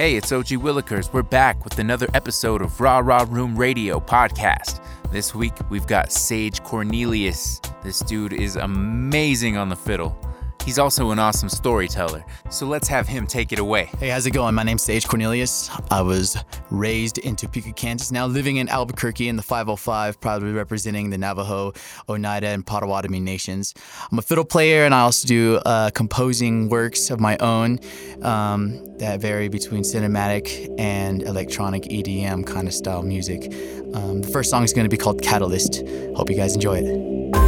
Hey, 0.00 0.16
it's 0.16 0.32
OG 0.32 0.46
Willikers. 0.46 1.12
We're 1.12 1.22
back 1.22 1.62
with 1.62 1.78
another 1.78 2.06
episode 2.14 2.62
of 2.62 2.80
Raw 2.80 3.00
Raw 3.00 3.26
Room 3.28 3.54
Radio 3.54 4.00
podcast. 4.00 4.82
This 5.12 5.34
week 5.34 5.52
we've 5.68 5.86
got 5.86 6.10
Sage 6.10 6.62
Cornelius. 6.62 7.60
This 7.82 7.98
dude 7.98 8.32
is 8.32 8.56
amazing 8.56 9.58
on 9.58 9.68
the 9.68 9.76
fiddle. 9.76 10.18
He's 10.64 10.78
also 10.78 11.10
an 11.10 11.18
awesome 11.18 11.48
storyteller. 11.48 12.24
So 12.50 12.66
let's 12.66 12.86
have 12.88 13.08
him 13.08 13.26
take 13.26 13.52
it 13.52 13.58
away. 13.58 13.90
Hey, 13.98 14.08
how's 14.08 14.26
it 14.26 14.32
going? 14.32 14.54
My 14.54 14.62
name's 14.62 14.82
Sage 14.82 15.06
Cornelius. 15.06 15.70
I 15.90 16.02
was 16.02 16.36
raised 16.70 17.18
in 17.18 17.34
Topeka, 17.34 17.72
Kansas, 17.72 18.12
now 18.12 18.26
living 18.26 18.58
in 18.58 18.68
Albuquerque 18.68 19.28
in 19.28 19.36
the 19.36 19.42
505, 19.42 20.20
proudly 20.20 20.52
representing 20.52 21.10
the 21.10 21.18
Navajo, 21.18 21.72
Oneida, 22.08 22.48
and 22.48 22.64
Potawatomi 22.64 23.20
nations. 23.20 23.74
I'm 24.12 24.18
a 24.18 24.22
fiddle 24.22 24.44
player 24.44 24.84
and 24.84 24.94
I 24.94 25.00
also 25.00 25.26
do 25.26 25.56
uh, 25.64 25.90
composing 25.90 26.68
works 26.68 27.10
of 27.10 27.20
my 27.20 27.36
own 27.38 27.78
um, 28.22 28.84
that 28.98 29.20
vary 29.20 29.48
between 29.48 29.82
cinematic 29.82 30.68
and 30.78 31.22
electronic 31.22 31.84
EDM 31.84 32.46
kind 32.46 32.68
of 32.68 32.74
style 32.74 33.02
music. 33.02 33.52
Um, 33.94 34.22
the 34.22 34.28
first 34.28 34.50
song 34.50 34.62
is 34.62 34.72
going 34.72 34.84
to 34.84 34.90
be 34.90 34.98
called 34.98 35.22
Catalyst. 35.22 35.82
Hope 36.14 36.30
you 36.30 36.36
guys 36.36 36.54
enjoy 36.54 36.78
it. 36.78 37.39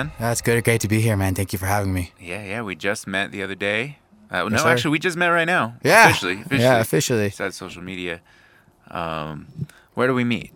Man. 0.00 0.12
That's 0.18 0.40
good. 0.40 0.64
Great 0.64 0.80
to 0.80 0.88
be 0.88 1.00
here, 1.00 1.16
man. 1.16 1.34
Thank 1.34 1.52
you 1.52 1.58
for 1.58 1.66
having 1.66 1.92
me. 1.92 2.12
Yeah, 2.18 2.42
yeah, 2.44 2.62
we 2.62 2.74
just 2.74 3.06
met 3.06 3.32
the 3.32 3.42
other 3.42 3.54
day. 3.54 3.98
Uh, 4.30 4.48
no, 4.48 4.56
sir. 4.56 4.68
actually, 4.68 4.92
we 4.92 4.98
just 4.98 5.16
met 5.16 5.28
right 5.28 5.44
now. 5.44 5.74
Yeah. 5.82 6.08
Officially. 6.08 6.34
officially. 6.40 6.60
Yeah, 6.60 6.78
officially. 6.78 7.28
Besides 7.28 7.56
social 7.56 7.82
media. 7.82 8.20
Um, 8.90 9.46
where 9.94 10.06
do 10.06 10.14
we 10.14 10.24
meet? 10.24 10.52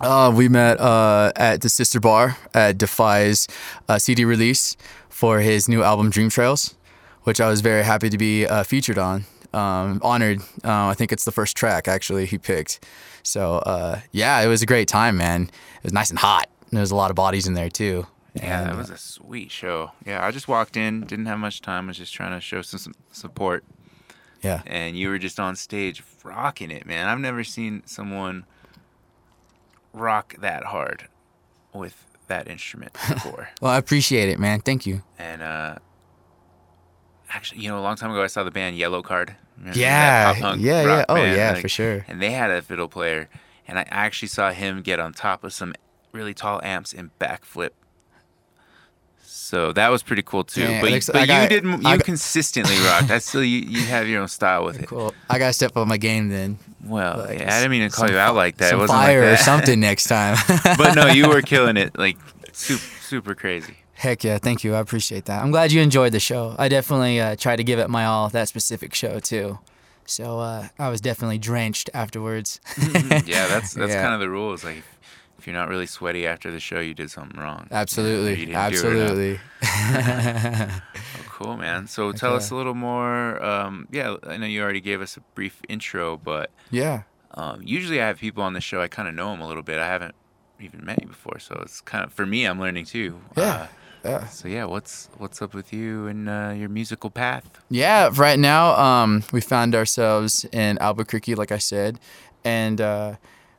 Uh, 0.00 0.32
we 0.34 0.48
met 0.48 0.78
uh, 0.80 1.32
at 1.36 1.60
the 1.62 1.68
Sister 1.68 1.98
Bar 1.98 2.36
at 2.52 2.78
Def-i's 2.78 3.48
uh, 3.88 3.98
CD 3.98 4.24
release 4.24 4.76
for 5.08 5.40
his 5.40 5.68
new 5.68 5.82
album 5.82 6.10
Dream 6.10 6.28
Trails, 6.28 6.74
which 7.22 7.40
I 7.40 7.48
was 7.48 7.60
very 7.62 7.82
happy 7.82 8.10
to 8.10 8.18
be 8.18 8.46
uh, 8.46 8.62
featured 8.62 8.98
on. 8.98 9.24
Um, 9.52 10.00
honored. 10.02 10.40
Uh, 10.64 10.88
I 10.88 10.94
think 10.94 11.12
it's 11.12 11.24
the 11.24 11.32
first 11.32 11.56
track 11.56 11.88
actually 11.88 12.26
he 12.26 12.38
picked. 12.38 12.84
So 13.22 13.58
uh, 13.58 14.00
yeah, 14.12 14.40
it 14.40 14.48
was 14.48 14.62
a 14.62 14.66
great 14.66 14.88
time, 14.88 15.16
man. 15.16 15.44
It 15.76 15.84
was 15.84 15.92
nice 15.92 16.10
and 16.10 16.18
hot. 16.18 16.48
And 16.60 16.76
there 16.76 16.80
was 16.82 16.90
a 16.90 16.96
lot 16.96 17.10
of 17.10 17.16
bodies 17.16 17.46
in 17.46 17.54
there 17.54 17.70
too. 17.70 18.06
Yeah, 18.34 18.60
And, 18.62 18.70
that 18.70 18.76
was 18.76 18.90
a 18.90 18.96
sweet 18.98 19.50
show. 19.50 19.92
Yeah, 20.04 20.24
I 20.26 20.30
just 20.32 20.48
walked 20.48 20.76
in, 20.76 21.02
didn't 21.02 21.26
have 21.26 21.38
much 21.38 21.60
time, 21.62 21.86
was 21.86 21.96
just 21.98 22.12
trying 22.12 22.32
to 22.32 22.40
show 22.40 22.62
some, 22.62 22.78
some 22.80 22.94
support. 23.12 23.64
yeah. 24.42 24.62
And 24.66 24.96
you 24.98 25.08
were 25.08 25.18
just 25.18 25.38
on 25.38 25.54
stage 25.56 26.02
rocking 26.24 26.70
it, 26.70 26.84
man. 26.86 27.06
I've 27.08 27.20
never 27.20 27.44
seen 27.44 27.82
someone 27.86 28.44
rock 29.92 30.34
that 30.40 30.64
hard 30.64 31.08
with 31.72 32.04
that 32.26 32.48
instrument 32.48 32.92
before. 33.08 33.50
Well, 33.60 33.70
I 33.72 33.76
appreciate 33.78 34.28
it, 34.28 34.38
man. 34.38 34.60
Thank 34.60 34.86
you. 34.86 35.02
and 35.18 35.42
uh 35.42 35.76
actually 37.30 37.60
you 37.62 37.68
know 37.68 37.78
a 37.78 37.82
long 37.82 37.96
time 37.96 38.10
ago 38.12 38.22
i 38.22 38.26
saw 38.28 38.44
the 38.44 38.50
band 38.50 38.76
Yellowcard 38.78 39.34
Remember 39.58 39.78
Yeah, 39.78 40.34
yeah, 40.56 40.56
yeah. 40.84 41.04
Oh, 41.08 41.14
band? 41.16 41.36
yeah, 41.36 41.54
for 41.54 41.68
sure. 41.68 42.04
and 42.06 42.22
they 42.22 42.30
had 42.30 42.50
a 42.50 42.62
fiddle 42.62 42.86
player 42.88 43.28
and 43.66 43.76
i 43.78 43.84
actually 43.88 44.28
saw 44.28 44.52
him 44.52 44.82
get 44.82 45.00
on 45.00 45.12
top 45.12 45.42
of 45.42 45.52
some 45.52 45.74
really 46.12 46.32
tall 46.34 46.60
amps 46.62 46.92
and 46.92 47.10
backflip 47.18 47.70
so 49.44 49.72
that 49.72 49.88
was 49.90 50.02
pretty 50.02 50.22
cool 50.22 50.42
too 50.44 50.62
Yeah, 50.62 50.80
but, 50.80 51.06
but 51.12 51.28
I 51.30 51.42
you 51.42 51.48
didn't 51.48 51.72
you 51.78 51.82
got- 51.82 52.04
consistently 52.04 52.76
rocked 52.78 53.10
i 53.10 53.18
still 53.18 53.44
you, 53.44 53.58
you 53.60 53.82
have 53.86 54.08
your 54.08 54.22
own 54.22 54.28
style 54.28 54.64
with 54.64 54.80
it 54.82 54.88
Cool. 54.88 55.12
I 55.28 55.38
gotta 55.38 55.52
step 55.52 55.76
up 55.76 55.86
my 55.86 55.96
game 55.98 56.28
then. 56.30 56.58
well 56.84 57.18
Like, 57.18 57.40
yeah, 57.40 57.54
i 57.54 57.58
didn't 57.58 57.70
mean 57.72 57.88
to 57.88 57.94
call 57.94 58.06
some 58.06 58.14
you 58.14 58.18
out 58.20 58.34
like 58.34 58.56
that 58.58 58.72
it 58.72 58.76
wasn't 58.76 58.98
fire 58.98 59.22
like 59.24 59.34
or 59.34 59.42
something 59.42 59.78
next 59.90 60.04
time. 60.04 60.36
but 60.78 60.94
no 60.94 61.06
you 61.08 61.28
were 61.28 61.42
killing 61.52 61.76
it 61.76 61.96
like 61.98 62.16
super 62.52 62.82
super 63.02 63.34
crazy 63.34 63.74
Heck 63.96 64.24
yeah, 64.24 64.38
thank 64.38 64.64
you. 64.64 64.74
I 64.74 64.80
appreciate 64.80 65.26
that. 65.26 65.40
I'm 65.42 65.52
glad 65.52 65.70
you 65.70 65.80
enjoyed 65.80 66.12
the 66.12 66.18
show. 66.20 66.56
I 66.58 66.68
definitely 66.68 67.20
uh, 67.20 67.36
tried 67.36 67.56
to 67.56 67.64
give 67.64 67.78
it 67.78 67.88
my 67.88 68.04
all 68.04 68.28
that 68.30 68.48
specific 68.48 68.92
show 68.92 69.20
too. 69.20 69.60
So 70.04 70.40
uh, 70.40 70.66
I 70.80 70.88
was 70.88 71.00
definitely 71.00 71.38
drenched 71.38 71.88
afterwards. 71.94 72.60
yeah, 73.24 73.46
that's 73.46 73.72
that's 73.78 73.92
Yeah. 73.92 74.02
kind 74.02 74.12
of 74.12 74.20
the 74.20 74.28
rules. 74.28 74.64
Like, 74.64 74.82
if, 75.44 75.48
you're 75.48 75.54
not 75.54 75.68
really 75.68 75.84
sweaty 75.84 76.26
after 76.26 76.50
the 76.50 76.58
show, 76.58 76.80
you 76.80 76.94
did 76.94 77.10
something 77.10 77.38
wrong. 77.38 77.68
Absolutely, 77.70 78.44
it 78.44 78.54
absolutely. 78.54 79.38
Oh, 79.62 80.80
cool, 81.28 81.56
man. 81.58 81.86
So 81.86 82.12
tell 82.22 82.34
us 82.34 82.50
a 82.50 82.54
little 82.54 82.74
more. 82.74 83.42
Um, 83.44 83.86
yeah, 83.90 84.16
I 84.26 84.38
know 84.38 84.46
you 84.46 84.62
already 84.62 84.80
gave 84.80 85.02
us 85.02 85.18
a 85.18 85.20
brief 85.34 85.60
intro, 85.68 86.16
but 86.16 86.50
yeah. 86.70 87.02
um, 87.32 87.60
usually 87.62 88.00
I 88.00 88.06
have 88.06 88.18
people 88.18 88.42
on 88.42 88.54
the 88.54 88.60
show. 88.62 88.80
I 88.80 88.88
kind 88.88 89.06
of 89.06 89.14
know 89.14 89.30
them 89.32 89.42
a 89.42 89.46
little 89.46 89.62
bit. 89.62 89.78
I 89.78 89.86
haven't 89.86 90.14
even 90.60 90.82
met 90.82 91.02
you 91.02 91.08
before, 91.08 91.38
so 91.38 91.58
it's 91.62 91.82
kind 91.82 92.04
of 92.04 92.12
for 92.12 92.24
me. 92.24 92.46
I'm 92.46 92.58
learning 92.58 92.86
too. 92.86 93.20
Yeah. 93.36 93.42
Uh, 93.44 93.66
Yeah. 94.04 94.26
so 94.28 94.48
yeah, 94.48 94.64
what's 94.64 95.08
what's 95.18 95.42
up 95.42 95.52
with 95.54 95.72
you 95.72 96.06
and 96.06 96.28
uh, 96.28 96.54
your 96.56 96.68
musical 96.70 97.10
path? 97.10 97.44
Yeah, 97.70 98.10
right 98.14 98.38
now 98.38 98.74
um, 98.76 99.24
we 99.32 99.40
found 99.42 99.74
ourselves 99.74 100.46
in 100.52 100.78
Albuquerque, 100.78 101.34
like 101.34 101.52
I 101.52 101.58
said, 101.58 101.98
and 102.44 102.80
uh, 102.80 103.16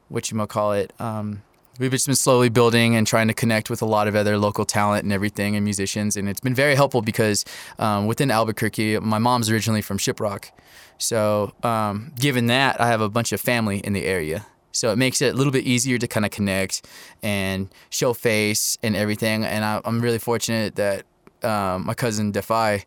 what 0.10 0.32
you 0.32 0.38
might 0.38 0.50
call 0.50 0.74
it. 0.74 0.94
Um, 1.00 1.42
we've 1.80 1.92
just 1.92 2.06
been 2.06 2.16
slowly 2.16 2.50
building 2.50 2.96
and 2.96 3.06
trying 3.06 3.28
to 3.28 3.34
connect 3.34 3.70
with 3.70 3.82
a 3.82 3.86
lot 3.86 4.08
of 4.08 4.16
other 4.16 4.38
local 4.38 4.66
talent 4.66 5.04
and 5.04 5.14
everything 5.14 5.56
and 5.56 5.64
musicians, 5.64 6.16
and 6.16 6.30
it's 6.30 6.40
been 6.40 6.56
very 6.56 6.76
helpful 6.76 7.02
because 7.02 7.46
um, 7.80 8.08
within 8.08 8.32
Albuquerque, 8.32 9.00
my 9.00 9.20
mom's 9.20 9.50
originally 9.50 9.82
from 9.82 9.98
Shiprock, 9.98 10.52
so 10.98 11.54
um, 11.64 12.14
given 12.20 12.48
that, 12.48 12.80
I 12.80 12.88
have 12.88 13.02
a 13.02 13.10
bunch 13.10 13.32
of 13.32 13.42
family 13.42 13.80
in 13.80 13.94
the 13.94 14.06
area. 14.06 14.46
So 14.72 14.92
it 14.92 14.98
makes 14.98 15.22
it 15.22 15.34
a 15.34 15.38
little 15.38 15.54
bit 15.54 15.64
easier 15.64 15.98
to 15.98 16.08
kind 16.08 16.26
of 16.26 16.32
connect 16.32 16.86
and 17.24 17.70
show 17.90 18.14
face 18.14 18.78
and 18.84 18.94
everything. 18.94 19.46
And 19.46 19.64
I, 19.64 19.80
I'm 19.86 20.02
really 20.02 20.20
fortunate 20.20 20.76
that 20.76 21.06
um, 21.44 21.86
my 21.86 21.94
cousin 21.94 22.32
Def-i, 22.32 22.84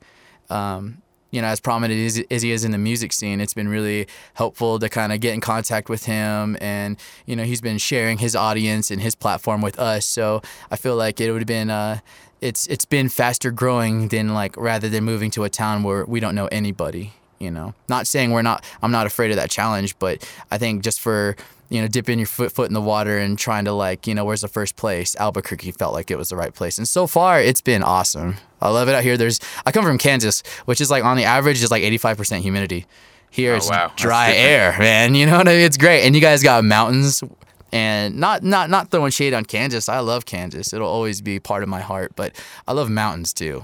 um, 0.50 1.00
you 1.30 1.42
know, 1.42 1.48
as 1.48 1.60
prominent 1.60 2.00
as, 2.00 2.22
as 2.30 2.42
he 2.42 2.50
is 2.52 2.64
in 2.64 2.70
the 2.70 2.78
music 2.78 3.12
scene, 3.12 3.40
it's 3.40 3.54
been 3.54 3.68
really 3.68 4.06
helpful 4.34 4.78
to 4.78 4.88
kind 4.88 5.12
of 5.12 5.20
get 5.20 5.34
in 5.34 5.40
contact 5.40 5.88
with 5.88 6.06
him. 6.06 6.56
And, 6.60 6.96
you 7.26 7.36
know, 7.36 7.44
he's 7.44 7.60
been 7.60 7.78
sharing 7.78 8.18
his 8.18 8.34
audience 8.34 8.90
and 8.90 9.00
his 9.00 9.14
platform 9.14 9.60
with 9.60 9.78
us. 9.78 10.06
So 10.06 10.42
I 10.70 10.76
feel 10.76 10.96
like 10.96 11.20
it 11.20 11.30
would 11.30 11.42
have 11.42 11.46
been, 11.46 11.70
uh, 11.70 11.98
it's, 12.40 12.66
it's 12.68 12.84
been 12.84 13.08
faster 13.08 13.50
growing 13.50 14.08
than 14.08 14.32
like 14.32 14.56
rather 14.56 14.88
than 14.88 15.04
moving 15.04 15.30
to 15.32 15.44
a 15.44 15.50
town 15.50 15.82
where 15.82 16.04
we 16.06 16.20
don't 16.20 16.34
know 16.34 16.46
anybody, 16.46 17.12
you 17.38 17.50
know. 17.50 17.74
Not 17.88 18.06
saying 18.06 18.30
we're 18.30 18.42
not, 18.42 18.64
I'm 18.80 18.92
not 18.92 19.06
afraid 19.06 19.30
of 19.30 19.36
that 19.36 19.50
challenge, 19.50 19.98
but 19.98 20.26
I 20.50 20.56
think 20.56 20.82
just 20.82 21.00
for, 21.00 21.36
you 21.70 21.80
know, 21.82 21.88
dipping 21.88 22.18
your 22.18 22.26
foot 22.26 22.52
foot 22.52 22.68
in 22.68 22.74
the 22.74 22.80
water 22.80 23.18
and 23.18 23.38
trying 23.38 23.64
to 23.66 23.72
like, 23.72 24.06
you 24.06 24.14
know, 24.14 24.24
where's 24.24 24.40
the 24.40 24.48
first 24.48 24.76
place? 24.76 25.14
Albuquerque 25.16 25.72
felt 25.72 25.92
like 25.92 26.10
it 26.10 26.16
was 26.18 26.28
the 26.30 26.36
right 26.36 26.54
place, 26.54 26.78
and 26.78 26.88
so 26.88 27.06
far 27.06 27.40
it's 27.40 27.60
been 27.60 27.82
awesome. 27.82 28.36
I 28.60 28.70
love 28.70 28.88
it 28.88 28.94
out 28.94 29.02
here. 29.02 29.16
There's 29.16 29.38
I 29.66 29.72
come 29.72 29.84
from 29.84 29.98
Kansas, 29.98 30.42
which 30.64 30.80
is 30.80 30.90
like 30.90 31.04
on 31.04 31.16
the 31.16 31.24
average 31.24 31.62
is 31.62 31.70
like 31.70 31.82
85% 31.82 32.40
humidity. 32.40 32.86
Here 33.30 33.52
Oh, 33.52 33.56
it's 33.56 33.68
wow. 33.68 33.92
Dry 33.96 34.32
air, 34.32 34.74
man. 34.78 35.14
You 35.14 35.26
know 35.26 35.36
what 35.36 35.48
I 35.48 35.52
mean? 35.52 35.60
It's 35.60 35.76
great, 35.76 36.04
and 36.06 36.14
you 36.14 36.20
guys 36.20 36.42
got 36.42 36.64
mountains. 36.64 37.22
And 37.70 38.16
not 38.16 38.42
not 38.42 38.70
not 38.70 38.90
throwing 38.90 39.10
shade 39.10 39.34
on 39.34 39.44
Kansas. 39.44 39.90
I 39.90 39.98
love 39.98 40.24
Kansas. 40.24 40.72
It'll 40.72 40.88
always 40.88 41.20
be 41.20 41.38
part 41.38 41.62
of 41.62 41.68
my 41.68 41.80
heart. 41.80 42.12
But 42.16 42.34
I 42.66 42.72
love 42.72 42.88
mountains 42.88 43.34
too. 43.34 43.62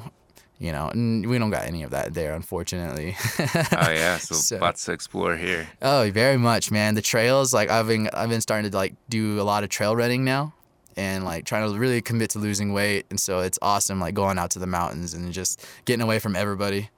You 0.65 0.73
know, 0.73 0.89
and 0.89 1.27
we 1.29 1.37
don't 1.39 1.51
got 1.51 1.67
any 1.67 1.83
of 1.83 1.91
that 1.91 2.15
there, 2.15 2.33
unfortunately. 2.35 3.17
Oh 3.39 3.91
yeah, 3.91 4.17
so, 4.29 4.35
So- 4.35 4.57
lots 4.59 4.83
to 4.87 4.93
explore 4.93 5.37
here. 5.37 5.69
Oh, 5.83 6.11
very 6.11 6.39
much, 6.39 6.71
man. 6.71 6.95
The 6.95 7.03
trails, 7.03 7.53
like 7.53 7.69
I've 7.69 7.87
been, 7.87 8.09
I've 8.15 8.31
been 8.31 8.41
starting 8.41 8.71
to 8.71 8.75
like 8.77 8.95
do 9.11 9.41
a 9.41 9.45
lot 9.45 9.63
of 9.63 9.69
trail 9.69 9.95
running 9.95 10.25
now, 10.25 10.55
and 10.97 11.23
like 11.25 11.45
trying 11.45 11.71
to 11.71 11.79
really 11.79 12.01
commit 12.01 12.31
to 12.31 12.39
losing 12.39 12.73
weight. 12.73 13.05
And 13.11 13.21
so 13.21 13.41
it's 13.41 13.59
awesome, 13.61 14.01
like 14.01 14.15
going 14.15 14.39
out 14.39 14.51
to 14.53 14.59
the 14.59 14.67
mountains 14.67 15.13
and 15.13 15.33
just 15.35 15.67
getting 15.85 16.03
away 16.03 16.19
from 16.19 16.35
everybody, 16.35 16.89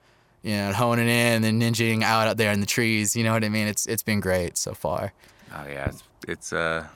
you 0.43 0.55
know, 0.55 0.73
honing 0.73 1.09
in 1.09 1.43
and 1.43 1.61
ninjaing 1.61 2.03
out 2.05 2.29
out 2.29 2.37
there 2.37 2.53
in 2.53 2.61
the 2.61 2.67
trees. 2.67 3.17
You 3.17 3.25
know 3.25 3.33
what 3.33 3.43
I 3.43 3.49
mean? 3.49 3.67
It's 3.67 3.85
it's 3.87 4.05
been 4.05 4.21
great 4.21 4.57
so 4.57 4.75
far. 4.75 5.13
Oh 5.53 5.65
yeah, 5.69 5.89
it's 5.89 6.03
it's, 6.29 6.53
uh, 6.53 6.53
it's 6.53 6.53
a 6.53 6.91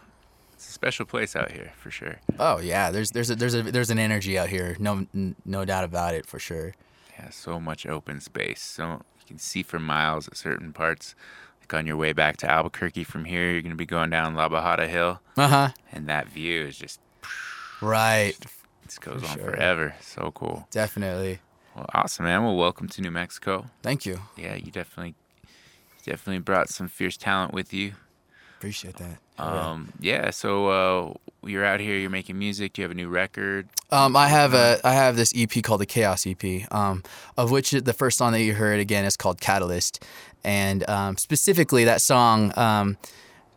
special 0.81 1.05
place 1.05 1.37
out 1.37 1.53
here 1.53 1.73
for 1.77 1.91
sure. 1.91 2.17
Oh 2.39 2.59
yeah, 2.59 2.91
there's 2.91 3.11
there's 3.11 3.29
a, 3.29 3.35
there's 3.35 3.55
a 3.55 3.63
there's 3.63 3.91
an 3.91 3.99
energy 3.99 4.39
out 4.39 4.49
here, 4.49 4.77
no 4.81 5.07
n- 5.15 5.37
no 5.45 5.67
doubt 5.67 5.85
about 5.85 6.15
it 6.15 6.25
for 6.25 6.39
sure. 6.39 6.73
Yeah, 7.19 7.29
so 7.29 7.61
much 7.61 7.85
open 7.87 8.19
space. 8.21 8.63
So 8.63 8.85
you 9.19 9.27
can 9.27 9.39
see 9.39 9.63
for 9.63 9.79
miles 9.79 10.27
at 10.27 10.39
certain 10.39 10.73
parts. 10.73 11.15
Like 11.61 11.75
on 11.75 11.87
your 11.87 11.99
way 11.99 12.15
back 12.15 12.39
to 12.39 12.51
Albuquerque 12.51 13.05
from 13.05 13.27
here, 13.27 13.51
you're 13.53 13.61
gonna 13.61 13.75
be 13.75 13.85
going 13.85 14.09
down 14.09 14.35
La 14.35 14.49
Bajada 14.49 14.89
Hill, 14.89 15.21
Uh 15.37 15.49
huh. 15.49 15.69
and 15.93 16.09
that 16.09 16.29
view 16.29 16.63
is 16.65 16.79
just 16.79 16.99
Right. 17.83 18.35
this 18.87 18.99
goes 18.99 19.21
For 19.21 19.27
on 19.29 19.35
sure. 19.37 19.45
forever. 19.51 19.95
So 20.01 20.31
cool. 20.35 20.67
Definitely. 20.71 21.41
Well, 21.77 21.87
awesome, 21.95 22.25
man. 22.25 22.43
Well, 22.43 22.57
welcome 22.57 22.89
to 22.89 23.03
New 23.03 23.11
Mexico. 23.11 23.67
Thank 23.83 24.07
you. 24.07 24.19
Yeah, 24.39 24.55
you 24.55 24.73
definitely 24.73 25.15
definitely 26.07 26.41
brought 26.41 26.71
some 26.71 26.89
fierce 26.89 27.19
talent 27.19 27.53
with 27.53 27.75
you. 27.75 27.93
Appreciate 28.61 28.97
that. 28.97 29.17
Yeah. 29.39 29.71
Um, 29.71 29.91
yeah. 30.01 30.29
So 30.29 30.67
uh, 30.69 31.15
you're 31.49 31.65
out 31.65 31.81
here. 31.81 31.97
You're 31.97 32.11
making 32.11 32.39
music. 32.39 32.75
Do 32.75 32.83
you 32.83 32.85
have 32.85 32.91
a 32.91 32.95
new 32.95 33.09
record? 33.09 33.71
Um, 33.91 34.15
I 34.15 34.29
have 34.29 34.53
a 34.53 34.79
I 34.85 34.93
have 34.93 35.17
this 35.17 35.33
EP 35.35 35.63
called 35.63 35.81
the 35.81 35.87
Chaos 35.87 36.27
EP, 36.27 36.71
um, 36.71 37.03
of 37.39 37.51
which 37.51 37.71
the 37.71 37.95
first 37.95 38.19
song 38.19 38.33
that 38.33 38.43
you 38.43 38.53
heard 38.53 38.79
again 38.79 39.07
is 39.07 39.17
called 39.17 39.41
Catalyst, 39.41 40.05
and 40.45 40.87
um, 40.91 41.17
specifically 41.17 41.85
that 41.85 42.03
song. 42.03 42.53
Um, 42.55 42.99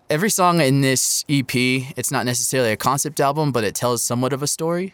every 0.09 0.29
song 0.29 0.61
in 0.61 0.79
this 0.79 1.25
EP, 1.27 1.53
it's 1.53 2.09
not 2.09 2.25
necessarily 2.25 2.71
a 2.71 2.77
concept 2.77 3.19
album, 3.19 3.51
but 3.51 3.65
it 3.65 3.75
tells 3.75 4.01
somewhat 4.01 4.31
of 4.31 4.41
a 4.41 4.47
story. 4.47 4.93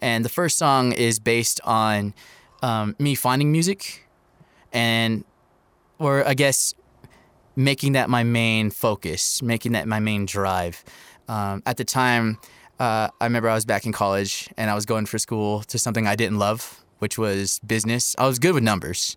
And 0.00 0.24
the 0.24 0.28
first 0.28 0.58
song 0.58 0.90
is 0.90 1.20
based 1.20 1.60
on 1.62 2.12
um, 2.60 2.96
me 2.98 3.14
finding 3.14 3.52
music, 3.52 4.08
and 4.72 5.24
or 6.00 6.26
I 6.26 6.34
guess 6.34 6.74
making 7.56 7.92
that 7.92 8.08
my 8.08 8.22
main 8.22 8.70
focus, 8.70 9.42
making 9.42 9.72
that 9.72 9.86
my 9.86 10.00
main 10.00 10.26
drive. 10.26 10.84
Um, 11.28 11.62
at 11.66 11.76
the 11.76 11.84
time, 11.84 12.38
uh, 12.78 13.08
I 13.20 13.24
remember 13.24 13.48
I 13.48 13.54
was 13.54 13.64
back 13.64 13.86
in 13.86 13.92
college 13.92 14.48
and 14.56 14.70
I 14.70 14.74
was 14.74 14.84
going 14.84 15.06
for 15.06 15.18
school 15.18 15.62
to 15.64 15.78
something 15.78 16.06
I 16.06 16.16
didn't 16.16 16.38
love, 16.38 16.82
which 16.98 17.16
was 17.18 17.60
business. 17.60 18.14
I 18.18 18.26
was 18.26 18.38
good 18.38 18.54
with 18.54 18.64
numbers. 18.64 19.16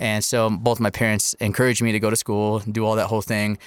And 0.00 0.24
so 0.24 0.50
both 0.50 0.80
my 0.80 0.90
parents 0.90 1.34
encouraged 1.34 1.82
me 1.82 1.92
to 1.92 2.00
go 2.00 2.10
to 2.10 2.16
school 2.16 2.58
and 2.58 2.72
do 2.72 2.84
all 2.84 2.96
that 2.96 3.06
whole 3.06 3.22
thing. 3.22 3.58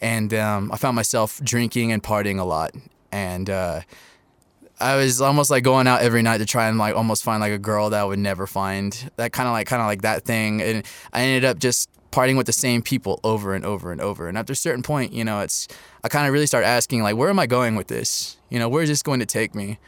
And 0.00 0.32
um, 0.34 0.70
I 0.72 0.76
found 0.76 0.96
myself 0.96 1.40
drinking 1.42 1.92
and 1.92 2.02
partying 2.02 2.38
a 2.38 2.44
lot. 2.44 2.74
And 3.12 3.48
uh, 3.48 3.80
I 4.78 4.96
was 4.96 5.20
almost 5.20 5.50
like 5.50 5.64
going 5.64 5.86
out 5.86 6.02
every 6.02 6.22
night 6.22 6.38
to 6.38 6.46
try 6.46 6.68
and 6.68 6.76
like 6.76 6.94
almost 6.94 7.24
find 7.24 7.40
like 7.40 7.52
a 7.52 7.58
girl 7.58 7.90
that 7.90 8.00
I 8.00 8.04
would 8.04 8.18
never 8.18 8.46
find. 8.46 9.10
That 9.16 9.32
kind 9.32 9.48
of 9.48 9.52
like 9.52 9.66
kind 9.66 9.80
of 9.80 9.86
like 9.86 10.02
that 10.02 10.24
thing. 10.24 10.60
And 10.60 10.84
I 11.12 11.22
ended 11.22 11.44
up 11.44 11.58
just 11.58 11.88
partying 12.10 12.36
with 12.36 12.46
the 12.46 12.52
same 12.52 12.82
people 12.82 13.20
over 13.24 13.54
and 13.54 13.64
over 13.64 13.90
and 13.92 14.00
over. 14.00 14.28
And 14.28 14.36
after 14.36 14.52
a 14.52 14.56
certain 14.56 14.82
point, 14.82 15.12
you 15.12 15.24
know, 15.24 15.40
it's 15.40 15.66
I 16.04 16.08
kind 16.08 16.26
of 16.26 16.32
really 16.32 16.46
start 16.46 16.64
asking 16.64 17.02
like, 17.02 17.16
where 17.16 17.30
am 17.30 17.38
I 17.38 17.46
going 17.46 17.74
with 17.74 17.88
this? 17.88 18.36
You 18.50 18.58
know, 18.58 18.68
where 18.68 18.82
is 18.82 18.88
this 18.88 19.02
going 19.02 19.20
to 19.20 19.26
take 19.26 19.54
me? 19.54 19.78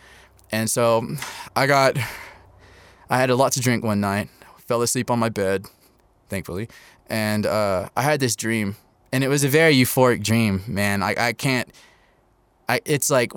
And 0.51 0.71
so 0.71 1.07
I 1.55 1.67
got 1.67 1.99
I 3.11 3.19
had 3.19 3.31
a 3.31 3.37
lot 3.37 3.53
to 3.53 3.61
drink 3.61 3.85
one 3.85 4.01
night. 4.01 4.29
Fell 4.59 4.83
asleep 4.83 5.11
on 5.11 5.19
my 5.19 5.31
bed, 5.31 5.67
thankfully, 6.29 6.69
and 7.09 7.47
uh, 7.47 7.89
I 7.97 8.03
had 8.03 8.21
this 8.21 8.37
dream, 8.37 8.77
and 9.13 9.25
it 9.25 9.29
was 9.29 9.43
a 9.43 9.49
very 9.49 9.75
euphoric 9.75 10.23
dream, 10.23 10.63
man. 10.67 11.03
I 11.03 11.15
I 11.17 11.33
can't. 11.33 11.71
I 12.69 12.83
it's 12.85 13.09
like 13.09 13.33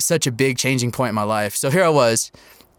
such 0.00 0.26
a 0.26 0.32
big 0.32 0.58
changing 0.58 0.92
point 0.92 1.10
in 1.10 1.14
my 1.14 1.22
life. 1.22 1.54
So 1.54 1.70
here 1.70 1.84
I 1.84 1.88
was 1.88 2.32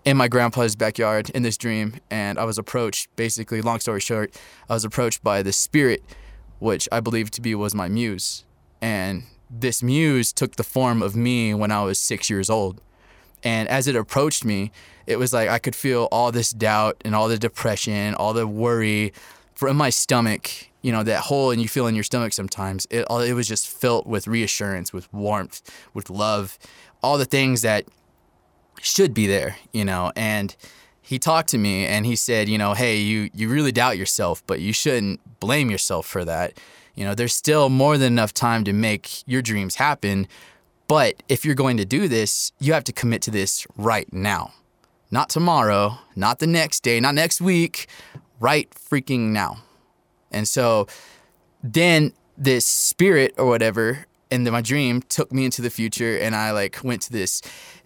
in 0.06 0.18
my 0.18 0.28
grandpa's 0.28 0.76
backyard 0.76 1.30
in 1.32 1.44
this 1.44 1.58
dream, 1.58 1.96
and 2.10 2.40
I 2.40 2.44
was 2.44 2.58
approached. 2.58 3.16
Basically, 3.16 3.62
long 3.62 3.80
story 3.80 4.00
short, 4.00 4.36
I 4.70 4.74
was 4.74 4.84
approached 4.84 5.24
by 5.24 5.44
the 5.44 5.54
spirit, 5.54 6.04
which 6.60 6.90
I 6.92 7.00
believed 7.00 7.34
to 7.34 7.42
be 7.42 7.56
was 7.56 7.76
my 7.76 7.88
muse, 7.88 8.46
and 8.82 9.24
this 9.50 9.84
muse 9.84 10.32
took 10.32 10.56
the 10.56 10.64
form 10.64 11.02
of 11.02 11.16
me 11.16 11.54
when 11.54 11.72
I 11.72 11.84
was 11.84 12.00
six 12.00 12.30
years 12.30 12.50
old. 12.50 12.80
And 13.44 13.68
as 13.70 13.88
it 13.88 13.96
approached 13.96 14.46
me, 14.46 14.72
it 15.08 15.18
was 15.18 15.34
like 15.34 15.50
I 15.50 15.60
could 15.60 15.76
feel 15.76 16.08
all 16.12 16.32
this 16.32 16.52
doubt 16.52 17.02
and 17.04 17.16
all 17.16 17.28
the 17.28 17.38
depression, 17.38 18.14
all 18.16 18.34
the 18.34 18.48
worry 18.48 19.14
from 19.56 19.78
my 19.78 19.90
stomach. 19.90 20.50
You 20.84 20.92
know 20.92 21.04
that 21.04 21.22
hole, 21.26 21.52
and 21.52 21.62
you 21.62 21.68
feel 21.68 21.86
in 21.86 21.94
your 21.94 22.04
stomach 22.04 22.34
sometimes. 22.34 22.88
It 22.90 23.06
all 23.06 23.20
it 23.20 23.34
was 23.34 23.48
just 23.48 23.68
filled 23.68 24.08
with 24.08 24.28
reassurance, 24.28 24.92
with 24.92 25.12
warmth, 25.14 25.62
with 25.94 26.10
love, 26.10 26.58
all 27.04 27.18
the 27.18 27.26
things 27.26 27.62
that 27.62 27.86
should 28.82 29.14
be 29.14 29.28
there. 29.28 29.58
You 29.72 29.86
know, 29.86 30.12
and 30.16 30.56
he 31.02 31.20
talked 31.20 31.50
to 31.50 31.58
me 31.58 31.86
and 31.86 32.06
he 32.06 32.16
said, 32.16 32.48
you 32.48 32.58
know, 32.58 32.74
hey, 32.74 32.98
you 32.98 33.30
you 33.34 33.50
really 33.50 33.72
doubt 33.72 33.98
yourself, 33.98 34.44
but 34.48 34.60
you 34.60 34.74
shouldn't 34.74 35.20
blame 35.40 35.70
yourself 35.70 36.06
for 36.06 36.24
that. 36.26 36.58
You 36.96 37.06
know, 37.06 37.16
there's 37.16 37.34
still 37.34 37.70
more 37.70 37.98
than 37.98 38.14
enough 38.14 38.34
time 38.34 38.64
to 38.66 38.74
make 38.74 39.28
your 39.28 39.42
dreams 39.42 39.76
happen. 39.76 40.28
But 40.88 41.24
if 41.30 41.46
you're 41.46 41.56
going 41.56 41.78
to 41.78 41.86
do 41.86 42.08
this, 42.08 42.52
you 42.60 42.74
have 42.74 42.84
to 42.86 42.92
commit 42.92 43.22
to 43.24 43.32
this 43.32 43.66
right 43.78 44.12
now. 44.12 44.54
Not 45.10 45.30
tomorrow, 45.30 45.98
not 46.16 46.40
the 46.40 46.48
next 46.48 46.82
day, 46.82 47.00
not 47.00 47.16
next 47.16 47.42
week, 47.42 47.88
right 48.40 48.70
freaking 48.72 49.32
now. 49.32 49.58
And 50.32 50.48
so 50.48 50.88
then 51.64 52.14
this 52.38 52.66
spirit 52.66 53.34
or 53.38 53.46
whatever 53.46 54.06
in 54.32 54.46
the, 54.46 54.52
my 54.52 54.62
dream 54.62 55.02
took 55.04 55.32
me 55.32 55.46
into 55.46 55.62
the 55.62 55.70
future 55.70 56.18
and 56.18 56.36
I 56.36 56.52
like 56.52 56.80
went 56.84 57.02
to 57.04 57.12
this 57.12 57.42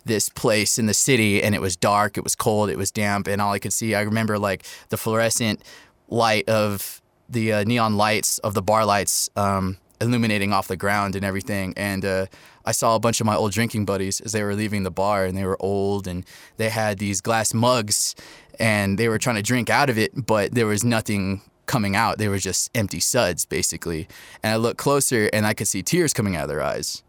this 0.05 0.29
place 0.29 0.77
in 0.77 0.85
the 0.85 0.93
city 0.93 1.41
and 1.41 1.55
it 1.55 1.61
was 1.61 1.75
dark, 1.75 2.15
it 2.15 2.23
was 2.23 2.35
cold, 2.35 2.69
it 2.69 2.77
was 2.77 2.91
damp 2.91 3.27
and 3.27 3.41
all 3.41 3.51
I 3.51 3.59
could 3.59 3.73
see 3.73 3.95
I 3.95 4.01
remember 4.01 4.37
like 4.37 4.63
the 4.89 4.97
fluorescent 4.97 5.63
light 6.07 6.47
of 6.47 7.01
the 7.27 7.53
uh, 7.53 7.63
neon 7.63 7.97
lights 7.97 8.37
of 8.39 8.53
the 8.53 8.61
bar 8.61 8.85
lights 8.85 9.31
um, 9.35 9.77
illuminating 9.99 10.53
off 10.53 10.67
the 10.67 10.77
ground 10.77 11.15
and 11.15 11.25
everything 11.25 11.73
and 11.75 12.05
uh, 12.05 12.27
I 12.65 12.71
saw 12.71 12.95
a 12.95 12.99
bunch 12.99 13.19
of 13.19 13.25
my 13.25 13.35
old 13.35 13.51
drinking 13.51 13.85
buddies 13.85 14.21
as 14.21 14.31
they 14.31 14.43
were 14.43 14.53
leaving 14.53 14.83
the 14.83 14.91
bar 14.91 15.25
and 15.25 15.35
they 15.35 15.45
were 15.45 15.57
old 15.59 16.07
and 16.07 16.23
they 16.57 16.69
had 16.69 16.99
these 16.99 17.19
glass 17.21 17.53
mugs 17.53 18.15
and 18.59 18.99
they 18.99 19.09
were 19.09 19.17
trying 19.17 19.37
to 19.37 19.41
drink 19.41 19.71
out 19.71 19.89
of 19.89 19.97
it 19.97 20.11
but 20.25 20.53
there 20.53 20.67
was 20.67 20.83
nothing 20.83 21.41
coming 21.65 21.95
out. 21.95 22.17
They 22.17 22.27
were 22.27 22.37
just 22.37 22.69
empty 22.75 22.99
suds, 22.99 23.45
basically. 23.45 24.07
And 24.43 24.53
I 24.53 24.55
looked 24.57 24.77
closer 24.77 25.29
and 25.33 25.45
I 25.45 25.53
could 25.53 25.67
see 25.67 25.83
tears 25.83 26.13
coming 26.13 26.35
out 26.35 26.43
of 26.43 26.49
their 26.49 26.61
eyes. 26.61 27.03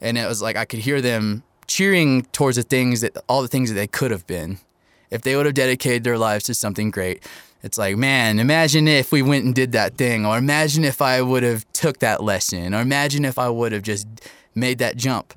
And 0.00 0.16
it 0.16 0.26
was 0.26 0.40
like 0.42 0.56
I 0.56 0.64
could 0.64 0.80
hear 0.80 1.00
them 1.00 1.42
cheering 1.66 2.22
towards 2.32 2.56
the 2.56 2.62
things 2.62 3.00
that 3.00 3.16
all 3.28 3.42
the 3.42 3.48
things 3.48 3.70
that 3.70 3.74
they 3.74 3.86
could 3.86 4.10
have 4.10 4.26
been 4.26 4.58
if 5.10 5.22
they 5.22 5.36
would 5.36 5.46
have 5.46 5.54
dedicated 5.54 6.04
their 6.04 6.18
lives 6.18 6.44
to 6.44 6.54
something 6.54 6.90
great. 6.90 7.24
It's 7.62 7.76
like, 7.76 7.96
man, 7.96 8.38
imagine 8.38 8.88
if 8.88 9.12
we 9.12 9.22
went 9.22 9.44
and 9.44 9.54
did 9.54 9.72
that 9.72 9.96
thing, 9.96 10.24
or 10.24 10.38
imagine 10.38 10.82
if 10.82 11.02
I 11.02 11.20
would 11.20 11.42
have 11.42 11.70
took 11.72 11.98
that 11.98 12.22
lesson, 12.22 12.74
or 12.74 12.80
imagine 12.80 13.24
if 13.24 13.38
I 13.38 13.50
would 13.50 13.72
have 13.72 13.82
just 13.82 14.08
made 14.54 14.78
that 14.78 14.96
jump. 14.96 15.34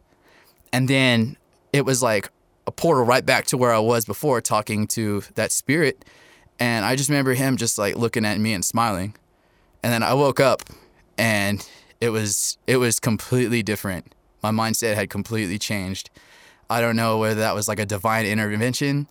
And 0.72 0.88
then 0.88 1.36
it 1.74 1.86
was 1.86 2.02
like 2.02 2.30
a 2.66 2.72
portal 2.72 3.04
right 3.04 3.26
back 3.26 3.46
to 3.48 3.58
where 3.58 3.74
I 3.74 3.80
was 3.80 4.06
before 4.06 4.40
talking 4.40 4.88
to 4.88 5.24
that 5.36 5.52
spirit. 5.52 6.06
And 6.60 6.86
I 6.86 6.96
just 6.96 7.10
remember 7.10 7.34
him 7.34 7.58
just 7.58 7.78
like 7.78 7.96
looking 7.96 8.26
at 8.26 8.40
me 8.40 8.54
and 8.54 8.64
smiling. 8.64 9.16
And 9.82 9.92
then 9.92 10.04
I 10.04 10.14
woke 10.14 10.40
up 10.40 10.62
and 11.18 11.68
it 12.00 12.10
was 12.10 12.58
it 12.68 12.78
was 12.78 13.00
completely 13.00 13.64
different. 13.64 14.14
My 14.42 14.52
mindset 14.52 14.96
had 14.96 15.10
completely 15.10 15.58
changed. 15.58 16.10
I 16.70 16.82
don't 16.82 16.96
know 16.96 17.18
whether 17.18 17.40
that 17.42 17.56
was 17.56 17.68
like 17.68 17.80
a 17.80 17.86
divine 17.86 18.26
intervention, 18.26 19.08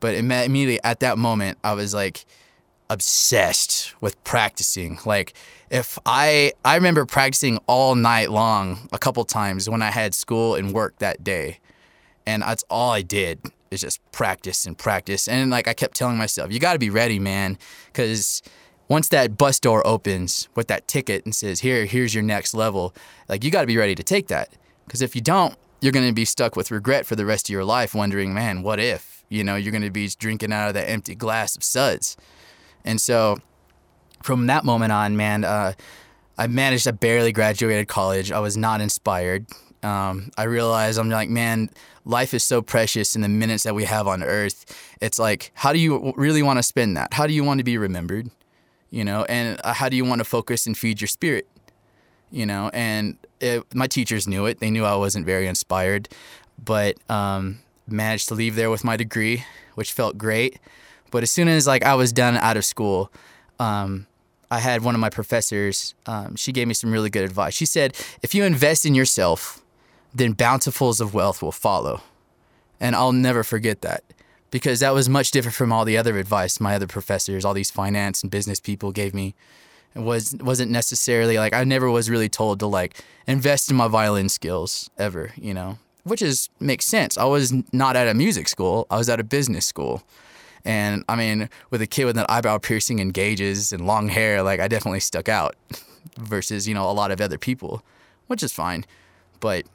but 0.00 0.14
immediately 0.14 0.80
at 0.84 1.00
that 1.00 1.18
moment, 1.18 1.58
I 1.64 1.74
was 1.74 1.94
like 1.94 2.24
obsessed 2.90 3.94
with 4.00 4.22
practicing. 4.24 4.98
Like 5.04 5.34
if 5.70 5.98
I 6.04 6.52
I 6.64 6.74
remember 6.74 7.06
practicing 7.06 7.58
all 7.66 7.94
night 7.94 8.30
long 8.30 8.88
a 8.92 8.98
couple 8.98 9.24
times 9.24 9.68
when 9.68 9.82
I 9.82 9.90
had 9.90 10.14
school 10.14 10.54
and 10.54 10.72
work 10.72 10.98
that 10.98 11.24
day. 11.24 11.58
And 12.24 12.42
that's 12.42 12.64
all 12.70 12.90
I 12.90 13.02
did 13.02 13.40
is 13.72 13.80
just 13.80 14.00
practice 14.12 14.66
and 14.66 14.76
practice. 14.76 15.28
And 15.28 15.50
like 15.50 15.68
I 15.68 15.74
kept 15.74 15.96
telling 15.96 16.16
myself, 16.16 16.52
you 16.52 16.58
got 16.58 16.74
to 16.74 16.78
be 16.78 16.90
ready, 16.90 17.18
man, 17.18 17.58
cuz 17.92 18.42
once 18.88 19.08
that 19.08 19.38
bus 19.38 19.58
door 19.58 19.86
opens 19.86 20.48
with 20.54 20.68
that 20.68 20.86
ticket 20.86 21.24
and 21.24 21.34
says, 21.34 21.60
"Here, 21.60 21.86
here's 21.86 22.14
your 22.14 22.22
next 22.22 22.54
level." 22.54 22.94
Like 23.28 23.44
you 23.44 23.50
got 23.50 23.62
to 23.62 23.66
be 23.66 23.78
ready 23.78 23.94
to 23.94 24.02
take 24.02 24.28
that. 24.28 24.50
Cuz 24.88 25.00
if 25.00 25.14
you 25.14 25.22
don't, 25.22 25.56
you're 25.80 25.92
going 25.92 26.06
to 26.06 26.12
be 26.12 26.24
stuck 26.24 26.56
with 26.56 26.70
regret 26.70 27.06
for 27.06 27.16
the 27.16 27.24
rest 27.26 27.48
of 27.48 27.52
your 27.52 27.64
life 27.64 27.94
wondering, 27.94 28.34
"Man, 28.34 28.62
what 28.62 28.78
if?" 28.78 29.24
You 29.28 29.44
know, 29.44 29.56
you're 29.56 29.72
going 29.72 29.82
to 29.82 29.90
be 29.90 30.08
drinking 30.08 30.52
out 30.52 30.68
of 30.68 30.74
that 30.74 30.90
empty 30.90 31.14
glass 31.14 31.56
of 31.56 31.64
suds. 31.64 32.16
And 32.84 33.00
so 33.00 33.38
from 34.22 34.46
that 34.46 34.64
moment 34.64 34.92
on, 34.92 35.16
man, 35.16 35.44
uh, 35.44 35.72
I 36.38 36.46
managed. 36.46 36.88
I 36.88 36.92
barely 36.92 37.32
graduated 37.32 37.88
college. 37.88 38.32
I 38.32 38.40
was 38.40 38.56
not 38.56 38.80
inspired. 38.80 39.46
Um, 39.82 40.30
I 40.36 40.44
realized 40.44 40.98
I'm 40.98 41.10
like, 41.10 41.28
man, 41.28 41.70
life 42.04 42.34
is 42.34 42.44
so 42.44 42.62
precious 42.62 43.16
in 43.16 43.22
the 43.22 43.28
minutes 43.28 43.64
that 43.64 43.74
we 43.74 43.84
have 43.84 44.06
on 44.06 44.22
earth. 44.22 44.64
It's 45.00 45.18
like, 45.18 45.50
how 45.54 45.72
do 45.72 45.78
you 45.78 46.12
really 46.16 46.42
want 46.42 46.58
to 46.58 46.62
spend 46.62 46.96
that? 46.96 47.14
How 47.14 47.26
do 47.26 47.32
you 47.32 47.44
want 47.44 47.58
to 47.58 47.64
be 47.64 47.76
remembered? 47.78 48.30
You 48.90 49.04
know, 49.04 49.24
and 49.24 49.58
uh, 49.64 49.72
how 49.72 49.88
do 49.88 49.96
you 49.96 50.04
want 50.04 50.20
to 50.20 50.24
focus 50.24 50.66
and 50.66 50.76
feed 50.76 51.00
your 51.00 51.08
spirit? 51.08 51.48
You 52.30 52.46
know, 52.46 52.70
and 52.72 53.16
it, 53.40 53.74
my 53.74 53.86
teachers 53.86 54.28
knew 54.28 54.46
it. 54.46 54.60
They 54.60 54.70
knew 54.70 54.84
I 54.84 54.96
wasn't 54.96 55.26
very 55.26 55.46
inspired, 55.46 56.08
but 56.62 56.96
um, 57.10 57.58
managed 57.86 58.28
to 58.28 58.34
leave 58.34 58.54
there 58.54 58.70
with 58.70 58.84
my 58.84 58.96
degree, 58.96 59.44
which 59.74 59.92
felt 59.92 60.16
great. 60.16 60.58
But 61.10 61.22
as 61.22 61.30
soon 61.30 61.48
as 61.48 61.66
like 61.66 61.84
I 61.84 61.94
was 61.94 62.12
done 62.12 62.36
out 62.36 62.56
of 62.56 62.64
school, 62.64 63.12
um, 63.58 64.06
I 64.50 64.60
had 64.60 64.82
one 64.82 64.94
of 64.94 65.00
my 65.00 65.10
professors. 65.10 65.94
Um, 66.06 66.36
she 66.36 66.52
gave 66.52 66.68
me 66.68 66.74
some 66.74 66.92
really 66.92 67.10
good 67.10 67.24
advice. 67.24 67.54
She 67.54 67.66
said, 67.66 67.96
if 68.22 68.34
you 68.34 68.44
invest 68.44 68.84
in 68.84 68.94
yourself, 68.94 69.61
then 70.14 70.34
bountifuls 70.34 71.00
of 71.00 71.14
wealth 71.14 71.42
will 71.42 71.52
follow. 71.52 72.02
And 72.80 72.94
I'll 72.96 73.12
never 73.12 73.44
forget 73.44 73.82
that 73.82 74.02
because 74.50 74.80
that 74.80 74.94
was 74.94 75.08
much 75.08 75.30
different 75.30 75.54
from 75.54 75.72
all 75.72 75.84
the 75.84 75.96
other 75.96 76.18
advice 76.18 76.60
my 76.60 76.74
other 76.74 76.86
professors, 76.86 77.44
all 77.44 77.54
these 77.54 77.70
finance 77.70 78.22
and 78.22 78.30
business 78.30 78.60
people 78.60 78.92
gave 78.92 79.14
me. 79.14 79.34
It 79.94 80.00
was 80.00 80.34
wasn't 80.40 80.70
necessarily 80.70 81.38
like 81.38 81.52
I 81.52 81.64
never 81.64 81.90
was 81.90 82.08
really 82.08 82.28
told 82.28 82.60
to 82.60 82.66
like 82.66 83.02
invest 83.26 83.70
in 83.70 83.76
my 83.76 83.88
violin 83.88 84.28
skills 84.28 84.90
ever, 84.98 85.32
you 85.36 85.54
know, 85.54 85.78
which 86.04 86.22
is 86.22 86.48
makes 86.60 86.86
sense. 86.86 87.18
I 87.18 87.24
was 87.24 87.52
not 87.72 87.96
at 87.96 88.08
a 88.08 88.14
music 88.14 88.48
school. 88.48 88.86
I 88.90 88.96
was 88.96 89.08
at 89.08 89.20
a 89.20 89.24
business 89.24 89.66
school. 89.66 90.02
And 90.64 91.04
I 91.08 91.16
mean, 91.16 91.48
with 91.70 91.82
a 91.82 91.86
kid 91.86 92.04
with 92.04 92.16
an 92.16 92.26
eyebrow 92.28 92.58
piercing 92.58 93.00
and 93.00 93.12
gauges 93.12 93.72
and 93.72 93.86
long 93.86 94.08
hair, 94.08 94.42
like 94.42 94.60
I 94.60 94.68
definitely 94.68 95.00
stuck 95.00 95.28
out 95.28 95.56
versus, 96.18 96.68
you 96.68 96.74
know, 96.74 96.88
a 96.88 96.92
lot 96.92 97.10
of 97.10 97.20
other 97.20 97.38
people, 97.38 97.82
which 98.28 98.42
is 98.42 98.52
fine. 98.52 98.84
But 99.40 99.66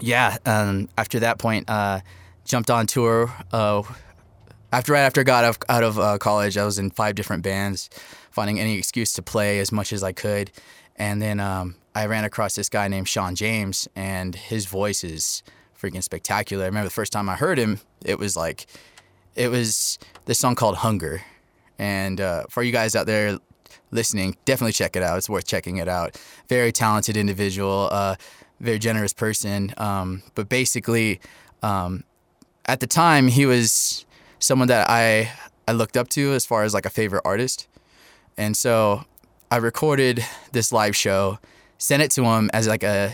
yeah, 0.00 0.36
um, 0.46 0.88
after 0.96 1.20
that 1.20 1.38
point, 1.38 1.68
uh, 1.68 2.00
jumped 2.44 2.70
on 2.70 2.86
tour. 2.86 3.32
Uh, 3.52 3.82
after 4.72 4.92
right 4.92 5.02
after 5.02 5.20
I 5.20 5.24
got 5.24 5.56
out 5.68 5.82
of, 5.82 5.98
uh, 5.98 6.18
college, 6.18 6.56
I 6.56 6.64
was 6.64 6.78
in 6.78 6.90
five 6.90 7.14
different 7.14 7.42
bands, 7.42 7.88
finding 8.30 8.60
any 8.60 8.76
excuse 8.76 9.12
to 9.14 9.22
play 9.22 9.58
as 9.58 9.72
much 9.72 9.92
as 9.92 10.02
I 10.02 10.12
could. 10.12 10.50
And 10.96 11.20
then 11.20 11.40
um, 11.40 11.76
I 11.94 12.06
ran 12.06 12.24
across 12.24 12.54
this 12.54 12.68
guy 12.68 12.88
named 12.88 13.08
Shawn 13.08 13.34
James, 13.34 13.88
and 13.94 14.34
his 14.34 14.66
voice 14.66 15.04
is 15.04 15.42
freaking 15.80 16.02
spectacular. 16.02 16.64
I 16.64 16.66
remember 16.66 16.88
the 16.88 16.94
first 16.94 17.12
time 17.12 17.28
I 17.28 17.36
heard 17.36 17.58
him, 17.58 17.80
it 18.04 18.18
was 18.18 18.36
like 18.36 18.66
it 19.34 19.48
was 19.48 19.98
this 20.24 20.38
song 20.38 20.54
called 20.54 20.76
Hunger. 20.76 21.22
And 21.78 22.20
uh, 22.20 22.44
for 22.48 22.62
you 22.62 22.72
guys 22.72 22.96
out 22.96 23.06
there 23.06 23.38
listening, 23.90 24.36
definitely 24.46 24.72
check 24.72 24.96
it 24.96 25.02
out. 25.02 25.18
It's 25.18 25.28
worth 25.28 25.46
checking 25.46 25.76
it 25.76 25.88
out. 25.88 26.18
Very 26.48 26.72
talented 26.72 27.16
individual, 27.16 27.88
uh, 27.92 28.16
very 28.60 28.78
generous 28.78 29.12
person. 29.12 29.74
Um, 29.76 30.22
but 30.34 30.48
basically, 30.48 31.20
um, 31.62 32.04
at 32.66 32.80
the 32.80 32.86
time, 32.86 33.28
he 33.28 33.46
was 33.46 34.04
someone 34.38 34.68
that 34.68 34.88
I 34.88 35.32
I 35.68 35.72
looked 35.72 35.96
up 35.96 36.08
to 36.10 36.32
as 36.32 36.46
far 36.46 36.62
as 36.62 36.74
like 36.74 36.86
a 36.86 36.90
favorite 36.90 37.22
artist. 37.24 37.66
And 38.36 38.56
so 38.56 39.04
I 39.50 39.56
recorded 39.56 40.24
this 40.52 40.72
live 40.72 40.94
show, 40.94 41.38
sent 41.78 42.02
it 42.02 42.10
to 42.12 42.24
him 42.24 42.50
as 42.52 42.68
like 42.68 42.82
a 42.82 43.12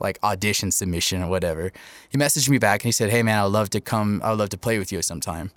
like 0.00 0.18
audition 0.22 0.70
submission 0.70 1.22
or 1.22 1.28
whatever. 1.28 1.72
He 2.08 2.18
messaged 2.18 2.48
me 2.48 2.58
back 2.58 2.82
and 2.82 2.88
he 2.88 2.92
said, 2.92 3.10
"Hey 3.10 3.22
man, 3.22 3.38
I'd 3.38 3.46
love 3.46 3.70
to 3.70 3.80
come. 3.80 4.20
I'd 4.24 4.38
love 4.38 4.50
to 4.50 4.58
play 4.58 4.78
with 4.78 4.92
you 4.92 5.02
sometime." 5.02 5.50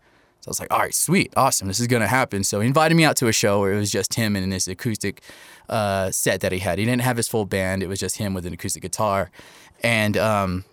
So 0.47 0.49
I 0.49 0.51
was 0.51 0.59
like, 0.61 0.73
"All 0.73 0.79
right, 0.79 0.95
sweet, 0.95 1.33
awesome. 1.35 1.67
This 1.67 1.81
is 1.81 1.87
gonna 1.87 2.07
happen." 2.07 2.43
So 2.43 2.61
he 2.61 2.67
invited 2.67 2.95
me 2.95 3.03
out 3.03 3.17
to 3.17 3.27
a 3.27 3.33
show 3.33 3.59
where 3.59 3.73
it 3.73 3.77
was 3.77 3.91
just 3.91 4.13
him 4.13 4.35
and 4.35 4.51
this 4.51 4.67
acoustic 4.67 5.21
uh, 5.67 6.09
set 6.11 6.39
that 6.39 6.53
he 6.53 6.59
had. 6.59 6.79
He 6.79 6.85
didn't 6.85 7.01
have 7.01 7.17
his 7.17 7.27
full 7.27 7.45
band. 7.45 7.83
It 7.83 7.87
was 7.87 7.99
just 7.99 8.15
him 8.15 8.33
with 8.33 8.45
an 8.45 8.53
acoustic 8.53 8.81
guitar, 8.81 9.29
and 9.83 10.15
um, 10.15 10.63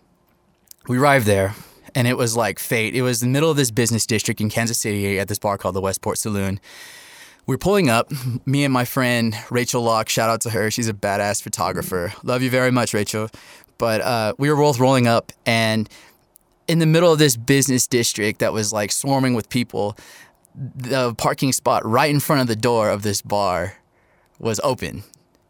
we 0.87 0.99
arrived 0.99 1.26
there. 1.26 1.54
And 1.97 2.09
it 2.09 2.16
was 2.16 2.37
like 2.37 2.59
fate. 2.59 2.97
It 2.97 3.02
was 3.02 3.21
the 3.21 3.28
middle 3.28 3.50
of 3.50 3.57
this 3.57 3.71
business 3.71 4.04
district 4.04 4.40
in 4.40 4.50
Kansas 4.50 4.78
City 4.78 5.19
at 5.21 5.28
this 5.28 5.38
bar 5.38 5.57
called 5.59 5.76
the 5.76 5.81
Westport 5.81 6.19
Saloon 6.19 6.59
we're 7.47 7.59
pulling 7.59 7.90
up. 7.90 8.11
Me 8.47 8.64
and 8.64 8.73
my 8.73 8.85
friend 8.85 9.37
Rachel 9.50 9.83
Locke, 9.83 10.09
shout 10.09 10.31
out 10.31 10.40
to 10.43 10.50
her. 10.50 10.71
She's 10.71 10.88
a 10.88 10.95
badass 10.95 11.43
photographer. 11.43 12.12
Love 12.23 12.43
you 12.43 12.50
very 12.50 12.71
much, 12.71 12.95
Rachel. 12.95 13.28
But 13.78 14.00
uh, 14.00 14.35
we 14.38 14.50
were 14.50 14.57
both 14.57 14.78
rolling 14.78 15.07
up, 15.07 15.33
and 15.45 15.88
in 16.66 16.78
the 16.78 16.87
middle 16.87 17.12
of 17.12 17.18
this 17.18 17.37
business 17.37 17.87
district 17.87 18.40
that 18.40 18.52
was 18.52 18.73
like 18.73 18.92
swarming 18.92 19.35
with 19.35 19.49
people, 19.49 19.97
the 20.54 21.14
parking 21.14 21.52
spot 21.52 21.85
right 21.85 22.11
in 22.11 22.21
front 22.21 22.42
of 22.42 22.47
the 22.47 22.56
door 22.56 22.90
of 22.90 23.02
this 23.02 23.23
bar 23.23 23.76
was 24.38 24.61
open. 24.62 25.04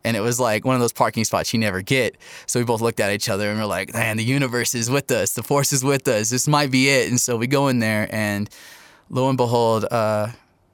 And 0.06 0.16
it 0.16 0.20
was 0.20 0.38
like 0.38 0.66
one 0.66 0.74
of 0.74 0.82
those 0.82 0.92
parking 0.92 1.24
spots 1.24 1.54
you 1.54 1.58
never 1.58 1.80
get. 1.80 2.16
So 2.46 2.60
we 2.60 2.64
both 2.64 2.82
looked 2.82 3.00
at 3.00 3.12
each 3.12 3.28
other 3.28 3.48
and 3.50 3.58
we're 3.58 3.64
like, 3.64 3.94
man, 3.94 4.18
the 4.18 4.24
universe 4.24 4.74
is 4.74 4.90
with 4.90 5.10
us. 5.10 5.32
The 5.32 5.42
force 5.42 5.72
is 5.72 5.82
with 5.82 6.06
us. 6.08 6.28
This 6.28 6.46
might 6.46 6.70
be 6.70 6.90
it. 6.90 7.08
And 7.08 7.18
so 7.18 7.36
we 7.38 7.46
go 7.46 7.68
in 7.68 7.78
there, 7.78 8.06
and 8.10 8.50
lo 9.08 9.28
and 9.30 9.38
behold, 9.38 9.86
uh, 9.90 10.28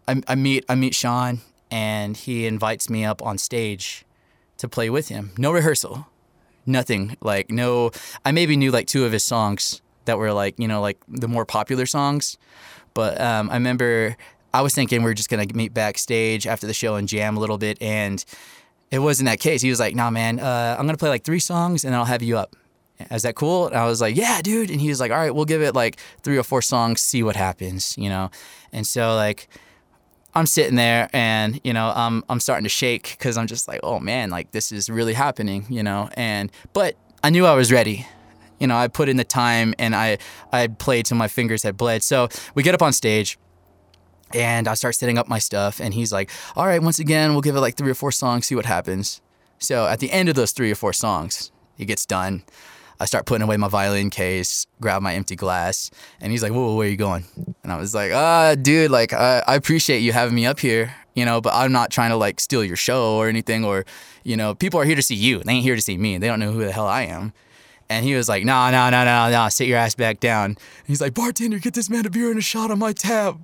I, 0.09 0.23
I 0.27 0.35
meet 0.35 0.65
I 0.69 0.75
meet 0.75 0.95
Shawn 0.95 1.41
and 1.71 2.17
he 2.17 2.47
invites 2.47 2.91
me 2.91 3.05
up 3.05 3.23
on 3.23 3.39
stage 3.39 4.05
to 4.57 4.69
play 4.69 4.91
with 4.91 5.09
him. 5.09 5.31
No 5.39 5.53
rehearsal, 5.53 6.09
nothing. 6.67 7.17
Like 7.21 7.51
no, 7.51 7.93
I 8.25 8.33
maybe 8.33 8.57
knew 8.57 8.73
like 8.73 8.89
two 8.89 9.05
of 9.05 9.13
his 9.13 9.25
songs 9.25 9.81
that 10.05 10.19
were 10.19 10.33
like 10.33 10.59
you 10.59 10.69
know 10.69 10.81
like 10.81 10.99
the 11.09 11.29
more 11.29 11.45
popular 11.45 11.87
songs, 11.87 12.39
but 12.95 13.21
um, 13.21 13.51
I 13.51 13.55
remember 13.55 14.17
I 14.53 14.63
was 14.63 14.75
thinking 14.75 15.03
we 15.03 15.11
are 15.11 15.15
just 15.15 15.29
gonna 15.29 15.47
meet 15.55 15.75
backstage 15.75 16.47
after 16.47 16.67
the 16.67 16.75
show 16.75 16.97
and 16.97 17.09
jam 17.09 17.37
a 17.37 17.41
little 17.41 17.59
bit, 17.59 17.81
and 17.81 18.25
it 18.91 18.99
wasn't 18.99 19.29
that 19.29 19.41
case. 19.41 19.63
He 19.63 19.71
was 19.71 19.81
like, 19.81 19.95
"Nah, 19.95 20.11
man, 20.11 20.41
uh, 20.41 20.77
I'm 20.79 20.87
gonna 20.87 20.99
play 20.99 21.11
like 21.11 21.25
three 21.25 21.41
songs 21.41 21.85
and 21.85 21.93
then 21.93 21.99
I'll 21.99 22.07
have 22.07 22.23
you 22.23 22.39
up." 22.39 22.57
Is 23.11 23.23
that 23.23 23.35
cool? 23.35 23.67
And 23.67 23.77
I 23.77 23.87
was 23.87 24.01
like, 24.01 24.17
"Yeah, 24.17 24.43
dude." 24.43 24.71
And 24.71 24.81
he 24.81 24.89
was 24.89 25.01
like, 25.01 25.11
"All 25.11 25.19
right, 25.19 25.35
we'll 25.35 25.45
give 25.47 25.63
it 25.63 25.75
like 25.75 25.99
three 26.23 26.37
or 26.37 26.43
four 26.43 26.63
songs, 26.63 27.01
see 27.01 27.23
what 27.23 27.37
happens," 27.37 27.97
you 27.97 28.09
know. 28.09 28.31
And 28.73 28.87
so 28.87 29.15
like 29.15 29.49
I'm 30.35 30.47
sitting 30.47 30.77
there 30.77 31.09
and 31.13 31.61
you 31.65 31.73
know 31.73 31.93
I'm 31.95 32.25
I'm 32.29 32.41
starting 32.41 32.65
to 32.65 32.71
shake 32.71 33.17
because 33.19 33.37
I'm 33.37 33.47
just 33.47 33.67
like 33.67 33.81
oh 33.83 33.99
man 33.99 34.31
like 34.31 34.53
this 34.53 34.71
is 34.71 34.89
really 34.89 35.15
happening 35.15 35.67
you 35.69 35.83
know 35.83 36.09
and 36.15 36.53
but 36.73 36.97
I 37.25 37.31
knew 37.31 37.47
I 37.47 37.55
was 37.55 37.73
ready 37.73 38.07
you 38.61 38.67
know 38.67 38.77
I 38.77 38.87
put 38.87 39.09
in 39.09 39.17
the 39.17 39.25
time 39.25 39.75
and 39.79 39.97
I 39.97 40.19
I 40.53 40.69
played 40.69 41.07
till 41.07 41.17
my 41.17 41.29
fingers 41.29 41.63
had 41.63 41.77
bled 41.77 42.03
so 42.03 42.29
we 42.55 42.63
get 42.63 42.75
up 42.75 42.83
on 42.83 42.93
stage 42.93 43.39
and 44.33 44.69
I 44.69 44.75
start 44.75 44.95
setting 44.95 45.19
up 45.19 45.27
my 45.27 45.41
stuff 45.41 45.81
and 45.81 45.93
he's 45.93 46.13
like 46.13 46.31
all 46.55 46.67
right 46.67 46.83
once 46.83 46.99
again 46.99 47.33
we'll 47.33 47.41
give 47.41 47.57
it 47.57 47.61
like 47.61 47.77
three 47.77 47.91
or 47.91 47.95
four 47.95 48.13
songs 48.13 48.47
see 48.47 48.55
what 48.55 48.67
happens 48.67 49.21
so 49.59 49.87
at 49.87 49.99
the 49.99 50.13
end 50.13 50.29
of 50.29 50.37
those 50.37 50.53
three 50.53 50.71
or 50.71 50.77
four 50.77 50.93
songs 50.93 51.51
it 51.79 51.87
gets 51.87 52.07
done 52.07 52.45
I 53.01 53.07
start 53.07 53.25
putting 53.25 53.43
away 53.43 53.57
my 53.57 53.69
violin 53.69 54.11
case, 54.11 54.67
grab 54.79 55.01
my 55.01 55.15
empty 55.15 55.35
glass, 55.35 55.91
and 56.21 56.31
he's 56.31 56.43
like, 56.43 56.53
"Whoa, 56.53 56.75
where 56.77 56.87
are 56.87 56.91
you 56.91 56.99
going?" 56.99 57.25
And 57.63 57.73
I 57.73 57.79
was 57.79 57.95
like, 57.95 58.13
"Ah, 58.13 58.55
dude, 58.61 58.91
like 58.91 59.15
I, 59.15 59.43
I 59.47 59.55
appreciate 59.55 60.01
you 60.01 60.13
having 60.13 60.35
me 60.35 60.45
up 60.45 60.61
here, 60.61 60.95
you 61.15 61.25
know, 61.25 61.41
but 61.41 61.55
I'm 61.55 61.73
not 61.73 61.91
trying 61.91 62.11
to 62.11 62.17
like 62.17 62.41
steal 62.41 62.63
your 62.63 62.77
show 62.77 63.17
or 63.17 63.27
anything, 63.27 63.65
or 63.65 63.87
you 64.23 64.37
know, 64.37 64.55
people 64.55 64.79
are 64.79 64.85
here 64.85 64.97
to 64.97 65.03
see 65.03 65.15
you. 65.15 65.39
They 65.39 65.53
ain't 65.53 65.65
here 65.65 65.77
to 65.77 65.81
see 65.81 65.97
me. 65.97 66.19
They 66.19 66.27
don't 66.27 66.41
know 66.41 66.53
who 66.53 66.63
the 66.63 66.73
hell 66.73 66.87
I 66.87 67.05
am." 67.05 67.33
And 67.91 68.07
he 68.07 68.15
was 68.15 68.29
like, 68.29 68.45
"No, 68.45 68.71
no, 68.71 68.89
no, 68.89 69.05
no, 69.05 69.31
no, 69.31 69.49
sit 69.51 69.69
your 69.69 69.77
ass 69.77 69.95
back 69.95 70.21
down." 70.21 70.47
And 70.47 70.59
he's 70.87 71.03
like, 71.03 71.13
"Bartender, 71.13 71.59
get 71.59 71.75
this 71.75 71.91
man 71.91 72.07
a 72.07 72.11
beer 72.11 72.31
and 72.31 72.39
a 72.39 72.43
shot 72.43 72.71
on 72.71 72.79
my 72.79 72.95
tab." 72.95 73.39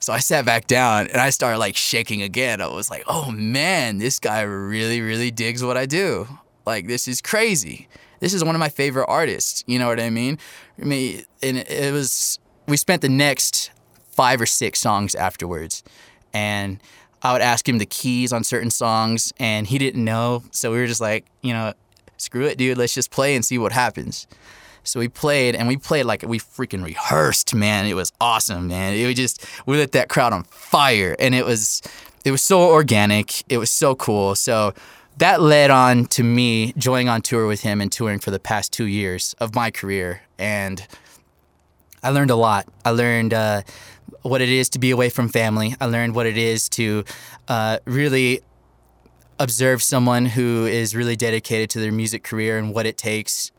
So 0.00 0.12
I 0.12 0.18
sat 0.18 0.44
back 0.44 0.66
down 0.66 1.06
and 1.06 1.18
I 1.18 1.30
started 1.30 1.58
like 1.58 1.76
shaking 1.76 2.20
again. 2.20 2.60
I 2.60 2.66
was 2.66 2.90
like, 2.90 3.04
"Oh 3.06 3.30
man, 3.30 3.96
this 3.98 4.18
guy 4.18 4.42
really, 4.42 5.00
really 5.00 5.30
digs 5.30 5.64
what 5.64 5.78
I 5.78 5.86
do. 5.86 6.28
Like 6.66 6.86
this 6.86 7.08
is 7.08 7.22
crazy." 7.22 7.88
this 8.24 8.32
is 8.32 8.42
one 8.42 8.54
of 8.54 8.58
my 8.58 8.70
favorite 8.70 9.04
artists. 9.06 9.62
You 9.66 9.78
know 9.78 9.86
what 9.86 10.00
I 10.00 10.08
mean? 10.08 10.38
I 10.80 10.84
mean, 10.84 11.24
and 11.42 11.58
it 11.58 11.92
was 11.92 12.38
we 12.66 12.78
spent 12.78 13.02
the 13.02 13.08
next 13.08 13.70
five 14.12 14.40
or 14.40 14.46
six 14.46 14.80
songs 14.80 15.14
afterwards, 15.14 15.82
and 16.32 16.82
I 17.22 17.34
would 17.34 17.42
ask 17.42 17.68
him 17.68 17.76
the 17.76 17.86
keys 17.86 18.32
on 18.32 18.42
certain 18.42 18.70
songs, 18.70 19.32
and 19.38 19.66
he 19.66 19.76
didn't 19.76 20.02
know. 20.02 20.42
So 20.52 20.72
we 20.72 20.78
were 20.78 20.86
just 20.86 21.02
like, 21.02 21.26
you 21.42 21.52
know, 21.52 21.74
screw 22.16 22.44
it, 22.46 22.58
dude. 22.58 22.78
Let's 22.78 22.94
just 22.94 23.10
play 23.10 23.34
and 23.34 23.44
see 23.44 23.58
what 23.58 23.72
happens. 23.72 24.26
So 24.84 25.00
we 25.00 25.08
played, 25.08 25.54
and 25.54 25.66
we 25.66 25.76
played 25.76 26.04
like 26.04 26.22
we 26.22 26.38
freaking 26.38 26.84
rehearsed, 26.84 27.54
man. 27.54 27.86
It 27.86 27.94
was 27.94 28.12
awesome, 28.20 28.68
man. 28.68 28.94
It 28.94 29.06
was 29.06 29.14
just 29.14 29.46
we 29.66 29.76
lit 29.76 29.92
that 29.92 30.08
crowd 30.08 30.32
on 30.32 30.44
fire, 30.44 31.16
and 31.18 31.34
it 31.34 31.46
was 31.46 31.80
it 32.24 32.30
was 32.30 32.42
so 32.42 32.60
organic. 32.70 33.50
It 33.50 33.58
was 33.58 33.70
so 33.70 33.94
cool. 33.94 34.34
So 34.34 34.74
that 35.16 35.40
led 35.40 35.70
on 35.70 36.06
to 36.06 36.22
me 36.22 36.74
joining 36.76 37.08
on 37.08 37.22
tour 37.22 37.46
with 37.46 37.62
him 37.62 37.80
and 37.80 37.90
touring 37.90 38.18
for 38.18 38.30
the 38.30 38.40
past 38.40 38.72
two 38.72 38.86
years 38.86 39.34
of 39.38 39.54
my 39.54 39.70
career, 39.70 40.22
and 40.38 40.86
I 42.02 42.10
learned 42.10 42.30
a 42.30 42.36
lot. 42.36 42.66
I 42.84 42.90
learned 42.90 43.32
uh, 43.32 43.62
what 44.20 44.42
it 44.42 44.50
is 44.50 44.68
to 44.70 44.78
be 44.78 44.90
away 44.90 45.08
from 45.08 45.28
family. 45.28 45.76
I 45.80 45.86
learned 45.86 46.14
what 46.14 46.26
it 46.26 46.36
is 46.36 46.68
to 46.70 47.04
uh, 47.48 47.78
really 47.86 48.40
observe 49.38 49.82
someone 49.82 50.26
who 50.26 50.66
is 50.66 50.94
really 50.94 51.16
dedicated 51.16 51.70
to 51.70 51.80
their 51.80 51.92
music 51.92 52.22
career 52.22 52.58
and 52.58 52.74
what 52.74 52.86
it 52.86 52.96
takes. 52.96 53.50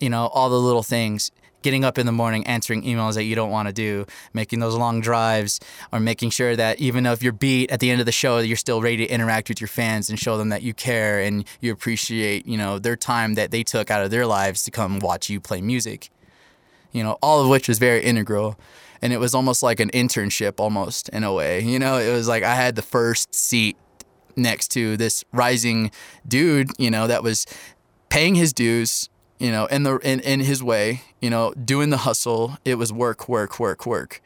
You 0.00 0.10
know, 0.10 0.26
all 0.26 0.50
the 0.50 0.60
little 0.60 0.82
things. 0.82 1.30
Getting 1.62 1.84
up 1.84 1.98
in 1.98 2.06
the 2.06 2.12
morning, 2.12 2.46
answering 2.46 2.82
emails 2.82 3.14
that 3.14 3.24
you 3.24 3.34
don't 3.34 3.50
want 3.50 3.66
to 3.66 3.72
do, 3.72 4.06
making 4.32 4.60
those 4.60 4.76
long 4.76 5.00
drives, 5.00 5.58
or 5.90 5.98
making 5.98 6.30
sure 6.30 6.54
that 6.54 6.78
even 6.78 7.06
if 7.06 7.24
you're 7.24 7.32
beat 7.32 7.72
at 7.72 7.80
the 7.80 7.90
end 7.90 7.98
of 7.98 8.06
the 8.06 8.12
show, 8.12 8.38
you're 8.38 8.56
still 8.56 8.80
ready 8.80 8.98
to 8.98 9.06
interact 9.06 9.48
with 9.48 9.60
your 9.60 9.66
fans 9.66 10.08
and 10.08 10.18
show 10.18 10.38
them 10.38 10.50
that 10.50 10.62
you 10.62 10.74
care 10.74 11.18
and 11.20 11.44
you 11.60 11.72
appreciate, 11.72 12.46
you 12.46 12.56
know, 12.56 12.78
their 12.78 12.94
time 12.94 13.34
that 13.34 13.50
they 13.50 13.64
took 13.64 13.90
out 13.90 14.04
of 14.04 14.12
their 14.12 14.26
lives 14.26 14.62
to 14.64 14.70
come 14.70 15.00
watch 15.00 15.28
you 15.28 15.40
play 15.40 15.60
music. 15.60 16.10
You 16.92 17.02
know, 17.02 17.18
all 17.20 17.42
of 17.42 17.48
which 17.48 17.66
was 17.66 17.80
very 17.80 18.02
integral 18.02 18.56
and 19.02 19.12
it 19.12 19.18
was 19.18 19.34
almost 19.34 19.62
like 19.62 19.80
an 19.80 19.90
internship 19.90 20.54
almost 20.58 21.08
in 21.10 21.22
a 21.22 21.32
way 21.32 21.60
you 21.60 21.78
know 21.78 21.98
it 21.98 22.10
was 22.12 22.26
like 22.26 22.42
i 22.42 22.54
had 22.54 22.76
the 22.76 22.82
first 22.82 23.34
seat 23.34 23.76
next 24.36 24.68
to 24.68 24.96
this 24.96 25.24
rising 25.32 25.90
dude 26.26 26.70
you 26.78 26.90
know 26.90 27.06
that 27.06 27.22
was 27.22 27.46
paying 28.08 28.34
his 28.34 28.52
dues 28.52 29.08
you 29.38 29.50
know 29.50 29.66
in 29.66 29.82
the 29.82 29.96
in, 29.98 30.20
in 30.20 30.40
his 30.40 30.62
way 30.62 31.02
you 31.20 31.30
know 31.30 31.52
doing 31.54 31.90
the 31.90 31.98
hustle 31.98 32.56
it 32.64 32.76
was 32.76 32.92
work 32.92 33.28
work 33.28 33.58
work 33.58 33.86
work 33.86 34.20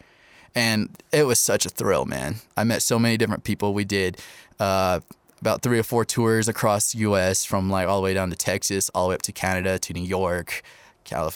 and 0.55 1.03
it 1.13 1.25
was 1.27 1.39
such 1.39 1.65
a 1.65 1.69
thrill 1.69 2.05
man 2.05 2.37
i 2.57 2.65
met 2.65 2.83
so 2.83 2.99
many 2.99 3.17
different 3.17 3.45
people 3.45 3.73
we 3.73 3.85
did 3.85 4.19
uh, 4.59 5.01
about 5.41 5.63
three 5.63 5.79
or 5.79 5.83
four 5.83 6.05
tours 6.05 6.49
across 6.49 6.93
the 6.93 6.99
us 6.99 7.45
from 7.45 7.71
like 7.71 7.89
all 7.89 8.01
the 8.01 8.05
way 8.05 8.15
down 8.15 8.31
to 8.31 8.37
texas 8.37 8.91
all 8.95 9.05
the 9.05 9.11
way 9.11 9.15
up 9.15 9.23
to 9.23 9.33
canada 9.33 9.79
to 9.79 9.93
new 9.93 10.03
york 10.03 10.63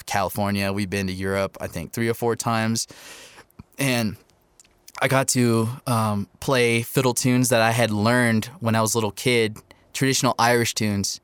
California. 0.05 0.71
We've 0.71 0.89
been 0.89 1.07
to 1.07 1.13
Europe, 1.13 1.57
I 1.59 1.67
think, 1.67 1.91
three 1.91 2.09
or 2.09 2.13
four 2.13 2.35
times. 2.35 2.87
And 3.77 4.15
I 5.01 5.07
got 5.07 5.27
to 5.29 5.67
um, 5.87 6.27
play 6.39 6.81
fiddle 6.81 7.13
tunes 7.13 7.49
that 7.49 7.61
I 7.61 7.71
had 7.71 7.91
learned 7.91 8.45
when 8.59 8.75
I 8.75 8.81
was 8.81 8.93
a 8.93 8.97
little 8.97 9.11
kid, 9.11 9.57
traditional 9.93 10.35
Irish 10.39 10.73
tunes, 10.73 11.19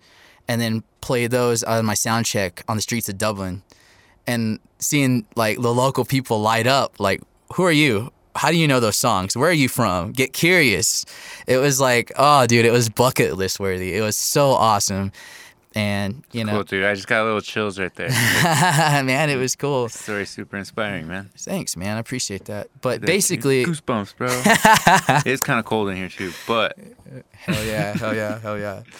and 0.47 0.59
then 0.59 0.83
play 0.99 1.27
those 1.27 1.63
on 1.63 1.85
my 1.85 1.93
sound 1.93 2.25
check 2.25 2.63
on 2.67 2.75
the 2.75 2.81
streets 2.81 3.07
of 3.07 3.17
Dublin. 3.17 3.63
And 4.27 4.59
seeing 4.79 5.25
like 5.35 5.61
the 5.61 5.73
local 5.73 6.05
people 6.05 6.41
light 6.41 6.67
up, 6.67 6.99
like, 6.99 7.21
who 7.55 7.63
are 7.63 7.71
you? 7.71 8.11
How 8.35 8.51
do 8.51 8.57
you 8.57 8.67
know 8.67 8.79
those 8.79 8.97
songs? 8.97 9.35
Where 9.35 9.49
are 9.49 9.53
you 9.53 9.67
from? 9.67 10.11
Get 10.11 10.31
curious. 10.31 11.05
It 11.47 11.57
was 11.57 11.81
like, 11.81 12.11
oh, 12.17 12.47
dude, 12.47 12.65
it 12.65 12.71
was 12.71 12.89
bucket 12.89 13.35
list 13.35 13.59
worthy. 13.59 13.95
It 13.95 14.01
was 14.01 14.15
so 14.15 14.51
awesome 14.51 15.11
and 15.73 16.23
you 16.31 16.43
know, 16.43 16.53
cool, 16.53 16.63
dude. 16.63 16.83
I 16.83 16.93
just 16.95 17.07
got 17.07 17.21
a 17.21 17.25
little 17.25 17.41
chills 17.41 17.79
right 17.79 17.93
there. 17.95 18.09
man, 19.03 19.29
it 19.29 19.37
was 19.37 19.55
cool. 19.55 19.87
Story 19.89 20.25
super 20.25 20.57
inspiring, 20.57 21.07
man. 21.07 21.29
Thanks, 21.37 21.77
man. 21.77 21.97
I 21.97 21.99
appreciate 21.99 22.45
that. 22.45 22.67
But 22.81 23.01
basically, 23.01 23.65
goosebumps, 23.65 24.15
bro. 24.17 24.29
it's 25.31 25.41
kind 25.41 25.59
of 25.59 25.65
cold 25.65 25.89
in 25.89 25.95
here 25.95 26.09
too, 26.09 26.33
but 26.45 26.77
hell 27.31 27.63
yeah, 27.65 27.97
hell 27.97 28.15
yeah, 28.15 28.39
hell 28.39 28.59
yeah. 28.59 28.83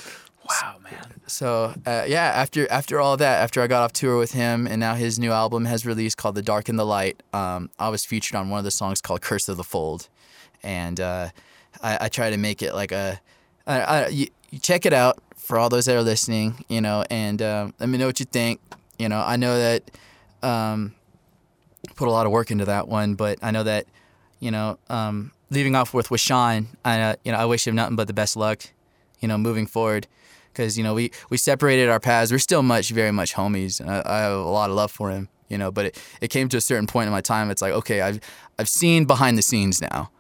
Wow, 0.50 0.78
man. 0.84 1.14
So 1.28 1.74
uh, 1.86 2.04
yeah, 2.08 2.24
after 2.24 2.70
after 2.70 3.00
all 3.00 3.16
that, 3.16 3.42
after 3.42 3.62
I 3.62 3.68
got 3.68 3.84
off 3.84 3.94
tour 3.94 4.18
with 4.18 4.34
him, 4.34 4.68
and 4.68 4.80
now 4.80 4.96
his 4.96 5.18
new 5.18 5.32
album 5.32 5.64
has 5.66 5.86
released 5.86 6.18
called 6.18 6.36
"The 6.36 6.42
Dark 6.42 6.68
and 6.68 6.78
the 6.78 6.86
Light." 6.86 7.22
Um, 7.32 7.70
I 7.80 7.88
was 7.88 8.04
featured 8.04 8.36
on 8.36 8.50
one 8.50 8.58
of 8.58 8.66
the 8.66 8.72
songs 8.72 9.02
called 9.02 9.22
"Curse 9.22 9.48
of 9.48 9.56
the 9.56 9.64
Fold," 9.64 10.10
and 10.62 11.00
uh, 11.00 11.30
I, 11.82 12.06
I 12.06 12.10
try 12.10 12.32
to 12.32 12.38
make 12.38 12.62
it 12.62 12.74
like 12.74 12.92
a. 12.92 13.22
I, 13.66 13.82
I, 13.82 14.08
you, 14.08 14.28
you 14.50 14.60
check 14.60 14.86
it 14.86 14.92
out 14.92 15.20
for 15.52 15.60
all 15.60 15.68
those 15.68 15.84
that 15.84 15.98
are 15.98 16.02
listening, 16.02 16.64
you 16.70 16.80
know, 16.80 17.04
and 17.10 17.42
um, 17.42 17.74
let 17.78 17.90
me 17.90 17.98
know 17.98 18.06
what 18.06 18.22
you 18.22 18.26
think. 18.26 18.62
You 18.98 19.10
know, 19.10 19.22
I 19.22 19.36
know 19.36 19.60
that 19.60 19.92
um, 20.42 20.96
put 21.98 22.08
a 22.08 22.12
lot 22.12 22.26
of 22.26 22.32
work 22.32 22.52
into 22.52 22.64
that 22.64 22.88
one, 22.88 23.16
but 23.16 23.38
I 23.42 23.52
know 23.52 23.64
that, 23.64 23.86
you 24.40 24.50
know, 24.50 24.80
um, 24.90 25.34
leaving 25.50 25.76
off 25.76 25.94
with 25.94 26.10
with 26.10 26.22
Shawn, 26.22 26.68
I 26.86 27.02
uh, 27.02 27.16
you 27.26 27.34
know 27.34 27.38
I 27.38 27.44
wish 27.44 27.68
him 27.68 27.76
nothing 27.76 27.98
but 27.98 28.08
the 28.08 28.14
best 28.14 28.38
luck, 28.38 28.62
you 29.20 29.28
know, 29.28 29.38
moving 29.38 29.68
forward, 29.68 30.08
because 30.54 30.78
you 30.78 30.86
know 30.86 30.94
we 30.94 31.12
we 31.30 31.36
separated 31.36 31.90
our 31.90 32.00
paths. 32.00 32.32
We're 32.32 32.40
still 32.40 32.64
much 32.64 32.92
very 32.92 33.12
much 33.12 33.34
homies, 33.34 33.82
and 33.82 33.92
I, 33.92 34.02
I 34.06 34.20
have 34.20 34.32
a 34.32 34.44
lot 34.44 34.70
of 34.70 34.78
love 34.78 34.90
for 34.90 35.12
him, 35.12 35.28
you 35.50 35.58
know. 35.58 35.70
But 35.70 35.88
it, 35.88 36.04
it 36.22 36.28
came 36.30 36.48
to 36.48 36.56
a 36.56 36.62
certain 36.62 36.88
point 36.88 37.08
in 37.08 37.12
my 37.12 37.20
time. 37.20 37.52
It's 37.52 37.62
like 37.62 37.74
okay, 37.74 38.00
I've 38.00 38.22
I've 38.58 38.70
seen 38.70 39.04
behind 39.04 39.38
the 39.38 39.42
scenes 39.42 39.82
now. 39.82 40.12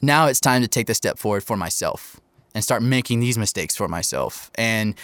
Now 0.00 0.26
it's 0.26 0.38
time 0.38 0.62
to 0.62 0.68
take 0.68 0.86
the 0.86 0.94
step 0.94 1.18
forward 1.18 1.42
for 1.42 1.56
myself 1.56 2.20
and 2.56 2.64
start 2.64 2.82
making 2.82 3.20
these 3.20 3.36
mistakes 3.36 3.76
for 3.76 3.86
myself 3.86 4.50
and 4.54 4.94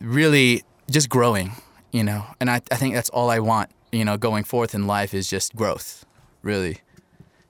really 0.00 0.62
just 0.90 1.10
growing, 1.10 1.52
you 1.92 2.02
know. 2.02 2.24
And 2.40 2.48
I, 2.48 2.62
I 2.70 2.76
think 2.76 2.94
that's 2.94 3.10
all 3.10 3.28
I 3.28 3.38
want, 3.38 3.68
you 3.92 4.02
know, 4.02 4.16
going 4.16 4.44
forth 4.44 4.74
in 4.74 4.86
life 4.86 5.12
is 5.12 5.28
just 5.28 5.54
growth, 5.54 6.06
really, 6.40 6.78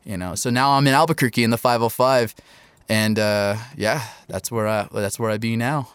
you 0.04 0.16
know. 0.16 0.34
So 0.34 0.50
now 0.50 0.72
I'm 0.72 0.84
in 0.88 0.94
Albuquerque 0.94 1.44
in 1.44 1.50
the 1.50 1.58
505, 1.58 2.34
and 2.88 3.20
uh, 3.20 3.54
yeah, 3.76 4.08
that's 4.26 4.50
where 4.50 4.66
I 4.66 4.88
that's 4.92 5.16
where 5.16 5.30
I 5.30 5.38
be 5.38 5.54
now. 5.54 5.90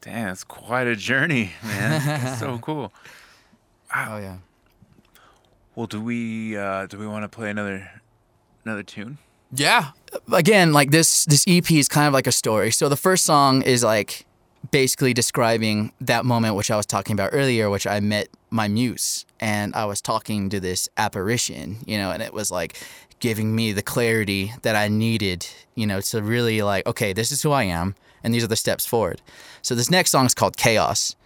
Damn, 0.00 0.32
it's 0.32 0.42
quite 0.42 0.88
a 0.88 0.96
journey, 0.96 1.52
man. 1.62 2.04
that's 2.04 2.40
so 2.40 2.58
cool. 2.62 2.92
Wow. 3.94 4.16
Oh 4.16 4.18
yeah. 4.18 4.38
Well, 5.76 5.86
do 5.86 6.00
we 6.00 6.56
uh, 6.56 6.86
do 6.86 6.98
we 6.98 7.06
want 7.06 7.22
to 7.22 7.28
play 7.28 7.50
another 7.50 7.88
another 8.64 8.82
tune? 8.82 9.18
Yeah. 9.52 9.90
Again, 10.32 10.72
like 10.72 10.90
this 10.90 11.24
this 11.24 11.44
EP 11.46 11.70
is 11.72 11.88
kind 11.88 12.06
of 12.06 12.12
like 12.12 12.26
a 12.26 12.32
story. 12.32 12.70
So 12.70 12.88
the 12.88 12.96
first 12.96 13.24
song 13.24 13.62
is 13.62 13.82
like 13.82 14.26
basically 14.70 15.14
describing 15.14 15.92
that 16.00 16.24
moment 16.24 16.54
which 16.54 16.70
I 16.70 16.76
was 16.76 16.86
talking 16.86 17.14
about 17.14 17.30
earlier, 17.32 17.70
which 17.70 17.86
I 17.86 18.00
met 18.00 18.28
my 18.50 18.68
muse 18.68 19.24
and 19.40 19.74
I 19.74 19.86
was 19.86 20.00
talking 20.00 20.50
to 20.50 20.60
this 20.60 20.88
apparition, 20.96 21.78
you 21.86 21.96
know, 21.96 22.10
and 22.10 22.22
it 22.22 22.32
was 22.32 22.50
like 22.50 22.80
giving 23.18 23.54
me 23.54 23.72
the 23.72 23.82
clarity 23.82 24.52
that 24.62 24.76
I 24.76 24.88
needed, 24.88 25.46
you 25.74 25.86
know, 25.86 26.00
to 26.00 26.22
really 26.22 26.62
like, 26.62 26.86
okay, 26.86 27.12
this 27.12 27.32
is 27.32 27.42
who 27.42 27.50
I 27.50 27.64
am 27.64 27.94
and 28.22 28.34
these 28.34 28.44
are 28.44 28.48
the 28.48 28.56
steps 28.56 28.86
forward. 28.86 29.20
So 29.62 29.74
this 29.74 29.90
next 29.90 30.10
song 30.10 30.26
is 30.26 30.34
called 30.34 30.56
Chaos. 30.56 31.16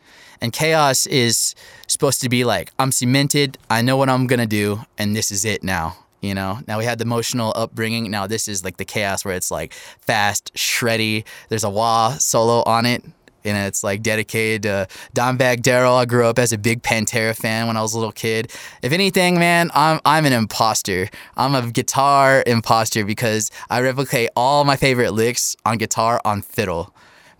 And 0.40 0.52
chaos 0.52 1.06
is 1.06 1.54
supposed 1.86 2.20
to 2.20 2.28
be 2.28 2.44
like, 2.44 2.70
I'm 2.78 2.92
cemented, 2.92 3.56
I 3.70 3.82
know 3.82 3.96
what 3.96 4.10
I'm 4.10 4.26
gonna 4.26 4.46
do, 4.46 4.80
and 4.98 5.16
this 5.16 5.30
is 5.30 5.44
it 5.44 5.62
now 5.62 6.03
you 6.24 6.34
know 6.34 6.58
now 6.66 6.78
we 6.78 6.84
had 6.84 6.98
the 6.98 7.04
emotional 7.04 7.52
upbringing 7.56 8.10
now 8.10 8.26
this 8.26 8.48
is 8.48 8.64
like 8.64 8.76
the 8.76 8.84
chaos 8.84 9.24
where 9.24 9.34
it's 9.34 9.50
like 9.50 9.72
fast 10.00 10.52
shreddy 10.54 11.24
there's 11.48 11.64
a 11.64 11.70
wah 11.70 12.10
solo 12.18 12.62
on 12.64 12.86
it 12.86 13.04
and 13.44 13.58
it's 13.58 13.84
like 13.84 14.02
dedicated 14.02 14.62
to 14.62 14.88
Dimebag 15.14 15.60
Darrell. 15.60 15.96
I 15.96 16.06
grew 16.06 16.26
up 16.26 16.38
as 16.38 16.52
a 16.52 16.58
big 16.58 16.82
Pantera 16.82 17.36
fan 17.36 17.66
when 17.66 17.76
I 17.76 17.82
was 17.82 17.92
a 17.92 17.98
little 17.98 18.10
kid. 18.10 18.50
If 18.80 18.92
anything, 18.92 19.38
man, 19.38 19.70
I'm 19.74 20.00
I'm 20.04 20.24
an 20.24 20.32
imposter. 20.32 21.10
I'm 21.36 21.54
a 21.54 21.70
guitar 21.70 22.42
imposter 22.46 23.04
because 23.04 23.50
I 23.68 23.82
replicate 23.82 24.30
all 24.34 24.64
my 24.64 24.76
favorite 24.76 25.12
licks 25.12 25.56
on 25.66 25.76
guitar 25.76 26.22
on 26.24 26.40
fiddle 26.40 26.94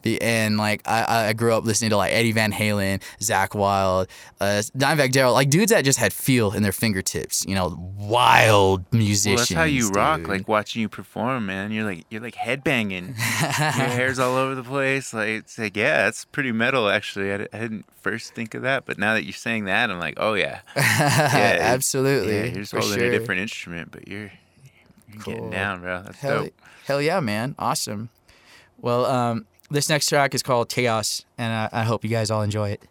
and 0.04 0.58
like 0.58 0.82
I, 0.86 1.28
I 1.28 1.32
grew 1.32 1.54
up 1.54 1.64
listening 1.64 1.90
to 1.90 1.96
like 1.96 2.12
Eddie 2.12 2.32
Van 2.32 2.52
Halen, 2.52 3.02
Zakk 3.20 3.54
Wylde, 3.54 4.08
uh, 4.40 4.62
Dimebag 4.76 5.12
Darrell, 5.12 5.32
like 5.32 5.50
dudes 5.50 5.72
that 5.72 5.84
just 5.84 5.98
had 5.98 6.12
feel 6.12 6.52
in 6.52 6.62
their 6.62 6.72
fingertips. 6.72 7.44
You 7.46 7.54
know, 7.54 7.92
wild 7.96 8.84
musicians. 8.92 9.26
Well, 9.26 9.36
that's 9.36 9.52
how 9.52 9.64
you 9.64 9.86
dude. 9.88 9.96
rock. 9.96 10.28
Like 10.28 10.48
watching 10.48 10.82
you 10.82 10.88
perform, 10.88 11.46
man. 11.46 11.72
You're 11.72 11.84
like 11.84 12.06
you're 12.10 12.22
like 12.22 12.34
headbanging. 12.34 13.08
Your 13.08 13.14
hair's 13.88 14.18
all 14.18 14.36
over 14.36 14.54
the 14.54 14.64
place. 14.64 15.14
Like 15.14 15.28
it's 15.28 15.58
like 15.58 15.76
yeah, 15.76 16.08
it's 16.08 16.24
pretty 16.24 16.52
metal 16.52 16.88
actually. 16.88 17.32
I, 17.32 17.34
I 17.52 17.58
didn't 17.58 17.86
first 18.00 18.34
think 18.34 18.54
of 18.54 18.62
that, 18.62 18.84
but 18.84 18.98
now 18.98 19.14
that 19.14 19.24
you're 19.24 19.32
saying 19.32 19.64
that, 19.64 19.90
I'm 19.90 19.98
like, 19.98 20.14
oh 20.18 20.34
yeah, 20.34 20.60
yeah 20.76 21.58
absolutely. 21.60 22.36
Yeah, 22.36 22.44
you're 22.44 22.54
just 22.54 22.72
holding 22.72 22.98
sure. 22.98 23.08
a 23.08 23.10
different 23.10 23.40
instrument, 23.40 23.90
but 23.90 24.06
you're, 24.06 24.30
you're 25.12 25.22
cool. 25.22 25.34
getting 25.34 25.50
down, 25.50 25.80
bro. 25.80 26.02
That's 26.02 26.18
hell, 26.18 26.44
dope. 26.44 26.60
Hell 26.86 27.02
yeah, 27.02 27.20
man! 27.20 27.54
Awesome. 27.58 28.10
Well, 28.80 29.06
um, 29.06 29.46
this 29.70 29.88
next 29.88 30.08
track 30.08 30.34
is 30.34 30.42
called 30.42 30.68
Chaos, 30.68 31.24
and 31.38 31.52
I, 31.52 31.80
I 31.80 31.82
hope 31.84 32.04
you 32.04 32.10
guys 32.10 32.30
all 32.30 32.42
enjoy 32.42 32.70
it. 32.70 32.82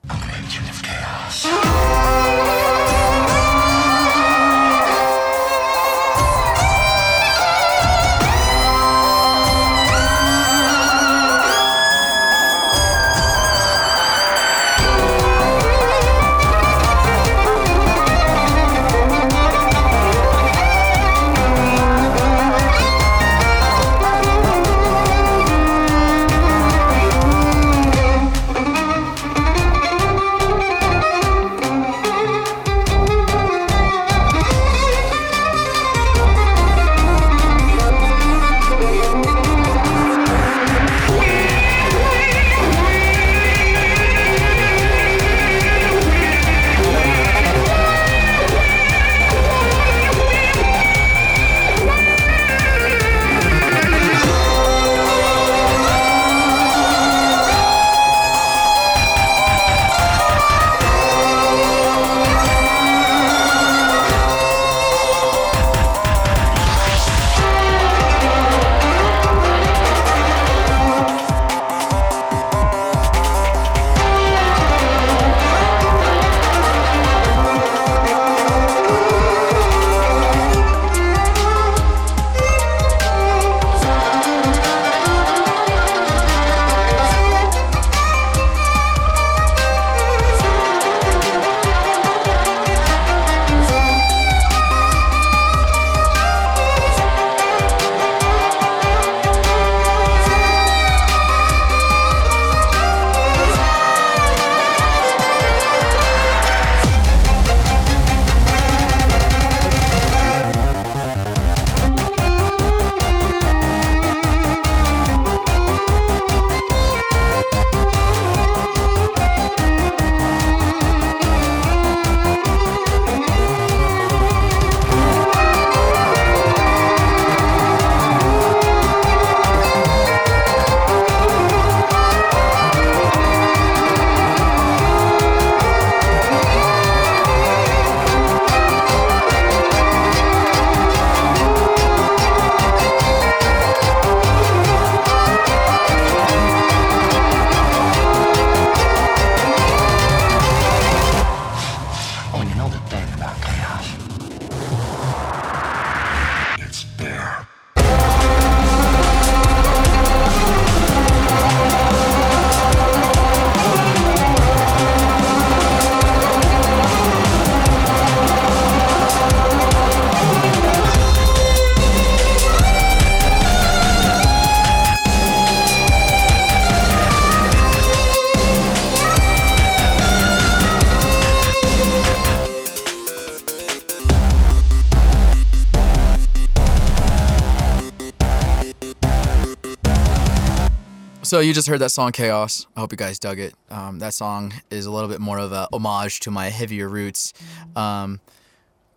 So 191.34 191.40
you 191.40 191.52
just 191.52 191.68
heard 191.68 191.80
that 191.80 191.90
song 191.90 192.12
Chaos. 192.12 192.68
I 192.76 192.82
hope 192.82 192.92
you 192.92 192.96
guys 192.96 193.18
dug 193.18 193.40
it. 193.40 193.56
Um, 193.72 193.98
that 193.98 194.14
song 194.14 194.54
is 194.70 194.86
a 194.86 194.92
little 194.92 195.10
bit 195.10 195.20
more 195.20 195.40
of 195.40 195.52
a 195.52 195.68
homage 195.74 196.20
to 196.20 196.30
my 196.30 196.50
heavier 196.50 196.88
roots. 196.88 197.34
Um, 197.76 198.22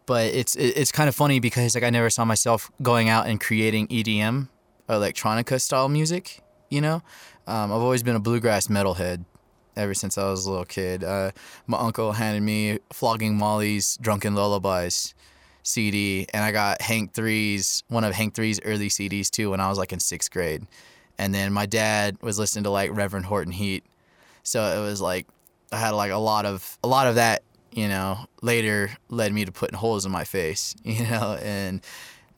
but 0.04 0.26
it's 0.34 0.54
it's 0.54 0.92
kind 0.92 1.08
of 1.08 1.14
funny 1.14 1.40
because 1.40 1.74
like 1.74 1.82
I 1.82 1.88
never 1.88 2.10
saw 2.10 2.26
myself 2.26 2.70
going 2.82 3.08
out 3.08 3.26
and 3.26 3.40
creating 3.40 3.88
EDM 3.88 4.48
electronica 4.86 5.58
style 5.58 5.88
music, 5.88 6.42
you 6.68 6.82
know? 6.82 6.96
Um, 7.46 7.72
I've 7.72 7.80
always 7.80 8.02
been 8.02 8.16
a 8.16 8.20
bluegrass 8.20 8.66
metalhead 8.66 9.24
ever 9.74 9.94
since 9.94 10.18
I 10.18 10.28
was 10.28 10.44
a 10.44 10.50
little 10.50 10.66
kid. 10.66 11.04
Uh, 11.04 11.30
my 11.66 11.78
uncle 11.78 12.12
handed 12.12 12.42
me 12.42 12.80
Flogging 12.92 13.38
Molly's 13.38 13.96
Drunken 14.02 14.34
Lullabies 14.34 15.14
CD, 15.62 16.26
and 16.34 16.44
I 16.44 16.52
got 16.52 16.82
Hank 16.82 17.14
Three's 17.14 17.82
one 17.88 18.04
of 18.04 18.12
Hank 18.12 18.34
Three's 18.34 18.60
early 18.66 18.90
CDs 18.90 19.30
too 19.30 19.52
when 19.52 19.60
I 19.60 19.70
was 19.70 19.78
like 19.78 19.94
in 19.94 20.00
sixth 20.00 20.30
grade. 20.30 20.66
And 21.18 21.34
then 21.34 21.52
my 21.52 21.66
dad 21.66 22.18
was 22.20 22.38
listening 22.38 22.64
to 22.64 22.70
like 22.70 22.90
Reverend 22.94 23.26
Horton 23.26 23.52
Heat, 23.52 23.84
so 24.42 24.62
it 24.62 24.80
was 24.80 25.00
like 25.00 25.26
I 25.72 25.78
had 25.78 25.90
like 25.90 26.10
a 26.10 26.18
lot 26.18 26.44
of 26.46 26.78
a 26.84 26.88
lot 26.88 27.06
of 27.06 27.14
that. 27.16 27.42
You 27.72 27.88
know, 27.88 28.26
later 28.40 28.90
led 29.10 29.34
me 29.34 29.44
to 29.44 29.52
putting 29.52 29.76
holes 29.76 30.06
in 30.06 30.12
my 30.12 30.24
face. 30.24 30.74
You 30.84 31.04
know, 31.04 31.38
and 31.42 31.82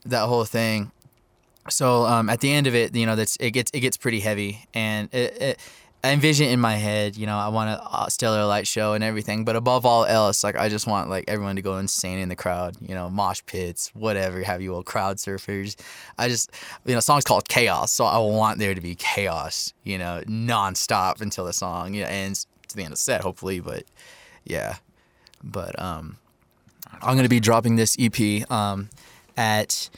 that 0.06 0.26
whole 0.26 0.44
thing. 0.44 0.90
So 1.70 2.06
um, 2.06 2.30
at 2.30 2.40
the 2.40 2.52
end 2.52 2.66
of 2.66 2.74
it, 2.74 2.94
you 2.94 3.06
know, 3.06 3.14
that's 3.14 3.36
it 3.36 3.50
gets 3.50 3.70
it 3.72 3.80
gets 3.80 3.96
pretty 3.96 4.20
heavy, 4.20 4.66
and 4.74 5.12
it, 5.12 5.42
it, 5.42 5.60
I 6.04 6.12
envision 6.12 6.48
in 6.48 6.60
my 6.60 6.76
head, 6.76 7.16
you 7.16 7.26
know, 7.26 7.36
I 7.36 7.48
want 7.48 7.70
a 7.70 7.82
uh, 7.82 8.08
stellar 8.08 8.44
light 8.44 8.68
show 8.68 8.92
and 8.92 9.02
everything, 9.02 9.44
but 9.44 9.56
above 9.56 9.84
all 9.84 10.04
else, 10.04 10.44
like 10.44 10.56
I 10.56 10.68
just 10.68 10.86
want 10.86 11.10
like 11.10 11.24
everyone 11.26 11.56
to 11.56 11.62
go 11.62 11.78
insane 11.78 12.20
in 12.20 12.28
the 12.28 12.36
crowd, 12.36 12.76
you 12.80 12.94
know, 12.94 13.10
mosh 13.10 13.40
pits, 13.46 13.90
whatever 13.94 14.40
have 14.44 14.62
you, 14.62 14.74
all 14.74 14.84
crowd 14.84 15.16
surfers. 15.16 15.74
I 16.16 16.28
just, 16.28 16.52
you 16.86 16.94
know, 16.94 17.00
song's 17.00 17.24
called 17.24 17.48
Chaos, 17.48 17.92
so 17.92 18.04
I 18.04 18.16
want 18.18 18.60
there 18.60 18.74
to 18.74 18.80
be 18.80 18.94
chaos, 18.94 19.74
you 19.82 19.98
know, 19.98 20.22
nonstop 20.28 21.20
until 21.20 21.44
the 21.44 21.52
song, 21.52 21.94
you 21.94 22.02
know, 22.02 22.08
ends 22.08 22.46
to 22.68 22.76
the 22.76 22.82
end 22.82 22.92
of 22.92 22.98
the 22.98 23.02
set, 23.02 23.22
hopefully, 23.22 23.58
but 23.58 23.82
yeah, 24.44 24.76
but 25.42 25.80
um, 25.82 26.18
I'm 27.02 27.16
gonna 27.16 27.28
be 27.28 27.40
dropping 27.40 27.74
this 27.74 27.96
EP 27.98 28.48
um 28.52 28.88
at 29.36 29.90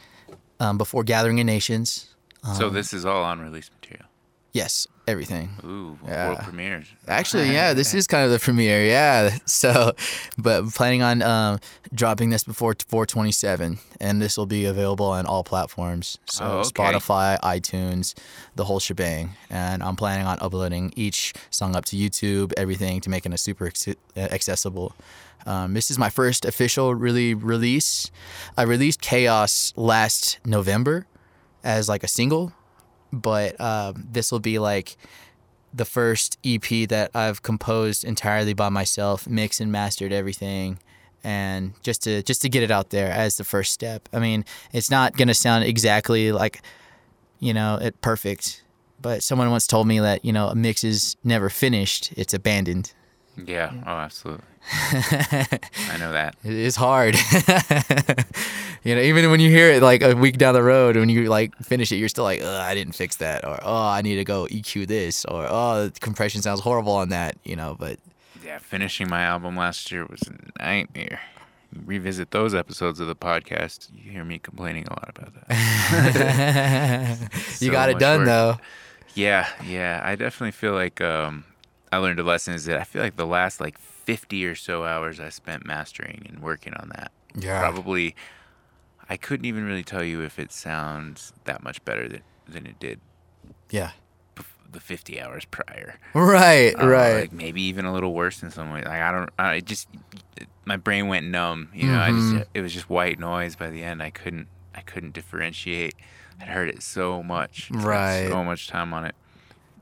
um 0.60 0.78
before 0.78 1.04
Gathering 1.04 1.40
of 1.40 1.46
Nations. 1.46 2.14
so 2.56 2.68
Um, 2.68 2.74
this 2.74 2.94
is 2.94 3.04
all 3.04 3.30
unreleased 3.30 3.70
material. 3.82 4.06
Yes, 4.52 4.86
everything. 5.10 5.50
Ooh, 5.64 5.98
Yeah. 6.06 6.28
world 6.28 6.38
premieres. 6.40 6.86
Actually, 7.06 7.50
yeah, 7.58 7.74
this 7.74 7.92
is 7.94 8.06
kind 8.06 8.24
of 8.24 8.30
the 8.30 8.38
premiere. 8.38 8.84
Yeah. 8.84 9.36
So, 9.46 9.92
but 10.38 10.72
planning 10.74 11.02
on 11.02 11.20
um, 11.22 11.58
dropping 11.92 12.30
this 12.30 12.44
before 12.44 12.74
427, 12.88 13.78
and 14.00 14.22
this 14.22 14.38
will 14.38 14.46
be 14.46 14.64
available 14.64 15.06
on 15.06 15.26
all 15.26 15.42
platforms. 15.44 16.18
So, 16.26 16.44
Oh, 16.44 16.48
okay. 16.60 16.70
Spotify, 16.70 17.38
iTunes, 17.40 18.14
the 18.56 18.64
whole 18.64 18.78
shebang. 18.80 19.34
And 19.50 19.82
I'm 19.82 19.96
planning 19.96 20.26
on 20.26 20.38
uploading 20.40 20.92
each 20.96 21.34
song 21.50 21.74
up 21.76 21.84
to 21.86 21.96
YouTube, 21.96 22.52
everything 22.56 23.00
to 23.02 23.10
making 23.10 23.32
it 23.32 23.38
super 23.38 23.70
uh, 23.86 23.92
accessible. 24.20 24.94
Um, 25.46 25.74
this 25.74 25.90
is 25.90 25.98
my 25.98 26.10
first 26.10 26.44
official 26.44 26.94
really 26.94 27.34
release. 27.34 28.10
I 28.56 28.62
released 28.62 29.00
Chaos 29.00 29.72
last 29.76 30.38
November 30.44 31.06
as 31.64 31.88
like 31.88 32.02
a 32.04 32.08
single, 32.08 32.52
but 33.12 33.60
um, 33.60 34.06
this 34.10 34.30
will 34.30 34.40
be 34.40 34.58
like 34.58 34.96
the 35.72 35.84
first 35.84 36.38
EP 36.44 36.88
that 36.88 37.10
I've 37.14 37.42
composed 37.42 38.04
entirely 38.04 38.54
by 38.54 38.68
myself, 38.68 39.28
mixed 39.28 39.60
and 39.60 39.70
mastered 39.70 40.12
everything, 40.12 40.78
and 41.22 41.74
just 41.82 42.02
to 42.04 42.22
just 42.22 42.42
to 42.42 42.48
get 42.48 42.62
it 42.62 42.70
out 42.70 42.90
there 42.90 43.10
as 43.10 43.36
the 43.36 43.44
first 43.44 43.72
step. 43.72 44.08
I 44.12 44.18
mean, 44.18 44.44
it's 44.72 44.90
not 44.90 45.16
gonna 45.16 45.34
sound 45.34 45.64
exactly 45.64 46.32
like, 46.32 46.62
you 47.38 47.54
know, 47.54 47.76
it 47.76 48.00
perfect, 48.00 48.64
but 49.00 49.22
someone 49.22 49.50
once 49.50 49.66
told 49.66 49.86
me 49.86 50.00
that 50.00 50.24
you 50.24 50.32
know 50.32 50.48
a 50.48 50.54
mix 50.54 50.84
is 50.84 51.16
never 51.24 51.48
finished; 51.48 52.12
it's 52.16 52.34
abandoned. 52.34 52.92
Yeah. 53.46 53.72
Oh, 53.86 53.90
absolutely. 53.90 54.44
I 54.92 55.96
know 55.98 56.12
that. 56.12 56.36
It 56.44 56.52
is 56.52 56.76
hard. 56.76 57.14
you 58.84 58.94
know, 58.94 59.00
even 59.00 59.30
when 59.30 59.40
you 59.40 59.50
hear 59.50 59.70
it 59.70 59.82
like 59.82 60.02
a 60.02 60.14
week 60.14 60.38
down 60.38 60.54
the 60.54 60.62
road, 60.62 60.96
when 60.96 61.08
you 61.08 61.24
like 61.28 61.54
finish 61.56 61.90
it, 61.92 61.96
you're 61.96 62.08
still 62.08 62.24
like, 62.24 62.42
I 62.42 62.74
didn't 62.74 62.94
fix 62.94 63.16
that, 63.16 63.44
or 63.44 63.58
oh, 63.62 63.86
I 63.88 64.02
need 64.02 64.16
to 64.16 64.24
go 64.24 64.46
EQ 64.50 64.86
this, 64.86 65.24
or 65.24 65.46
oh, 65.48 65.88
the 65.88 66.00
compression 66.00 66.42
sounds 66.42 66.60
horrible 66.60 66.92
on 66.92 67.08
that. 67.10 67.36
You 67.44 67.56
know, 67.56 67.76
but 67.78 67.98
Yeah, 68.44 68.58
finishing 68.58 69.08
my 69.08 69.22
album 69.22 69.56
last 69.56 69.90
year 69.90 70.04
was 70.06 70.20
a 70.28 70.62
nightmare. 70.62 71.20
Revisit 71.86 72.32
those 72.32 72.52
episodes 72.54 72.98
of 73.00 73.06
the 73.06 73.14
podcast. 73.14 73.88
You 73.94 74.10
hear 74.10 74.24
me 74.24 74.38
complaining 74.40 74.86
a 74.88 74.92
lot 74.92 75.08
about 75.16 75.32
that. 75.48 77.18
you 77.60 77.68
So 77.68 77.70
got 77.70 77.88
it 77.90 77.98
done 77.98 78.20
work. 78.20 78.26
though. 78.26 78.56
Yeah, 79.14 79.48
yeah. 79.64 80.00
I 80.04 80.16
definitely 80.16 80.50
feel 80.52 80.72
like 80.72 81.00
um, 81.00 81.44
I 81.92 81.96
learned 81.98 82.20
a 82.20 82.22
lesson 82.22 82.54
is 82.54 82.64
that 82.66 82.80
I 82.80 82.84
feel 82.84 83.02
like 83.02 83.16
the 83.16 83.26
last 83.26 83.60
like 83.60 83.78
50 83.78 84.44
or 84.46 84.54
so 84.54 84.84
hours 84.84 85.18
I 85.20 85.28
spent 85.28 85.66
mastering 85.66 86.26
and 86.28 86.40
working 86.42 86.74
on 86.74 86.90
that. 86.90 87.10
Yeah. 87.34 87.60
Probably, 87.60 88.14
I 89.08 89.16
couldn't 89.16 89.46
even 89.46 89.64
really 89.64 89.82
tell 89.82 90.02
you 90.04 90.22
if 90.22 90.38
it 90.38 90.52
sounds 90.52 91.32
that 91.44 91.62
much 91.62 91.84
better 91.84 92.08
than, 92.08 92.22
than 92.48 92.66
it 92.66 92.78
did 92.78 93.00
Yeah. 93.70 93.90
the 94.72 94.78
50 94.80 95.20
hours 95.20 95.44
prior. 95.46 95.98
Right. 96.14 96.72
Uh, 96.80 96.86
right. 96.88 97.14
Like 97.22 97.32
maybe 97.32 97.60
even 97.62 97.84
a 97.86 97.92
little 97.92 98.14
worse 98.14 98.40
in 98.42 98.50
some 98.52 98.70
ways. 98.72 98.84
Like 98.84 99.00
I 99.00 99.10
don't. 99.10 99.30
I 99.38 99.58
just 99.60 99.88
my 100.64 100.76
brain 100.76 101.08
went 101.08 101.26
numb. 101.26 101.70
You 101.74 101.88
know, 101.88 101.98
I 102.00 102.10
Mhm. 102.10 102.38
just 102.38 102.50
it 102.54 102.60
was 102.60 102.72
just 102.72 102.88
white 102.88 103.18
noise 103.18 103.56
by 103.56 103.68
the 103.70 103.82
end. 103.82 104.00
I 104.00 104.10
couldn't 104.10 104.46
I 104.74 104.82
couldn't 104.82 105.12
differentiate. 105.12 105.94
I'd 106.40 106.46
heard 106.48 106.68
it 106.68 106.82
so 106.84 107.20
much. 107.22 107.68
Right. 107.72 108.28
So 108.28 108.44
much 108.44 108.68
time 108.68 108.94
on 108.94 109.06
it. 109.06 109.14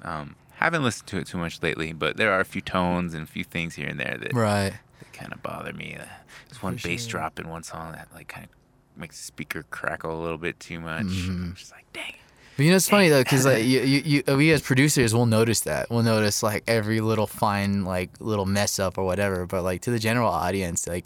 Um, 0.01 0.37
haven't 0.65 0.83
listened 0.83 1.09
to 1.09 1.19
it 1.19 1.27
too 1.27 1.39
much 1.39 1.63
lately, 1.63 1.93
but 1.93 2.17
there 2.17 2.33
are 2.33 2.41
a 2.41 2.45
few 2.45 2.61
tones 2.61 3.15
and 3.15 3.23
a 3.23 3.31
few 3.31 3.45
things 3.45 3.75
here 3.75 3.89
and 3.89 3.99
there 3.99 4.17
that, 4.21 4.33
right. 4.35 4.73
that 4.99 5.13
kind 5.13 5.33
of 5.33 5.43
bother 5.43 5.73
me. 5.73 5.97
Uh, 5.99 6.05
there's 6.49 6.63
one 6.63 6.79
bass 6.83 7.03
sure. 7.03 7.21
drop 7.21 7.39
in 7.39 7.49
one 7.49 7.63
song 7.63 7.93
that 7.93 8.09
like 8.15 8.29
kind 8.29 8.47
of 8.47 8.99
makes 8.99 9.19
the 9.19 9.25
speaker 9.25 9.65
crackle 9.71 10.13
a 10.13 10.21
little 10.21 10.39
bit 10.39 10.59
too 10.59 10.81
much. 10.81 11.07
Mm-hmm. 11.07 11.45
I'm 11.45 11.55
just 11.55 11.73
like, 11.73 11.85
dang. 11.93 12.15
But 12.57 12.65
you 12.65 12.71
know, 12.71 12.77
it's 12.77 12.89
funny 12.89 13.09
though, 13.09 13.23
because 13.23 13.47
like 13.47 13.65
you, 13.67 13.81
you, 13.83 14.23
you, 14.27 14.37
we 14.37 14.51
as 14.51 14.63
producers 14.63 15.15
will 15.15 15.27
notice 15.27 15.61
that. 15.61 15.91
We'll 15.91 16.03
notice 16.03 16.43
like 16.43 16.65
every 16.67 17.01
little 17.01 17.29
fine, 17.29 17.85
like 17.85 18.11
little 18.19 18.47
mess 18.47 18.81
up 18.81 18.99
or 18.99 19.05
whatever. 19.05 19.47
But 19.47 19.63
like 19.63 19.83
to 19.83 19.93
the 19.93 20.01
general 20.01 20.29
audience, 20.29 20.89
like 20.89 21.05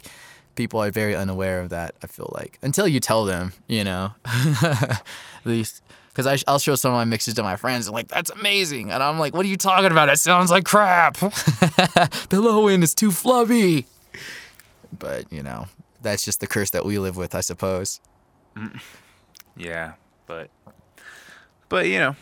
people 0.55 0.81
are 0.81 0.89
very 0.89 1.15
unaware 1.15 1.59
of 1.59 1.69
that. 1.69 1.93
I 2.01 2.07
feel 2.07 2.31
like 2.33 2.57
until 2.63 2.87
you 2.87 2.99
tell 2.99 3.25
them, 3.25 3.53
you 3.67 3.83
know, 3.83 4.13
at 4.25 5.03
least. 5.45 5.82
Because 6.13 6.27
I, 6.27 6.37
I'll 6.51 6.59
show 6.59 6.75
some 6.75 6.91
of 6.93 6.97
my 6.97 7.05
mixes 7.05 7.33
to 7.35 7.43
my 7.43 7.55
friends 7.55 7.87
and 7.87 7.95
like 7.95 8.07
that's 8.07 8.29
amazing, 8.29 8.91
and 8.91 9.01
I'm 9.01 9.17
like, 9.17 9.33
what 9.33 9.45
are 9.45 9.49
you 9.49 9.57
talking 9.57 9.91
about? 9.91 10.09
It 10.09 10.19
sounds 10.19 10.51
like 10.51 10.63
crap. 10.63 11.15
the 11.17 12.39
low 12.39 12.67
end 12.67 12.83
is 12.83 12.93
too 12.93 13.09
flubby. 13.09 13.85
But 14.97 15.31
you 15.33 15.41
know, 15.41 15.67
that's 16.03 16.23
just 16.23 16.39
the 16.39 16.47
curse 16.47 16.69
that 16.69 16.85
we 16.85 16.99
live 16.99 17.17
with, 17.17 17.33
I 17.33 17.41
suppose. 17.41 17.99
Mm. 18.55 18.79
Yeah, 19.57 19.93
but 20.27 20.49
but 21.69 21.87
you 21.87 21.97
know, 21.97 22.15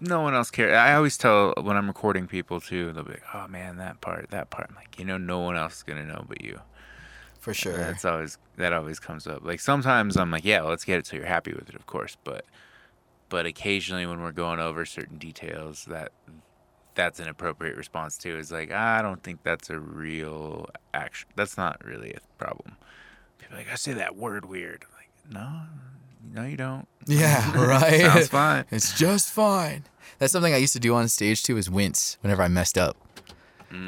no 0.00 0.20
one 0.20 0.34
else 0.34 0.50
cares. 0.50 0.74
I 0.76 0.94
always 0.94 1.16
tell 1.16 1.54
when 1.60 1.76
I'm 1.76 1.86
recording 1.86 2.26
people 2.26 2.60
too, 2.60 2.92
they'll 2.92 3.04
be 3.04 3.12
like, 3.12 3.34
"Oh 3.34 3.48
man, 3.48 3.78
that 3.78 4.00
part, 4.00 4.30
that 4.30 4.50
part." 4.50 4.66
I'm 4.68 4.76
like, 4.76 4.98
you 4.98 5.04
know, 5.04 5.16
no 5.18 5.38
one 5.40 5.56
else 5.56 5.78
is 5.78 5.82
gonna 5.82 6.04
know 6.04 6.24
but 6.28 6.42
you. 6.42 6.60
For 7.40 7.50
uh, 7.50 7.54
sure. 7.54 7.76
That's 7.76 8.04
always 8.04 8.38
that 8.56 8.72
always 8.72 9.00
comes 9.00 9.26
up. 9.26 9.44
Like 9.44 9.60
sometimes 9.60 10.16
I'm 10.16 10.30
like, 10.30 10.44
"Yeah, 10.44 10.62
let's 10.62 10.84
get 10.84 10.98
it 10.98 11.06
so 11.06 11.16
you're 11.16 11.26
happy 11.26 11.52
with 11.52 11.68
it, 11.68 11.74
of 11.74 11.86
course." 11.86 12.16
But 12.24 12.44
but 13.28 13.46
occasionally 13.46 14.06
when 14.06 14.20
we're 14.20 14.32
going 14.32 14.60
over 14.60 14.84
certain 14.84 15.18
details, 15.18 15.84
that 15.86 16.12
that's 16.94 17.20
an 17.20 17.28
appropriate 17.28 17.76
response 17.76 18.18
too. 18.18 18.36
Is 18.38 18.50
like, 18.50 18.72
I 18.72 19.02
don't 19.02 19.22
think 19.22 19.42
that's 19.42 19.70
a 19.70 19.78
real 19.78 20.68
action. 20.94 21.28
That's 21.36 21.56
not 21.56 21.84
really 21.84 22.12
a 22.12 22.20
problem. 22.42 22.76
People 23.38 23.56
are 23.56 23.58
like, 23.60 23.72
I 23.72 23.76
say 23.76 23.92
that 23.94 24.16
word 24.16 24.44
weird. 24.44 24.84
I'm 24.88 24.94
like, 24.96 25.10
no, 26.34 26.42
no, 26.42 26.48
you 26.48 26.56
don't. 26.56 26.86
Yeah, 27.06 27.52
right. 27.66 28.00
Sounds 28.00 28.28
fine. 28.28 28.64
It's 28.70 28.98
just 28.98 29.30
fine. 29.30 29.84
That's 30.18 30.32
something 30.32 30.52
I 30.52 30.56
used 30.58 30.72
to 30.72 30.80
do 30.80 30.94
on 30.94 31.08
stage 31.08 31.42
too. 31.42 31.56
Is 31.56 31.70
wince 31.70 32.18
whenever 32.20 32.42
I 32.42 32.48
messed 32.48 32.76
up. 32.78 32.96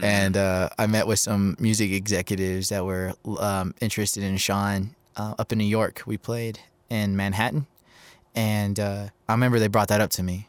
and 0.03 0.37
uh, 0.37 0.69
I 0.79 0.87
met 0.87 1.07
with 1.07 1.19
some 1.19 1.57
music 1.59 1.91
executives 1.91 2.69
that 2.69 2.85
were 2.85 3.15
um, 3.39 3.75
interested 3.81 4.23
in 4.23 4.37
Shawn 4.37 4.95
uh, 5.17 5.35
up 5.39 5.53
in 5.53 5.59
New 5.59 5.65
York. 5.65 6.03
We 6.07 6.19
played 6.19 6.61
in 6.91 7.17
Manhattan, 7.17 7.67
and 8.35 8.79
uh, 8.79 9.09
I 9.29 9.33
remember 9.33 9.59
they 9.59 9.69
brought 9.69 9.89
that 9.89 10.01
up 10.01 10.11
to 10.13 10.23
me. 10.23 10.47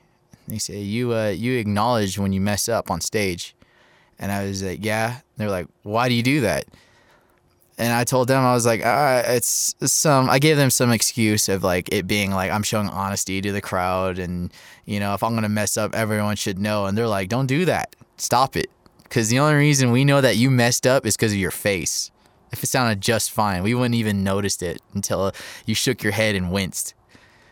They 0.47 0.57
say 0.57 0.79
you 0.81 1.13
uh, 1.13 1.29
you 1.29 1.57
acknowledge 1.57 2.17
when 2.17 2.33
you 2.33 2.41
mess 2.41 2.67
up 2.69 2.91
on 2.91 3.01
stage, 3.01 3.55
and 4.19 4.31
I 4.31 4.45
was 4.45 4.63
like, 4.63 4.83
yeah. 4.83 5.19
They're 5.37 5.49
like, 5.49 5.67
why 5.83 6.09
do 6.09 6.13
you 6.13 6.23
do 6.23 6.41
that? 6.41 6.65
And 7.77 7.91
I 7.93 8.03
told 8.03 8.27
them 8.27 8.43
I 8.43 8.53
was 8.53 8.65
like, 8.65 8.85
uh, 8.85 9.23
it's 9.25 9.75
some. 9.85 10.29
I 10.29 10.37
gave 10.37 10.57
them 10.57 10.69
some 10.69 10.91
excuse 10.91 11.49
of 11.49 11.63
like 11.63 11.89
it 11.91 12.05
being 12.05 12.31
like 12.31 12.51
I'm 12.51 12.63
showing 12.63 12.89
honesty 12.89 13.41
to 13.41 13.51
the 13.51 13.61
crowd, 13.61 14.19
and 14.19 14.53
you 14.85 14.99
know 14.99 15.13
if 15.13 15.23
I'm 15.23 15.33
gonna 15.33 15.49
mess 15.49 15.77
up, 15.77 15.95
everyone 15.95 16.35
should 16.35 16.59
know. 16.59 16.85
And 16.85 16.97
they're 16.97 17.07
like, 17.07 17.29
don't 17.29 17.47
do 17.47 17.65
that. 17.65 17.95
Stop 18.17 18.55
it. 18.55 18.69
Because 19.03 19.29
the 19.29 19.39
only 19.39 19.55
reason 19.55 19.91
we 19.91 20.05
know 20.05 20.21
that 20.21 20.37
you 20.37 20.51
messed 20.51 20.87
up 20.87 21.05
is 21.05 21.17
because 21.17 21.33
of 21.33 21.37
your 21.37 21.51
face. 21.51 22.11
If 22.51 22.63
it 22.63 22.67
sounded 22.67 23.01
just 23.01 23.31
fine, 23.31 23.63
we 23.63 23.73
wouldn't 23.73 23.95
even 23.95 24.23
noticed 24.23 24.61
it 24.61 24.81
until 24.93 25.31
you 25.65 25.73
shook 25.73 26.03
your 26.03 26.13
head 26.13 26.35
and 26.35 26.51
winced. 26.51 26.93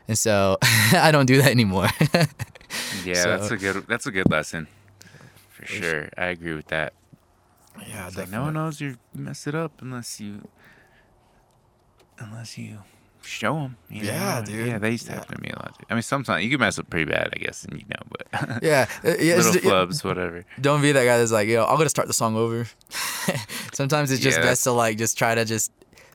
And 0.09 0.17
so 0.17 0.57
I 0.93 1.11
don't 1.13 1.27
do 1.27 1.37
that 1.41 1.51
anymore. 1.51 1.87
Yeah, 3.05 3.23
So- 3.23 3.29
that's 3.37 3.49
a 3.51 3.57
good 3.57 3.87
that's 3.87 4.05
a 4.05 4.11
good 4.11 4.29
lesson. 4.29 4.67
For 5.49 5.65
sure. 5.65 6.09
I 6.17 6.25
agree 6.27 6.53
with 6.53 6.67
that. 6.67 6.93
yeah, 7.87 8.05
It's 8.07 8.17
like 8.17 8.29
no 8.29 8.43
one 8.43 8.53
knows 8.53 8.79
you 8.81 8.97
mess 9.15 9.47
it 9.47 9.55
up 9.55 9.81
unless 9.81 10.19
you 10.19 10.47
unless 12.19 12.57
you 12.57 12.79
show 13.21 13.53
them. 13.55 13.77
Yeah, 13.89 14.41
dude. 14.45 14.67
Yeah, 14.67 14.77
they 14.77 14.91
used 14.91 15.05
to 15.07 15.11
Yeah. 15.13 15.19
happen 15.19 15.37
to 15.37 15.41
me 15.41 15.49
a 15.49 15.55
lot. 15.57 15.77
Too. 15.79 15.85
I 15.89 15.93
mean, 15.95 16.01
sometimes 16.03 16.43
you 16.43 16.49
can 16.51 16.59
mess 16.59 16.77
up 16.79 16.89
pretty 16.89 17.09
bad, 17.09 17.29
I 17.33 17.39
guess, 17.39 17.63
and 17.65 17.73
you 17.79 17.85
know, 17.89 18.03
but 18.09 18.27
Yeah, 18.63 18.85
uh, 19.03 19.15
yeah, 19.19 19.35
little 19.37 19.55
yeah, 19.55 19.61
flubs, 19.61 20.03
whatever. 20.03 20.45
Don't 20.61 20.81
be 20.81 20.91
that 20.91 21.05
guy 21.05 21.17
that's 21.17 21.31
like, 21.31 21.47
yo, 21.47 21.65
I'm 21.65 21.77
gonna 21.77 21.89
start 21.89 22.07
the 22.07 22.13
song 22.13 22.35
over. 22.35 22.67
Sometimes 23.73 24.11
it's 24.11 24.21
just 24.21 24.37
Yeah, 24.37 24.43
best 24.45 24.63
to 24.65 24.71
like 24.71 24.97
just 24.97 25.17
try 25.17 25.33
to 25.35 25.45
just 25.45 25.71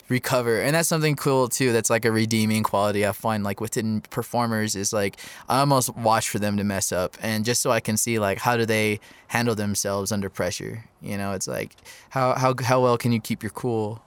recover, 0.09 0.61
and 0.61 0.75
that's 0.75 0.88
something 0.88 1.17
cool 1.17 1.49
too. 1.49 1.73
That's 1.73 1.90
like 1.90 2.05
a 2.05 2.12
redeeming 2.12 2.62
quality 2.62 3.07
I 3.07 3.12
find 3.12 3.45
like 3.45 3.61
within 3.61 4.01
performers 4.03 4.77
is 4.77 4.93
like 4.93 5.17
I 5.49 5.61
almost 5.61 5.97
watch 5.97 6.29
for 6.29 6.38
them 6.38 6.57
to 6.57 6.64
mess 6.64 6.93
up, 6.93 7.17
and 7.21 7.45
just 7.45 7.62
so 7.62 7.71
I 7.71 7.81
can 7.81 7.97
see 7.97 8.19
like 8.19 8.38
how 8.38 8.57
do 8.57 8.67
they 8.67 9.01
handle 9.29 9.55
themselves 9.55 10.12
under 10.12 10.29
pressure. 10.29 10.85
You 11.01 11.17
know, 11.17 11.33
it's 11.33 11.49
like 11.49 11.77
how 12.11 12.35
how 12.35 12.55
how 12.62 12.83
well 12.83 12.99
can 12.99 13.12
you 13.12 13.21
keep 13.21 13.43
your 13.43 13.51
cool. 13.51 14.03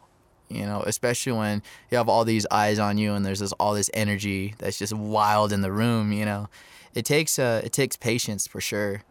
You 0.49 0.65
know, 0.65 0.81
especially 0.86 1.33
when 1.33 1.62
you 1.91 1.97
have 1.97 2.07
all 2.07 2.23
these 2.23 2.45
eyes 2.49 2.79
on 2.79 2.97
you 2.97 3.13
and 3.13 3.25
there's 3.25 3.39
this 3.39 3.51
all 3.53 3.73
this 3.73 3.89
energy 3.93 4.55
that's 4.60 4.79
just 4.79 4.93
wild 4.93 5.51
in 5.51 5.60
the 5.62 5.73
room. 5.73 6.13
You 6.13 6.23
know, 6.23 6.49
it 6.93 7.03
takes 7.03 7.38
uh 7.38 7.62
it 7.63 7.73
takes 7.73 7.97
patience 7.97 8.47
for 8.47 8.62
sure 8.62 9.03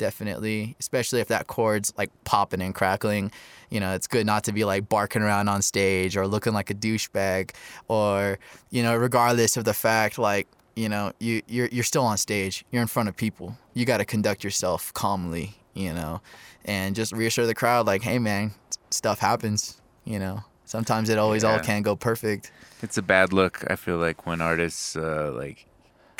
definitely 0.00 0.74
especially 0.80 1.20
if 1.20 1.28
that 1.28 1.46
chord's 1.46 1.92
like 1.98 2.10
popping 2.24 2.62
and 2.62 2.74
crackling. 2.74 3.30
You 3.68 3.78
know 3.78 3.92
it's 3.92 4.06
good 4.06 4.24
not 4.24 4.44
to 4.44 4.52
be 4.52 4.64
like 4.64 4.88
barking 4.88 5.22
around 5.22 5.48
on 5.48 5.60
stage 5.62 6.16
or 6.16 6.26
looking 6.26 6.54
like 6.54 6.70
a 6.70 6.74
douchebag 6.74 7.50
or 7.86 8.38
you 8.70 8.82
know 8.82 8.96
regardless 8.96 9.58
of 9.58 9.64
the 9.64 9.74
fact 9.74 10.18
like 10.18 10.48
you 10.74 10.88
know 10.88 11.12
you 11.20 11.42
you're, 11.46 11.68
you're 11.68 11.84
still 11.84 12.04
on 12.04 12.16
stage. 12.16 12.64
You're 12.70 12.82
in 12.82 12.88
front 12.88 13.10
of 13.10 13.16
people. 13.16 13.56
You 13.74 13.84
got 13.84 13.98
to 13.98 14.06
conduct 14.06 14.42
yourself 14.42 14.92
calmly 14.94 15.54
you 15.74 15.92
know 15.92 16.20
and 16.64 16.96
just 16.96 17.12
reassure 17.12 17.46
the 17.46 17.54
crowd 17.54 17.86
like 17.86 18.02
hey 18.02 18.18
man 18.18 18.52
stuff 18.90 19.20
happens 19.20 19.80
you 20.04 20.18
know. 20.18 20.42
Sometimes 20.64 21.08
it 21.08 21.18
always 21.18 21.42
all 21.42 21.58
can't 21.58 21.84
go 21.84 21.96
perfect. 21.96 22.52
It's 22.80 22.96
a 22.96 23.02
bad 23.02 23.32
look. 23.32 23.64
I 23.68 23.74
feel 23.74 23.96
like 23.96 24.24
when 24.24 24.40
artists 24.40 24.94
uh, 24.94 25.32
like 25.34 25.66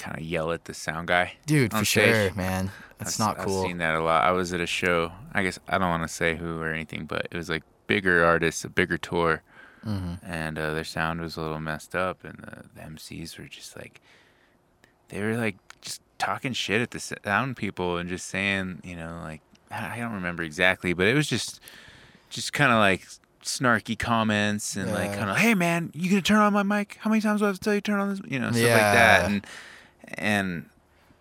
kind 0.00 0.16
of 0.18 0.24
yell 0.24 0.50
at 0.52 0.64
the 0.64 0.74
sound 0.74 1.08
guy. 1.08 1.34
dude 1.46 1.72
for 1.72 1.84
sure 1.84 2.32
man 2.34 2.70
that's 2.98 3.20
I've- 3.20 3.26
not 3.36 3.44
cool 3.46 3.60
I've 3.62 3.66
seen 3.68 3.78
that 3.78 3.94
a 3.94 4.00
lot. 4.02 4.24
I 4.24 4.32
was 4.32 4.52
at 4.52 4.60
a 4.60 4.66
show. 4.66 5.12
I 5.32 5.42
guess 5.42 5.58
I 5.68 5.78
don't 5.78 5.88
want 5.88 6.02
to 6.02 6.08
say 6.08 6.36
who 6.36 6.60
or 6.60 6.72
anything, 6.72 7.06
but 7.06 7.28
it 7.30 7.36
was 7.36 7.48
like 7.48 7.62
bigger 7.86 8.24
artists, 8.24 8.64
a 8.64 8.68
bigger 8.68 8.98
tour, 8.98 9.42
Mm-hmm. 9.86 10.14
and 10.30 10.58
uh, 10.58 10.74
their 10.74 10.84
sound 10.84 11.22
was 11.22 11.38
a 11.38 11.40
little 11.40 11.58
messed 11.60 11.96
up, 11.96 12.22
and 12.24 12.36
the, 12.38 12.64
the 12.74 12.86
MCs 12.86 13.38
were 13.38 13.46
just 13.46 13.74
like, 13.78 14.02
they 15.08 15.22
were 15.22 15.36
like 15.38 15.56
just 15.80 16.02
talking 16.18 16.52
shit 16.52 16.82
at 16.82 16.90
the 16.90 17.00
sound 17.00 17.56
people 17.56 17.96
and 17.96 18.06
just 18.08 18.26
saying, 18.26 18.80
you 18.84 18.94
know, 18.96 19.20
like 19.24 19.40
I 19.70 19.96
don't 19.98 20.12
remember 20.12 20.42
exactly, 20.42 20.92
but 20.92 21.06
it 21.06 21.14
was 21.14 21.26
just, 21.26 21.60
just 22.28 22.52
kind 22.52 22.70
of 22.70 22.78
like 22.78 23.06
snarky 23.42 23.98
comments 23.98 24.76
and 24.76 24.92
like 24.92 25.14
kind 25.14 25.30
of, 25.30 25.38
hey 25.38 25.54
man, 25.54 25.90
you 25.94 26.10
gonna 26.10 26.20
turn 26.20 26.36
on 26.40 26.52
my 26.52 26.62
mic? 26.62 26.98
How 27.00 27.08
many 27.08 27.22
times 27.22 27.40
do 27.40 27.46
I 27.46 27.48
have 27.48 27.56
to 27.56 27.62
tell 27.64 27.72
you 27.74 27.80
to 27.80 27.90
turn 27.90 28.00
on 28.00 28.10
this? 28.10 28.20
You 28.28 28.38
know, 28.38 28.50
stuff 28.50 28.62
like 28.62 28.76
that, 28.78 29.24
and 29.30 29.46
and 30.14 30.66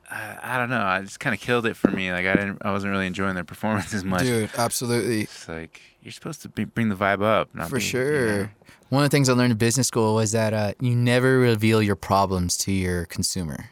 I, 0.09 0.37
I 0.41 0.57
don't 0.57 0.69
know. 0.69 0.81
I 0.81 1.01
just 1.01 1.19
kind 1.19 1.33
of 1.33 1.39
killed 1.39 1.65
it 1.65 1.75
for 1.75 1.89
me. 1.91 2.11
Like 2.11 2.25
I 2.25 2.33
didn't, 2.33 2.59
I 2.63 2.71
wasn't 2.71 2.91
really 2.91 3.07
enjoying 3.07 3.35
their 3.35 3.43
performance 3.53 3.93
as 3.93 4.03
much. 4.03 4.23
dude 4.23 4.49
absolutely 4.57 5.21
It's 5.21 5.47
like 5.47 5.81
you're 6.01 6.11
supposed 6.11 6.41
to 6.43 6.49
be, 6.49 6.63
bring 6.63 6.89
the 6.89 6.95
vibe 6.95 7.21
up. 7.21 7.53
Not 7.53 7.69
For 7.69 7.77
be, 7.77 7.83
you 7.83 7.89
sure. 7.89 8.37
know. 8.43 8.49
One 8.89 9.03
of 9.03 9.09
the 9.11 9.15
things 9.15 9.29
I 9.29 9.33
learned 9.33 9.51
in 9.51 9.57
business 9.57 9.87
school 9.87 10.15
was 10.15 10.31
that 10.31 10.53
uh, 10.53 10.73
you 10.79 10.95
never 10.95 11.37
reveal 11.37 11.81
your 11.83 11.95
problems 11.95 12.57
to 12.57 12.71
your 12.71 13.05
consumer, 13.05 13.69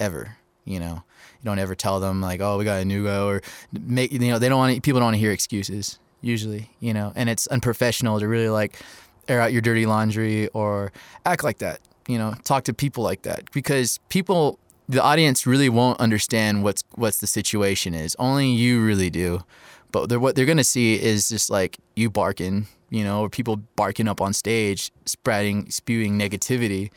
ever. 0.00 0.38
You 0.64 0.80
know, 0.80 0.94
you 1.40 1.44
don't 1.44 1.58
ever 1.60 1.76
tell 1.76 2.00
them 2.00 2.20
like, 2.20 2.40
"Oh, 2.40 2.58
we 2.58 2.64
got 2.64 2.80
a 2.80 2.84
new 2.84 3.04
go," 3.04 3.28
or 3.28 3.42
make 3.72 4.10
you 4.10 4.18
know 4.18 4.40
they 4.40 4.48
don't 4.48 4.58
want 4.58 4.82
people 4.82 4.98
don't 4.98 5.06
want 5.08 5.14
to 5.14 5.20
hear 5.20 5.30
excuses 5.30 6.00
usually. 6.20 6.70
You 6.80 6.94
know, 6.94 7.12
and 7.14 7.28
it's 7.28 7.46
unprofessional 7.46 8.18
to 8.18 8.26
really 8.26 8.48
like 8.48 8.80
air 9.28 9.40
out 9.40 9.52
your 9.52 9.62
dirty 9.62 9.86
laundry 9.86 10.48
or 10.48 10.90
act 11.24 11.44
like 11.44 11.58
that. 11.58 11.80
You 12.06 12.18
know, 12.18 12.34
talk 12.44 12.64
to 12.64 12.74
people 12.74 13.02
like 13.02 13.22
that 13.22 13.50
because 13.52 13.98
people, 14.08 14.58
the 14.88 15.02
audience 15.02 15.46
really 15.46 15.68
won't 15.68 15.98
understand 16.00 16.62
what's 16.62 16.82
what's 16.96 17.18
the 17.18 17.26
situation 17.26 17.94
is. 17.94 18.14
Only 18.18 18.50
you 18.50 18.84
really 18.84 19.10
do. 19.10 19.42
But 19.90 20.08
they're, 20.08 20.20
what 20.20 20.34
they're 20.34 20.46
gonna 20.46 20.64
see 20.64 21.00
is 21.00 21.28
just 21.28 21.50
like 21.50 21.78
you 21.94 22.10
barking, 22.10 22.66
you 22.90 23.04
know, 23.04 23.20
or 23.22 23.30
people 23.30 23.56
barking 23.76 24.08
up 24.08 24.20
on 24.20 24.32
stage, 24.32 24.90
spreading, 25.06 25.70
spewing 25.70 26.18
negativity. 26.18 26.90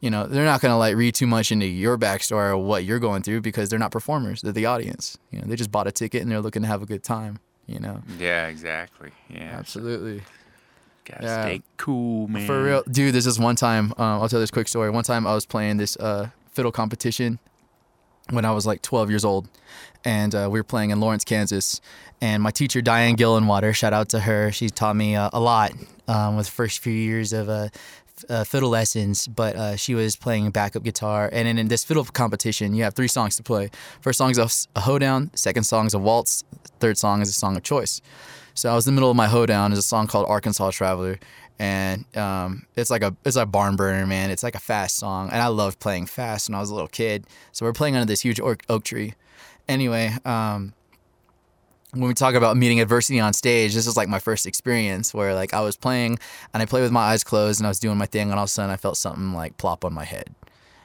You 0.00 0.10
know, 0.10 0.26
they're 0.26 0.44
not 0.44 0.60
gonna 0.60 0.78
like 0.78 0.96
read 0.96 1.14
too 1.14 1.26
much 1.26 1.52
into 1.52 1.66
your 1.66 1.96
backstory 1.96 2.50
or 2.50 2.56
what 2.56 2.84
you're 2.84 2.98
going 2.98 3.22
through 3.22 3.42
because 3.42 3.68
they're 3.68 3.78
not 3.78 3.92
performers. 3.92 4.42
They're 4.42 4.52
the 4.52 4.66
audience. 4.66 5.18
You 5.30 5.40
know, 5.40 5.46
they 5.46 5.56
just 5.56 5.70
bought 5.70 5.86
a 5.86 5.92
ticket 5.92 6.22
and 6.22 6.30
they're 6.30 6.40
looking 6.40 6.62
to 6.62 6.68
have 6.68 6.82
a 6.82 6.86
good 6.86 7.04
time. 7.04 7.38
You 7.66 7.78
know, 7.78 8.02
Yeah, 8.18 8.48
exactly. 8.48 9.12
Yeah, 9.30 9.54
absolutely. 9.56 10.22
Gotta 11.04 11.24
Yeah. 11.24 11.42
stay 11.44 11.62
cool, 11.76 12.28
man. 12.28 12.46
For 12.46 12.62
real, 12.62 12.82
dude. 12.90 13.14
This 13.14 13.26
is 13.26 13.38
one 13.38 13.56
time. 13.56 13.92
Um, 13.96 14.20
I'll 14.22 14.28
tell 14.28 14.40
this 14.40 14.50
quick 14.50 14.68
story. 14.68 14.90
One 14.90 15.04
time, 15.04 15.26
I 15.26 15.34
was 15.34 15.46
playing 15.46 15.76
this 15.78 15.96
uh, 15.96 16.28
fiddle 16.52 16.72
competition 16.72 17.38
when 18.30 18.44
I 18.44 18.52
was 18.52 18.66
like 18.66 18.82
12 18.82 19.10
years 19.10 19.24
old, 19.24 19.48
and 20.04 20.34
uh, 20.34 20.48
we 20.50 20.58
were 20.60 20.64
playing 20.64 20.90
in 20.90 21.00
Lawrence, 21.00 21.24
Kansas. 21.24 21.80
And 22.20 22.42
my 22.42 22.50
teacher 22.52 22.80
Diane 22.80 23.16
Gillenwater, 23.16 23.74
shout 23.74 23.92
out 23.92 24.08
to 24.10 24.20
her. 24.20 24.52
She 24.52 24.70
taught 24.70 24.94
me 24.94 25.16
uh, 25.16 25.30
a 25.32 25.40
lot 25.40 25.72
um, 26.06 26.36
with 26.36 26.46
the 26.46 26.52
first 26.52 26.78
few 26.78 26.92
years 26.92 27.32
of 27.32 27.48
uh, 27.48 27.68
uh, 28.30 28.44
fiddle 28.44 28.70
lessons. 28.70 29.26
But 29.26 29.56
uh, 29.56 29.76
she 29.76 29.96
was 29.96 30.14
playing 30.14 30.48
backup 30.52 30.84
guitar, 30.84 31.28
and 31.32 31.48
in, 31.48 31.58
in 31.58 31.66
this 31.66 31.82
fiddle 31.82 32.04
competition, 32.04 32.74
you 32.74 32.84
have 32.84 32.94
three 32.94 33.08
songs 33.08 33.36
to 33.38 33.42
play. 33.42 33.70
First 34.00 34.18
song 34.18 34.30
is 34.30 34.38
a, 34.38 34.48
a 34.78 34.82
hoedown. 34.82 35.32
Second 35.34 35.64
song 35.64 35.86
is 35.86 35.94
a 35.94 35.98
waltz. 35.98 36.44
Third 36.78 36.96
song 36.96 37.22
is 37.22 37.28
a 37.28 37.32
song 37.32 37.56
of 37.56 37.64
choice. 37.64 38.00
So 38.54 38.70
I 38.70 38.74
was 38.74 38.86
in 38.86 38.94
the 38.94 39.00
middle 39.00 39.10
of 39.10 39.16
my 39.16 39.28
hoedown. 39.28 39.72
Is 39.72 39.78
a 39.78 39.82
song 39.82 40.06
called 40.06 40.26
Arkansas 40.28 40.70
Traveler, 40.72 41.18
and 41.58 42.04
um, 42.16 42.66
it's 42.76 42.90
like 42.90 43.02
a 43.02 43.16
it's 43.24 43.36
a 43.36 43.46
barn 43.46 43.76
burner, 43.76 44.06
man. 44.06 44.30
It's 44.30 44.42
like 44.42 44.54
a 44.54 44.60
fast 44.60 44.96
song, 44.96 45.30
and 45.30 45.40
I 45.40 45.46
loved 45.48 45.78
playing 45.78 46.06
fast 46.06 46.48
when 46.48 46.56
I 46.56 46.60
was 46.60 46.70
a 46.70 46.74
little 46.74 46.88
kid. 46.88 47.26
So 47.52 47.64
we're 47.64 47.72
playing 47.72 47.96
under 47.96 48.06
this 48.06 48.20
huge 48.20 48.40
oak, 48.40 48.62
oak 48.68 48.84
tree. 48.84 49.14
Anyway, 49.68 50.12
um, 50.24 50.74
when 51.92 52.08
we 52.08 52.14
talk 52.14 52.34
about 52.34 52.56
meeting 52.56 52.80
adversity 52.80 53.20
on 53.20 53.32
stage, 53.32 53.74
this 53.74 53.86
is 53.86 53.96
like 53.96 54.08
my 54.08 54.18
first 54.18 54.46
experience 54.46 55.12
where 55.14 55.34
like 55.34 55.54
I 55.54 55.60
was 55.60 55.76
playing 55.76 56.18
and 56.52 56.62
I 56.62 56.66
played 56.66 56.82
with 56.82 56.92
my 56.92 57.00
eyes 57.00 57.22
closed 57.22 57.60
and 57.60 57.66
I 57.66 57.70
was 57.70 57.78
doing 57.78 57.98
my 57.98 58.06
thing, 58.06 58.30
and 58.30 58.38
all 58.38 58.44
of 58.44 58.48
a 58.48 58.50
sudden 58.50 58.70
I 58.70 58.76
felt 58.76 58.96
something 58.96 59.32
like 59.32 59.56
plop 59.56 59.84
on 59.84 59.92
my 59.92 60.04
head. 60.04 60.34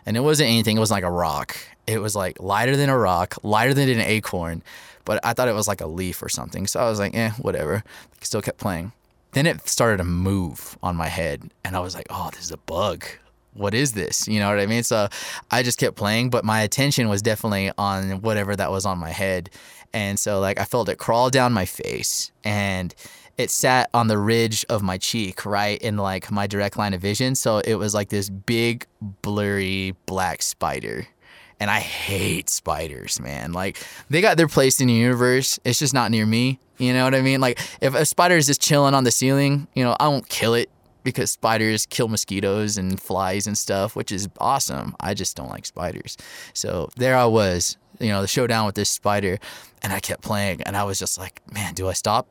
And 0.05 0.15
it 0.15 0.21
wasn't 0.21 0.49
anything, 0.49 0.77
it 0.77 0.79
was 0.79 0.91
like 0.91 1.03
a 1.03 1.11
rock. 1.11 1.57
It 1.85 1.99
was 1.99 2.15
like 2.15 2.39
lighter 2.41 2.77
than 2.77 2.89
a 2.89 2.97
rock, 2.97 3.35
lighter 3.43 3.73
than 3.73 3.89
an 3.89 3.99
acorn, 3.99 4.63
but 5.07 5.21
I 5.23 5.31
thought 5.31 5.47
it 5.47 5.55
was 5.55 5.69
like 5.69 5.79
a 5.79 5.87
leaf 5.87 6.21
or 6.21 6.27
something. 6.27 6.67
So 6.67 6.81
I 6.81 6.89
was 6.89 6.99
like, 6.99 7.15
eh, 7.15 7.31
whatever. 7.39 7.81
Still 8.19 8.41
kept 8.41 8.57
playing. 8.57 8.91
Then 9.31 9.47
it 9.47 9.67
started 9.67 9.97
to 9.97 10.03
move 10.03 10.77
on 10.83 10.97
my 10.97 11.07
head, 11.07 11.49
and 11.63 11.75
I 11.75 11.79
was 11.79 11.95
like, 11.95 12.07
oh, 12.09 12.29
this 12.33 12.43
is 12.43 12.51
a 12.51 12.57
bug. 12.57 13.05
What 13.53 13.73
is 13.73 13.93
this? 13.93 14.27
You 14.27 14.39
know 14.39 14.49
what 14.49 14.59
I 14.59 14.65
mean? 14.65 14.83
So 14.83 15.07
I 15.49 15.63
just 15.63 15.79
kept 15.79 15.95
playing, 15.95 16.29
but 16.29 16.43
my 16.43 16.61
attention 16.61 17.07
was 17.07 17.21
definitely 17.21 17.71
on 17.77 18.21
whatever 18.21 18.55
that 18.55 18.69
was 18.69 18.85
on 18.85 18.99
my 18.99 19.09
head. 19.09 19.49
And 19.93 20.19
so, 20.19 20.41
like, 20.41 20.59
I 20.59 20.65
felt 20.65 20.89
it 20.89 20.97
crawl 20.97 21.29
down 21.29 21.53
my 21.53 21.65
face, 21.65 22.31
and 22.43 22.93
it 23.37 23.49
sat 23.49 23.89
on 23.93 24.07
the 24.07 24.17
ridge 24.17 24.65
of 24.67 24.83
my 24.83 24.97
cheek, 24.97 25.45
right 25.45 25.81
in 25.81 25.95
like 25.95 26.29
my 26.31 26.47
direct 26.47 26.75
line 26.75 26.93
of 26.93 27.01
vision. 27.01 27.35
So 27.35 27.59
it 27.59 27.75
was 27.75 27.93
like 27.93 28.09
this 28.09 28.29
big, 28.29 28.85
blurry 29.21 29.95
black 30.05 30.41
spider. 30.41 31.07
And 31.59 31.71
I 31.71 31.79
hate 31.79 32.49
spiders, 32.49 33.19
man. 33.19 33.51
Like 33.51 33.77
they 34.09 34.21
got 34.21 34.37
their 34.37 34.47
place 34.47 34.79
in 34.79 34.87
the 34.87 34.93
universe. 34.93 35.59
It's 35.63 35.79
just 35.79 35.93
not 35.93 36.11
near 36.11 36.25
me. 36.25 36.59
You 36.77 36.93
know 36.93 37.03
what 37.03 37.15
I 37.15 37.21
mean? 37.21 37.41
Like 37.41 37.59
if 37.81 37.95
a 37.95 38.05
spider 38.05 38.35
is 38.35 38.45
just 38.45 38.61
chilling 38.61 38.93
on 38.93 39.03
the 39.03 39.11
ceiling, 39.11 39.67
you 39.73 39.83
know, 39.83 39.95
I 39.99 40.07
won't 40.07 40.29
kill 40.29 40.53
it 40.53 40.69
because 41.07 41.31
spiders 41.31 41.85
kill 41.85 42.09
mosquitoes 42.09 42.77
and 42.77 43.01
flies 43.01 43.47
and 43.47 43.57
stuff, 43.57 43.95
which 43.95 44.11
is 44.11 44.27
awesome. 44.39 44.93
I 44.99 45.13
just 45.13 45.37
don't 45.37 45.49
like 45.49 45.65
spiders. 45.65 46.17
So 46.53 46.89
there 46.97 47.15
I 47.15 47.23
was, 47.25 47.77
you 47.97 48.09
know, 48.09 48.21
the 48.21 48.27
showdown 48.27 48.65
with 48.65 48.75
this 48.75 48.89
spider, 48.89 49.37
and 49.81 49.93
I 49.93 50.01
kept 50.01 50.21
playing, 50.21 50.63
and 50.63 50.75
I 50.75 50.83
was 50.83 50.99
just 50.99 51.17
like, 51.17 51.41
man, 51.53 51.73
do 51.75 51.87
I 51.87 51.93
stop 51.93 52.27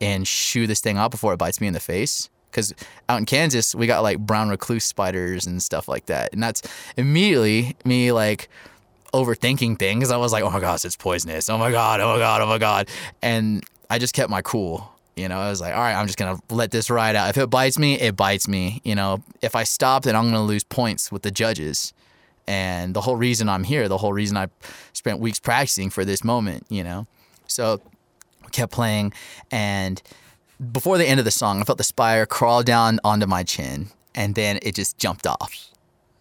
and 0.00 0.28
shoo 0.28 0.68
this 0.68 0.80
thing 0.80 0.96
out 0.96 1.10
before 1.10 1.34
it 1.34 1.38
bites 1.38 1.60
me 1.60 1.66
in 1.66 1.72
the 1.72 1.80
face? 1.80 2.30
Because 2.50 2.72
out 3.08 3.18
in 3.18 3.26
Kansas, 3.26 3.74
we 3.74 3.88
got 3.88 4.04
like 4.04 4.20
brown 4.20 4.48
recluse 4.48 4.84
spiders 4.84 5.44
and 5.44 5.60
stuff 5.60 5.88
like 5.88 6.06
that, 6.06 6.32
and 6.32 6.40
that's 6.40 6.62
immediately 6.96 7.74
me 7.84 8.12
like 8.12 8.48
overthinking 9.12 9.78
things. 9.78 10.10
I 10.10 10.16
was 10.16 10.32
like, 10.32 10.44
oh 10.44 10.50
my 10.50 10.60
gosh, 10.60 10.84
it's 10.84 10.96
poisonous. 10.96 11.48
Oh 11.50 11.58
my 11.58 11.70
god, 11.70 12.00
oh 12.00 12.14
my 12.14 12.18
god, 12.18 12.40
oh 12.40 12.46
my 12.46 12.58
god, 12.58 12.88
and 13.22 13.64
I 13.88 13.98
just 13.98 14.14
kept 14.14 14.30
my 14.30 14.42
cool. 14.42 14.90
You 15.16 15.28
know, 15.28 15.38
I 15.38 15.50
was 15.50 15.60
like, 15.60 15.74
all 15.74 15.80
right, 15.80 15.94
I'm 15.94 16.06
just 16.06 16.18
gonna 16.18 16.38
let 16.50 16.70
this 16.70 16.88
ride 16.88 17.16
out. 17.16 17.28
If 17.30 17.36
it 17.36 17.50
bites 17.50 17.78
me, 17.78 17.98
it 17.98 18.16
bites 18.16 18.48
me. 18.48 18.80
You 18.84 18.94
know, 18.94 19.22
if 19.42 19.54
I 19.54 19.64
stop, 19.64 20.04
then 20.04 20.16
I'm 20.16 20.24
gonna 20.24 20.42
lose 20.42 20.64
points 20.64 21.12
with 21.12 21.22
the 21.22 21.30
judges. 21.30 21.92
And 22.46 22.94
the 22.94 23.00
whole 23.00 23.16
reason 23.16 23.48
I'm 23.48 23.64
here, 23.64 23.86
the 23.88 23.98
whole 23.98 24.12
reason 24.12 24.36
I 24.36 24.48
spent 24.92 25.20
weeks 25.20 25.38
practicing 25.38 25.90
for 25.90 26.04
this 26.04 26.24
moment, 26.24 26.66
you 26.68 26.82
know. 26.82 27.06
So 27.46 27.80
I 28.44 28.48
kept 28.48 28.72
playing, 28.72 29.12
and 29.50 30.00
before 30.72 30.98
the 30.98 31.06
end 31.06 31.20
of 31.20 31.24
the 31.24 31.30
song, 31.30 31.60
I 31.60 31.64
felt 31.64 31.78
the 31.78 31.84
spire 31.84 32.26
crawl 32.26 32.62
down 32.62 32.98
onto 33.04 33.26
my 33.26 33.42
chin, 33.42 33.88
and 34.14 34.34
then 34.34 34.58
it 34.62 34.74
just 34.74 34.98
jumped 34.98 35.26
off. 35.26 35.70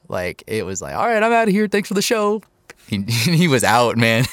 Like 0.08 0.44
it 0.46 0.66
was 0.66 0.82
like, 0.82 0.96
all 0.96 1.08
right, 1.08 1.22
I'm 1.22 1.32
out 1.32 1.48
of 1.48 1.54
here. 1.54 1.68
Thanks 1.68 1.88
for 1.88 1.94
the 1.94 2.02
show 2.02 2.42
he, 2.90 3.04
he 3.36 3.48
was 3.48 3.64
out, 3.64 3.98
man. 3.98 4.26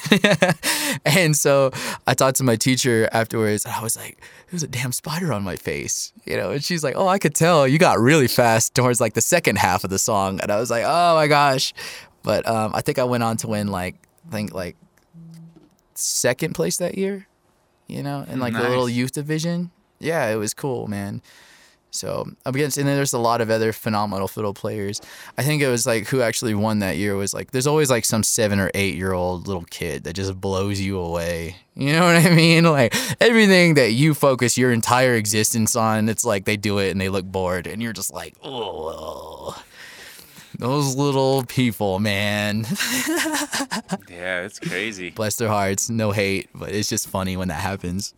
and 1.05 1.35
so 1.35 1.71
I 2.07 2.13
talked 2.13 2.37
to 2.37 2.43
my 2.43 2.55
teacher 2.55 3.07
afterwards. 3.11 3.65
And 3.65 3.73
I 3.73 3.81
was 3.83 3.95
like, 3.95 4.21
"There's 4.49 4.63
a 4.63 4.67
damn 4.67 4.91
spider 4.91 5.31
on 5.31 5.43
my 5.43 5.55
face," 5.55 6.11
you 6.25 6.35
know. 6.37 6.51
And 6.51 6.63
she's 6.63 6.83
like, 6.83 6.95
"Oh, 6.95 7.07
I 7.07 7.19
could 7.19 7.35
tell 7.35 7.67
you 7.67 7.77
got 7.77 7.99
really 7.99 8.27
fast 8.27 8.73
towards 8.75 8.99
like 8.99 9.13
the 9.13 9.21
second 9.21 9.57
half 9.57 9.83
of 9.83 9.89
the 9.89 9.99
song." 9.99 10.39
And 10.41 10.51
I 10.51 10.59
was 10.59 10.69
like, 10.71 10.83
"Oh 10.85 11.15
my 11.15 11.27
gosh!" 11.27 11.73
But 12.23 12.47
um, 12.47 12.71
I 12.73 12.81
think 12.81 12.99
I 12.99 13.03
went 13.03 13.23
on 13.23 13.37
to 13.37 13.47
win 13.47 13.67
like 13.67 13.95
I 14.27 14.31
think 14.31 14.53
like 14.53 14.75
second 15.93 16.53
place 16.53 16.77
that 16.77 16.97
year, 16.97 17.27
you 17.87 18.03
know, 18.03 18.25
in 18.27 18.39
like 18.39 18.53
Nice. 18.53 18.63
the 18.63 18.69
little 18.69 18.89
youth 18.89 19.11
division. 19.13 19.71
Yeah, 19.99 20.27
it 20.29 20.35
was 20.35 20.53
cool, 20.53 20.87
man. 20.87 21.21
So 21.91 22.27
I'm 22.45 22.53
against, 22.53 22.77
and 22.77 22.87
then 22.87 22.95
there's 22.95 23.13
a 23.13 23.17
lot 23.19 23.41
of 23.41 23.49
other 23.49 23.71
phenomenal 23.73 24.27
fiddle 24.27 24.53
players. 24.53 25.01
I 25.37 25.43
think 25.43 25.61
it 25.61 25.69
was 25.69 25.87
like 25.87 26.07
who 26.07 26.21
actually 26.21 26.53
won 26.53 26.79
that 26.79 26.97
year 26.97 27.15
was 27.15 27.33
like 27.33 27.51
there's 27.51 27.65
always 27.67 27.89
like 27.89 28.05
some 28.05 28.23
seven 28.23 28.59
or 28.59 28.69
eight 28.75 28.95
year 28.95 29.13
old 29.13 29.47
little 29.47 29.65
kid 29.69 30.03
that 30.03 30.13
just 30.13 30.39
blows 30.39 30.79
you 30.79 30.99
away. 30.99 31.55
You 31.75 31.93
know 31.93 32.01
what 32.05 32.15
I 32.17 32.29
mean? 32.35 32.65
Like 32.65 32.93
everything 33.21 33.75
that 33.75 33.93
you 33.93 34.13
focus 34.13 34.57
your 34.57 34.71
entire 34.71 35.15
existence 35.15 35.75
on, 35.75 36.09
it's 36.09 36.25
like 36.25 36.45
they 36.45 36.57
do 36.57 36.77
it 36.79 36.91
and 36.91 37.01
they 37.01 37.09
look 37.09 37.25
bored, 37.25 37.67
and 37.67 37.81
you're 37.81 37.93
just 37.93 38.13
like, 38.13 38.35
oh, 38.43 39.59
those 40.59 40.95
little 40.95 41.43
people, 41.45 41.99
man. 41.99 42.65
Yeah, 44.09 44.41
it's 44.43 44.59
crazy. 44.59 45.11
Bless 45.11 45.35
their 45.35 45.47
hearts, 45.47 45.89
no 45.89 46.11
hate, 46.11 46.49
but 46.55 46.71
it's 46.71 46.89
just 46.89 47.07
funny 47.07 47.37
when 47.37 47.49
that 47.49 47.61
happens. 47.61 48.13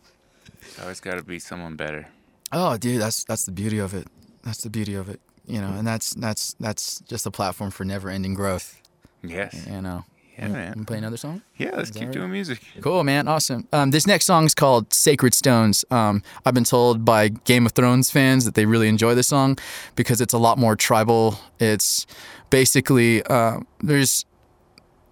It's 0.62 0.80
always 0.80 1.00
got 1.00 1.16
to 1.16 1.22
be 1.22 1.38
someone 1.38 1.76
better. 1.76 2.06
Oh, 2.52 2.76
dude, 2.76 3.00
that's 3.00 3.24
that's 3.24 3.44
the 3.44 3.52
beauty 3.52 3.78
of 3.78 3.94
it. 3.94 4.06
That's 4.42 4.62
the 4.62 4.70
beauty 4.70 4.94
of 4.94 5.08
it. 5.08 5.20
You 5.46 5.60
know, 5.60 5.68
and 5.76 5.86
that's 5.86 6.14
that's 6.14 6.54
that's 6.60 7.00
just 7.00 7.26
a 7.26 7.30
platform 7.30 7.70
for 7.70 7.84
never-ending 7.84 8.34
growth. 8.34 8.80
Yes. 9.22 9.66
You 9.68 9.80
know. 9.82 10.04
Yeah, 10.38 10.46
You- 10.46 10.52
man. 10.52 10.74
You 10.78 10.84
play 10.84 10.98
another 10.98 11.16
song? 11.18 11.42
Yeah, 11.58 11.70
let's 11.76 11.90
keep 11.90 12.04
right? 12.04 12.12
doing 12.12 12.30
music. 12.32 12.60
Cool, 12.80 13.04
man. 13.04 13.28
Awesome. 13.28 13.68
Um, 13.72 13.90
this 13.90 14.06
next 14.06 14.24
song 14.26 14.46
is 14.46 14.54
called 14.54 14.92
Sacred 14.94 15.34
Stones. 15.34 15.84
Um, 15.90 16.22
I've 16.46 16.54
been 16.54 16.64
told 16.64 17.04
by 17.04 17.28
Game 17.28 17.66
of 17.66 17.72
Thrones 17.72 18.10
fans 18.10 18.44
that 18.46 18.54
they 18.54 18.64
really 18.64 18.88
enjoy 18.88 19.14
this 19.14 19.26
song 19.28 19.58
because 19.96 20.20
it's 20.20 20.32
a 20.32 20.38
lot 20.38 20.56
more 20.56 20.76
tribal. 20.76 21.38
It's 21.58 22.06
basically, 22.48 23.22
uh, 23.24 23.60
there's 23.80 24.24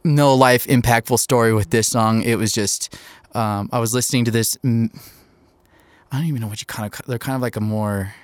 no 0.05 0.35
life 0.35 0.67
impactful 0.67 1.19
story 1.19 1.53
with 1.53 1.71
this 1.71 1.89
song. 1.89 2.23
It 2.23 2.37
was 2.37 2.53
just, 2.53 2.97
um, 3.35 3.69
I 3.73 3.81
was 3.81 3.93
listening 3.93 4.25
to 4.27 4.31
this. 4.31 4.57
mm, 4.65 4.89
I 6.11 6.19
don't 6.19 6.27
even 6.27 6.41
know 6.41 6.49
what 6.49 6.61
you 6.61 6.67
kind 6.67 6.93
of, 6.93 7.07
they're 7.07 7.19
kind 7.19 7.37
of 7.37 7.43
like 7.43 7.57
a 7.57 7.61
more, 7.61 8.15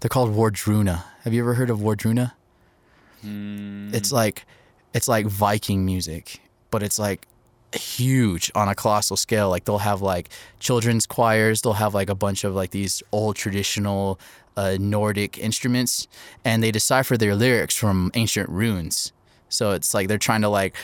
they're 0.00 0.08
called 0.10 0.34
Wardruna. 0.34 1.04
Have 1.22 1.32
you 1.32 1.40
ever 1.40 1.54
heard 1.54 1.70
of 1.70 1.78
Wardruna? 1.78 2.32
It's 3.94 4.12
like 4.12 4.44
it's 4.92 5.08
like 5.08 5.26
Viking 5.26 5.84
music, 5.84 6.40
but 6.70 6.82
it's 6.82 6.98
like 6.98 7.26
huge 7.74 8.50
on 8.54 8.68
a 8.68 8.74
colossal 8.74 9.16
scale. 9.16 9.48
Like 9.50 9.64
they'll 9.64 9.78
have 9.78 10.02
like 10.02 10.28
children's 10.60 11.06
choirs, 11.06 11.62
they'll 11.62 11.72
have 11.72 11.94
like 11.94 12.10
a 12.10 12.14
bunch 12.14 12.44
of 12.44 12.54
like 12.54 12.70
these 12.70 13.02
old 13.12 13.36
traditional 13.36 14.20
uh, 14.56 14.76
Nordic 14.78 15.38
instruments, 15.38 16.06
and 16.44 16.62
they 16.62 16.70
decipher 16.70 17.16
their 17.16 17.34
lyrics 17.34 17.74
from 17.74 18.10
ancient 18.14 18.48
runes. 18.48 19.12
So 19.48 19.72
it's 19.72 19.94
like 19.94 20.08
they're 20.08 20.18
trying 20.18 20.42
to 20.42 20.48
like 20.48 20.76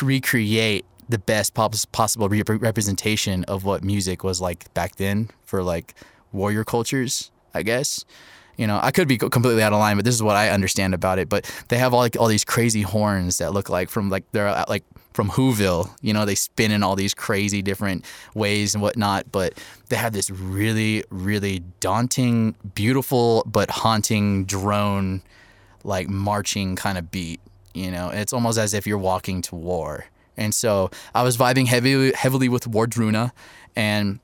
recreate 0.00 0.84
the 1.12 1.18
best 1.18 1.54
possible 1.54 2.28
re- 2.28 2.42
representation 2.48 3.44
of 3.44 3.64
what 3.64 3.84
music 3.84 4.24
was 4.24 4.40
like 4.40 4.72
back 4.74 4.96
then 4.96 5.28
for 5.44 5.62
like 5.62 5.94
warrior 6.32 6.64
cultures, 6.64 7.30
I 7.54 7.62
guess. 7.62 8.04
You 8.56 8.66
know, 8.66 8.80
I 8.82 8.90
could 8.90 9.08
be 9.08 9.18
completely 9.18 9.62
out 9.62 9.72
of 9.72 9.78
line, 9.78 9.96
but 9.96 10.04
this 10.04 10.14
is 10.14 10.22
what 10.22 10.36
I 10.36 10.48
understand 10.48 10.94
about 10.94 11.18
it. 11.18 11.28
But 11.28 11.50
they 11.68 11.78
have 11.78 11.92
all 11.94 12.00
like 12.00 12.16
all 12.18 12.26
these 12.26 12.44
crazy 12.44 12.82
horns 12.82 13.38
that 13.38 13.52
look 13.52 13.68
like 13.68 13.90
from 13.90 14.08
like 14.08 14.24
they're 14.32 14.48
uh, 14.48 14.64
like 14.68 14.84
from 15.12 15.30
Whoville. 15.30 15.90
You 16.00 16.14
know, 16.14 16.24
they 16.24 16.34
spin 16.34 16.70
in 16.70 16.82
all 16.82 16.96
these 16.96 17.14
crazy 17.14 17.60
different 17.60 18.04
ways 18.34 18.74
and 18.74 18.82
whatnot. 18.82 19.30
But 19.32 19.54
they 19.88 19.96
have 19.96 20.12
this 20.12 20.30
really, 20.30 21.04
really 21.10 21.62
daunting, 21.80 22.54
beautiful 22.74 23.42
but 23.46 23.70
haunting 23.70 24.44
drone, 24.44 25.22
like 25.84 26.08
marching 26.08 26.76
kind 26.76 26.98
of 26.98 27.10
beat. 27.10 27.40
You 27.74 27.90
know, 27.90 28.10
it's 28.10 28.32
almost 28.32 28.58
as 28.58 28.74
if 28.74 28.86
you're 28.86 28.98
walking 28.98 29.42
to 29.42 29.56
war. 29.56 30.06
And 30.36 30.54
so 30.54 30.90
I 31.14 31.22
was 31.22 31.36
vibing 31.36 31.66
heavily, 31.66 32.12
heavily 32.12 32.48
with 32.48 32.64
Wardruna, 32.64 33.32
and 33.76 34.18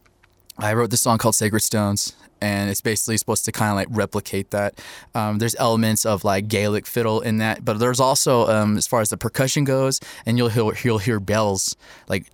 I 0.59 0.73
wrote 0.75 0.91
this 0.91 1.01
song 1.01 1.19
called 1.19 1.35
Sacred 1.35 1.61
Stones, 1.61 2.17
and 2.41 2.71
it's 2.71 2.81
basically 2.81 3.17
supposed 3.17 3.45
to 3.45 3.53
kind 3.53 3.71
of 3.71 3.77
like 3.77 3.89
replicate 3.91 4.51
that. 4.51 4.81
Um, 5.15 5.39
there's 5.39 5.55
elements 5.57 6.05
of 6.05 6.25
like 6.25 6.49
Gaelic 6.49 6.87
fiddle 6.87 7.21
in 7.21 7.39
that, 7.39 7.65
but 7.65 7.79
there's 7.79 8.01
also, 8.01 8.47
um, 8.49 8.77
as 8.77 8.87
far 8.87 9.01
as 9.01 9.11
the 9.11 9.17
percussion 9.17 9.65
goes, 9.65 10.01
and 10.27 10.37
you'll 10.37 10.49
hear, 10.49 10.73
you'll 10.83 10.99
hear 10.99 11.21
bells 11.21 11.77
like. 12.09 12.25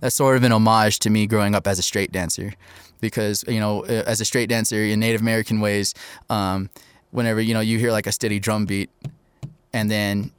That's 0.00 0.16
sort 0.16 0.36
of 0.36 0.44
an 0.44 0.52
homage 0.52 0.98
to 1.00 1.10
me 1.10 1.26
growing 1.26 1.54
up 1.54 1.66
as 1.66 1.78
a 1.78 1.82
straight 1.82 2.10
dancer, 2.10 2.54
because 3.00 3.44
you 3.46 3.60
know, 3.60 3.82
as 3.82 4.20
a 4.20 4.24
straight 4.24 4.48
dancer 4.48 4.76
in 4.76 5.00
Native 5.00 5.20
American 5.20 5.60
ways, 5.60 5.94
um, 6.28 6.70
whenever 7.10 7.40
you 7.40 7.54
know 7.54 7.60
you 7.60 7.78
hear 7.78 7.92
like 7.92 8.06
a 8.06 8.12
steady 8.12 8.38
drum 8.38 8.64
beat, 8.64 8.90
and 9.72 9.90
then 9.90 10.30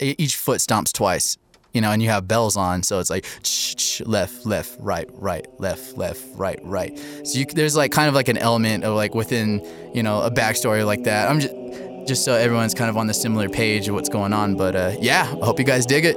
each 0.00 0.36
foot 0.36 0.58
stomps 0.58 0.92
twice 0.92 1.36
you 1.72 1.80
know 1.80 1.90
and 1.90 2.02
you 2.02 2.08
have 2.08 2.26
bells 2.26 2.56
on 2.56 2.82
so 2.82 2.98
it's 2.98 3.10
like 3.10 3.26
left 4.06 4.46
left 4.46 4.76
right 4.80 5.08
right 5.12 5.46
left 5.60 5.96
left 5.96 6.22
right 6.34 6.58
right. 6.62 6.98
So 7.24 7.38
you, 7.38 7.44
there's 7.44 7.76
like 7.76 7.92
kind 7.92 8.08
of 8.08 8.14
like 8.14 8.28
an 8.28 8.38
element 8.38 8.84
of 8.84 8.94
like 8.94 9.14
within 9.14 9.66
you 9.94 10.02
know 10.02 10.22
a 10.22 10.30
backstory 10.30 10.84
like 10.86 11.04
that. 11.04 11.30
I'm 11.30 11.40
just 11.40 11.54
just 12.06 12.24
so 12.24 12.34
everyone's 12.34 12.72
kind 12.72 12.88
of 12.88 12.96
on 12.96 13.08
the 13.08 13.14
similar 13.14 13.48
page 13.48 13.88
of 13.88 13.94
what's 13.94 14.08
going 14.08 14.32
on 14.32 14.54
but 14.56 14.76
uh, 14.76 14.94
yeah 15.00 15.22
i 15.42 15.44
hope 15.44 15.58
you 15.58 15.64
guys 15.64 15.84
dig 15.84 16.04
it 16.04 16.16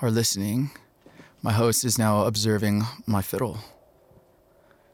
are 0.00 0.10
listening, 0.10 0.70
my 1.42 1.52
host 1.52 1.84
is 1.84 1.98
now 1.98 2.24
observing 2.24 2.84
my 3.06 3.22
fiddle. 3.22 3.58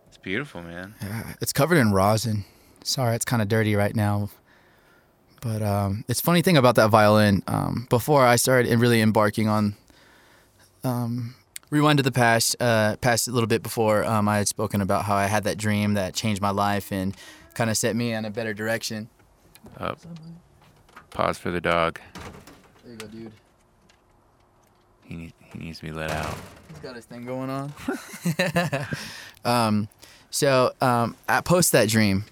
It's 0.08 0.18
beautiful, 0.18 0.62
man. 0.62 0.94
Yeah, 1.02 1.34
it's 1.40 1.52
covered 1.52 1.76
in 1.76 1.92
rosin. 1.92 2.44
Sorry, 2.82 3.14
it's 3.14 3.24
kind 3.24 3.42
of 3.42 3.48
dirty 3.48 3.74
right 3.74 3.94
now. 3.94 4.30
But 5.40 5.62
um, 5.62 6.04
it's 6.08 6.20
funny 6.20 6.40
thing 6.40 6.56
about 6.56 6.74
that 6.76 6.88
violin. 6.88 7.42
Um, 7.46 7.86
before 7.90 8.24
I 8.24 8.36
started 8.36 8.78
really 8.78 9.02
embarking 9.02 9.48
on, 9.48 9.76
um, 10.82 11.34
rewind 11.70 11.98
to 11.98 12.02
the 12.02 12.12
past, 12.12 12.56
uh, 12.60 12.96
past 12.96 13.28
a 13.28 13.30
little 13.30 13.46
bit 13.46 13.62
before 13.62 14.04
um, 14.04 14.28
I 14.28 14.38
had 14.38 14.48
spoken 14.48 14.80
about 14.80 15.04
how 15.04 15.16
I 15.16 15.26
had 15.26 15.44
that 15.44 15.58
dream 15.58 15.94
that 15.94 16.14
changed 16.14 16.40
my 16.40 16.50
life 16.50 16.90
and 16.90 17.14
kind 17.54 17.68
of 17.68 17.76
set 17.76 17.94
me 17.94 18.12
in 18.12 18.24
a 18.24 18.30
better 18.30 18.54
direction. 18.54 19.08
Up. 19.78 19.98
Pause 21.10 21.38
for 21.38 21.50
the 21.50 21.60
dog. 21.60 22.00
There 22.82 22.92
you 22.92 22.98
go, 22.98 23.06
dude. 23.06 23.32
He, 25.14 25.22
need, 25.22 25.32
he 25.52 25.58
needs 25.60 25.78
to 25.78 25.84
be 25.84 25.92
let 25.92 26.10
out. 26.10 26.34
He's 26.68 26.78
got 26.78 26.96
his 26.96 27.04
thing 27.04 27.24
going 27.24 27.48
on. 27.48 27.72
um, 29.44 29.88
so 30.30 30.72
um, 30.80 31.16
I 31.28 31.40
post 31.40 31.70
that 31.72 31.88
dream. 31.88 32.24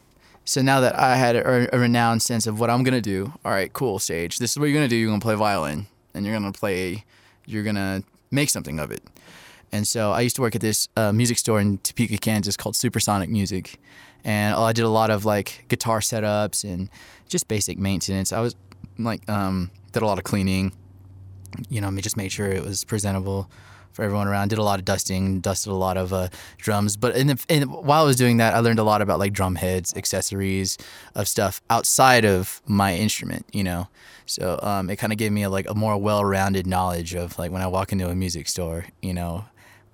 So 0.44 0.60
now 0.62 0.80
that 0.80 0.98
I 0.98 1.14
had 1.14 1.36
a, 1.36 1.74
a 1.74 1.78
renowned 1.78 2.22
sense 2.22 2.48
of 2.48 2.58
what 2.58 2.68
I'm 2.68 2.82
gonna 2.82 3.00
do, 3.00 3.32
all 3.44 3.52
right, 3.52 3.72
cool, 3.72 4.00
Sage. 4.00 4.38
This 4.38 4.50
is 4.50 4.58
what 4.58 4.66
you're 4.66 4.74
gonna 4.74 4.88
do. 4.88 4.96
You're 4.96 5.10
gonna 5.10 5.20
play 5.20 5.36
violin, 5.36 5.86
and 6.12 6.26
you're 6.26 6.34
gonna 6.34 6.50
play. 6.50 7.04
You're 7.46 7.62
gonna 7.62 8.02
make 8.32 8.50
something 8.50 8.80
of 8.80 8.90
it. 8.90 9.04
And 9.70 9.86
so 9.86 10.10
I 10.10 10.22
used 10.22 10.34
to 10.36 10.42
work 10.42 10.56
at 10.56 10.60
this 10.60 10.88
uh, 10.96 11.12
music 11.12 11.38
store 11.38 11.60
in 11.60 11.78
Topeka, 11.78 12.18
Kansas 12.18 12.56
called 12.56 12.74
Supersonic 12.74 13.30
Music, 13.30 13.78
and 14.24 14.56
I 14.56 14.72
did 14.72 14.84
a 14.84 14.88
lot 14.88 15.10
of 15.10 15.24
like 15.24 15.66
guitar 15.68 16.00
setups 16.00 16.64
and 16.64 16.90
just 17.28 17.46
basic 17.46 17.78
maintenance. 17.78 18.32
I 18.32 18.40
was 18.40 18.56
like 18.98 19.28
um, 19.30 19.70
did 19.92 20.02
a 20.02 20.06
lot 20.06 20.18
of 20.18 20.24
cleaning. 20.24 20.72
You 21.68 21.80
know, 21.80 21.88
I 21.88 22.00
just 22.00 22.16
made 22.16 22.32
sure 22.32 22.48
it 22.48 22.64
was 22.64 22.84
presentable 22.84 23.50
for 23.92 24.04
everyone 24.04 24.26
around. 24.26 24.48
Did 24.48 24.58
a 24.58 24.62
lot 24.62 24.78
of 24.78 24.84
dusting, 24.84 25.40
dusted 25.40 25.70
a 25.70 25.76
lot 25.76 25.96
of 25.96 26.12
uh, 26.12 26.28
drums. 26.56 26.96
But 26.96 27.14
in 27.16 27.26
the, 27.26 27.44
in, 27.48 27.62
while 27.64 28.02
I 28.02 28.06
was 28.06 28.16
doing 28.16 28.38
that, 28.38 28.54
I 28.54 28.60
learned 28.60 28.78
a 28.78 28.84
lot 28.84 29.02
about 29.02 29.18
like 29.18 29.32
drum 29.32 29.54
heads, 29.54 29.94
accessories, 29.96 30.78
of 31.14 31.28
stuff 31.28 31.60
outside 31.68 32.24
of 32.24 32.62
my 32.66 32.94
instrument. 32.94 33.46
You 33.52 33.64
know, 33.64 33.88
so 34.26 34.58
um, 34.62 34.88
it 34.90 34.96
kind 34.96 35.12
of 35.12 35.18
gave 35.18 35.32
me 35.32 35.42
a, 35.42 35.50
like 35.50 35.68
a 35.68 35.74
more 35.74 35.96
well-rounded 35.98 36.66
knowledge 36.66 37.14
of 37.14 37.38
like 37.38 37.50
when 37.52 37.62
I 37.62 37.66
walk 37.66 37.92
into 37.92 38.08
a 38.08 38.14
music 38.14 38.48
store. 38.48 38.86
You 39.02 39.12
know, 39.12 39.44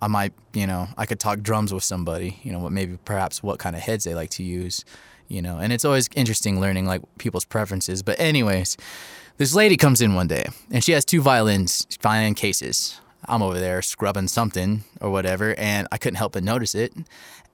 I 0.01 0.07
might, 0.07 0.33
you 0.53 0.67
know, 0.67 0.89
I 0.97 1.07
could 1.07 1.19
talk 1.19 1.41
drums 1.41 1.75
with 1.75 1.85
somebody. 1.85 2.39
You 2.43 2.53
know, 2.53 2.61
what 2.61 2.73
maybe 2.73 2.99
perhaps 3.05 3.43
what 3.43 3.59
kind 3.59 3.75
of 3.75 3.83
heads 3.83 4.05
they 4.05 4.15
like 4.15 4.31
to 4.31 4.43
use. 4.43 4.85
You 5.27 5.43
know, 5.43 5.59
and 5.59 5.73
it's 5.73 5.85
always 5.85 6.09
interesting 6.15 6.61
learning 6.61 6.87
like 6.87 7.03
people's 7.19 7.45
preferences. 7.45 8.03
But 8.03 8.21
anyways. 8.21 8.77
This 9.39 9.55
lady 9.55 9.77
comes 9.77 10.01
in 10.01 10.15
one 10.15 10.27
day 10.27 10.47
and 10.69 10.83
she 10.83 10.91
has 10.91 11.05
two 11.05 11.21
violins, 11.21 11.87
violin 12.03 12.35
cases. 12.35 13.01
I'm 13.27 13.41
over 13.41 13.61
there 13.61 13.83
scrubbing 13.83 14.27
something 14.27 14.83
or 15.01 15.11
whatever, 15.11 15.55
and 15.57 15.87
I 15.93 15.99
couldn't 15.99 16.17
help 16.17 16.33
but 16.33 16.43
notice 16.43 16.75
it. 16.75 16.93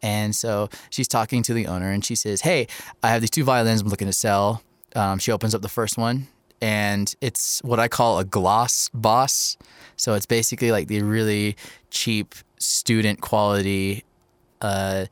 And 0.01 0.35
so 0.35 0.70
she's 0.89 1.09
talking 1.09 1.43
to 1.43 1.53
the 1.53 1.66
owner, 1.66 1.91
and 1.91 2.03
she 2.03 2.14
says, 2.14 2.41
"Hey, 2.41 2.68
I 3.03 3.11
have 3.11 3.20
these 3.20 3.28
two 3.28 3.45
violins 3.45 3.82
I'm 3.82 3.89
looking 3.89 4.07
to 4.07 4.14
sell." 4.14 4.62
Um, 4.97 5.18
she 5.18 5.30
opens 5.30 5.55
up 5.55 5.61
the 5.61 5.68
first 5.68 5.99
one, 5.99 6.28
and 6.62 7.14
it's 7.20 7.61
what 7.62 7.78
I 7.78 7.89
call 7.89 8.18
a 8.18 8.24
gloss 8.24 8.89
boss. 8.95 9.59
So 9.97 10.14
it's 10.14 10.26
basically 10.26 10.72
like 10.72 10.89
the 10.89 11.03
really 11.03 11.55
cheap 11.91 12.35
student 12.59 13.20
quality 13.20 14.05
uh, 14.62 15.05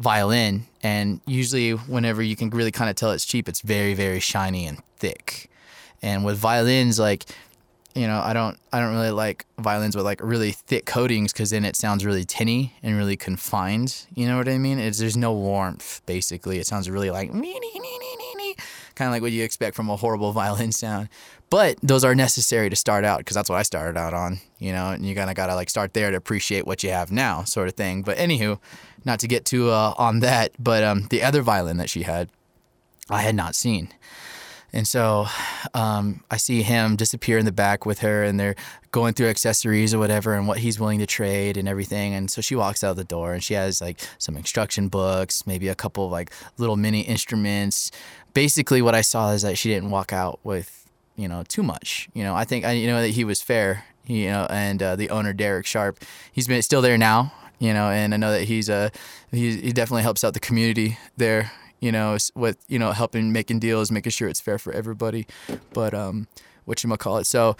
violin, 0.00 0.66
and 0.82 1.22
usually 1.26 1.70
whenever 1.70 2.22
you 2.22 2.36
can 2.36 2.50
really 2.50 2.72
kind 2.72 2.90
of 2.90 2.96
tell 2.96 3.10
it's 3.10 3.24
cheap, 3.24 3.48
it's 3.48 3.62
very 3.62 3.94
very 3.94 4.20
shiny 4.20 4.66
and 4.66 4.82
thick. 4.98 5.48
And 6.04 6.22
with 6.22 6.36
violins, 6.36 6.98
like 6.98 7.24
you 7.94 8.06
know, 8.06 8.20
I 8.20 8.34
don't 8.34 8.58
I 8.72 8.80
don't 8.80 8.92
really 8.92 9.10
like 9.10 9.46
violins 9.58 9.96
with 9.96 10.04
like 10.04 10.20
really 10.22 10.52
thick 10.52 10.84
coatings 10.84 11.32
because 11.32 11.50
then 11.50 11.64
it 11.64 11.76
sounds 11.76 12.04
really 12.04 12.24
tinny 12.24 12.74
and 12.82 12.96
really 12.96 13.16
confined. 13.16 14.06
You 14.14 14.26
know 14.26 14.36
what 14.36 14.48
I 14.48 14.58
mean? 14.58 14.78
It's 14.78 14.98
there's 14.98 15.16
no 15.16 15.32
warmth 15.32 16.02
basically. 16.04 16.58
It 16.58 16.66
sounds 16.66 16.90
really 16.90 17.10
like 17.10 17.32
kind 18.94 19.08
of 19.08 19.12
like 19.12 19.22
what 19.22 19.32
you 19.32 19.44
expect 19.44 19.74
from 19.76 19.88
a 19.88 19.96
horrible 19.96 20.32
violin 20.40 20.72
sound. 20.72 21.08
But 21.48 21.78
those 21.82 22.04
are 22.04 22.14
necessary 22.14 22.68
to 22.68 22.76
start 22.76 23.04
out 23.04 23.18
because 23.18 23.34
that's 23.34 23.48
what 23.48 23.58
I 23.58 23.62
started 23.62 23.98
out 23.98 24.12
on. 24.12 24.40
You 24.58 24.72
know, 24.72 24.90
and 24.90 25.06
you 25.06 25.14
kind 25.14 25.30
of 25.30 25.36
gotta 25.36 25.54
like 25.54 25.70
start 25.70 25.94
there 25.94 26.10
to 26.10 26.16
appreciate 26.18 26.66
what 26.66 26.82
you 26.82 26.90
have 26.90 27.10
now, 27.10 27.44
sort 27.44 27.68
of 27.68 27.74
thing. 27.74 28.02
But 28.02 28.18
anywho, 28.18 28.58
not 29.06 29.20
to 29.20 29.28
get 29.28 29.46
too 29.46 29.70
uh, 29.70 29.94
on 29.96 30.20
that, 30.20 30.52
but 30.58 30.84
um, 30.84 31.06
the 31.08 31.22
other 31.22 31.40
violin 31.40 31.78
that 31.78 31.88
she 31.88 32.02
had, 32.02 32.28
I 33.08 33.22
had 33.22 33.34
not 33.34 33.54
seen. 33.54 33.88
And 34.74 34.88
so 34.88 35.26
um, 35.72 36.24
I 36.32 36.36
see 36.36 36.62
him 36.62 36.96
disappear 36.96 37.38
in 37.38 37.44
the 37.44 37.52
back 37.52 37.86
with 37.86 38.00
her, 38.00 38.24
and 38.24 38.40
they're 38.40 38.56
going 38.90 39.14
through 39.14 39.28
accessories 39.28 39.94
or 39.94 40.00
whatever, 40.00 40.34
and 40.34 40.48
what 40.48 40.58
he's 40.58 40.80
willing 40.80 40.98
to 40.98 41.06
trade 41.06 41.56
and 41.56 41.68
everything. 41.68 42.12
And 42.12 42.28
so 42.28 42.40
she 42.40 42.56
walks 42.56 42.82
out 42.82 42.96
the 42.96 43.04
door, 43.04 43.32
and 43.34 43.42
she 43.42 43.54
has 43.54 43.80
like 43.80 44.00
some 44.18 44.36
instruction 44.36 44.88
books, 44.88 45.46
maybe 45.46 45.68
a 45.68 45.76
couple 45.76 46.06
of 46.06 46.10
like 46.10 46.32
little 46.58 46.76
mini 46.76 47.02
instruments. 47.02 47.92
Basically, 48.34 48.82
what 48.82 48.96
I 48.96 49.00
saw 49.00 49.30
is 49.30 49.42
that 49.42 49.56
she 49.56 49.68
didn't 49.68 49.90
walk 49.90 50.12
out 50.12 50.40
with 50.42 50.90
you 51.14 51.28
know 51.28 51.44
too 51.46 51.62
much. 51.62 52.08
You 52.12 52.24
know, 52.24 52.34
I 52.34 52.42
think 52.44 52.64
I 52.64 52.72
you 52.72 52.88
know 52.88 53.00
that 53.00 53.10
he 53.10 53.22
was 53.22 53.40
fair. 53.40 53.84
You 54.06 54.26
know, 54.26 54.46
and 54.50 54.82
uh, 54.82 54.96
the 54.96 55.08
owner 55.08 55.32
Derek 55.32 55.66
Sharp, 55.66 56.04
he's 56.32 56.48
been 56.48 56.62
still 56.62 56.82
there 56.82 56.98
now. 56.98 57.32
You 57.60 57.72
know, 57.72 57.90
and 57.90 58.12
I 58.12 58.16
know 58.16 58.32
that 58.32 58.42
he's 58.42 58.68
uh 58.68 58.90
he 59.30 59.56
he 59.56 59.72
definitely 59.72 60.02
helps 60.02 60.24
out 60.24 60.34
the 60.34 60.40
community 60.40 60.98
there 61.16 61.52
you 61.84 61.92
know, 61.92 62.16
with 62.34 62.56
you 62.66 62.78
know 62.78 62.92
helping 62.92 63.30
making 63.30 63.58
deals, 63.58 63.90
making 63.90 64.10
sure 64.10 64.26
it's 64.26 64.40
fair 64.40 64.58
for 64.58 64.72
everybody. 64.72 65.26
But 65.74 65.92
um, 65.92 66.28
what 66.64 66.82
you 66.82 66.96
call 66.96 67.18
it? 67.18 67.26
So 67.26 67.56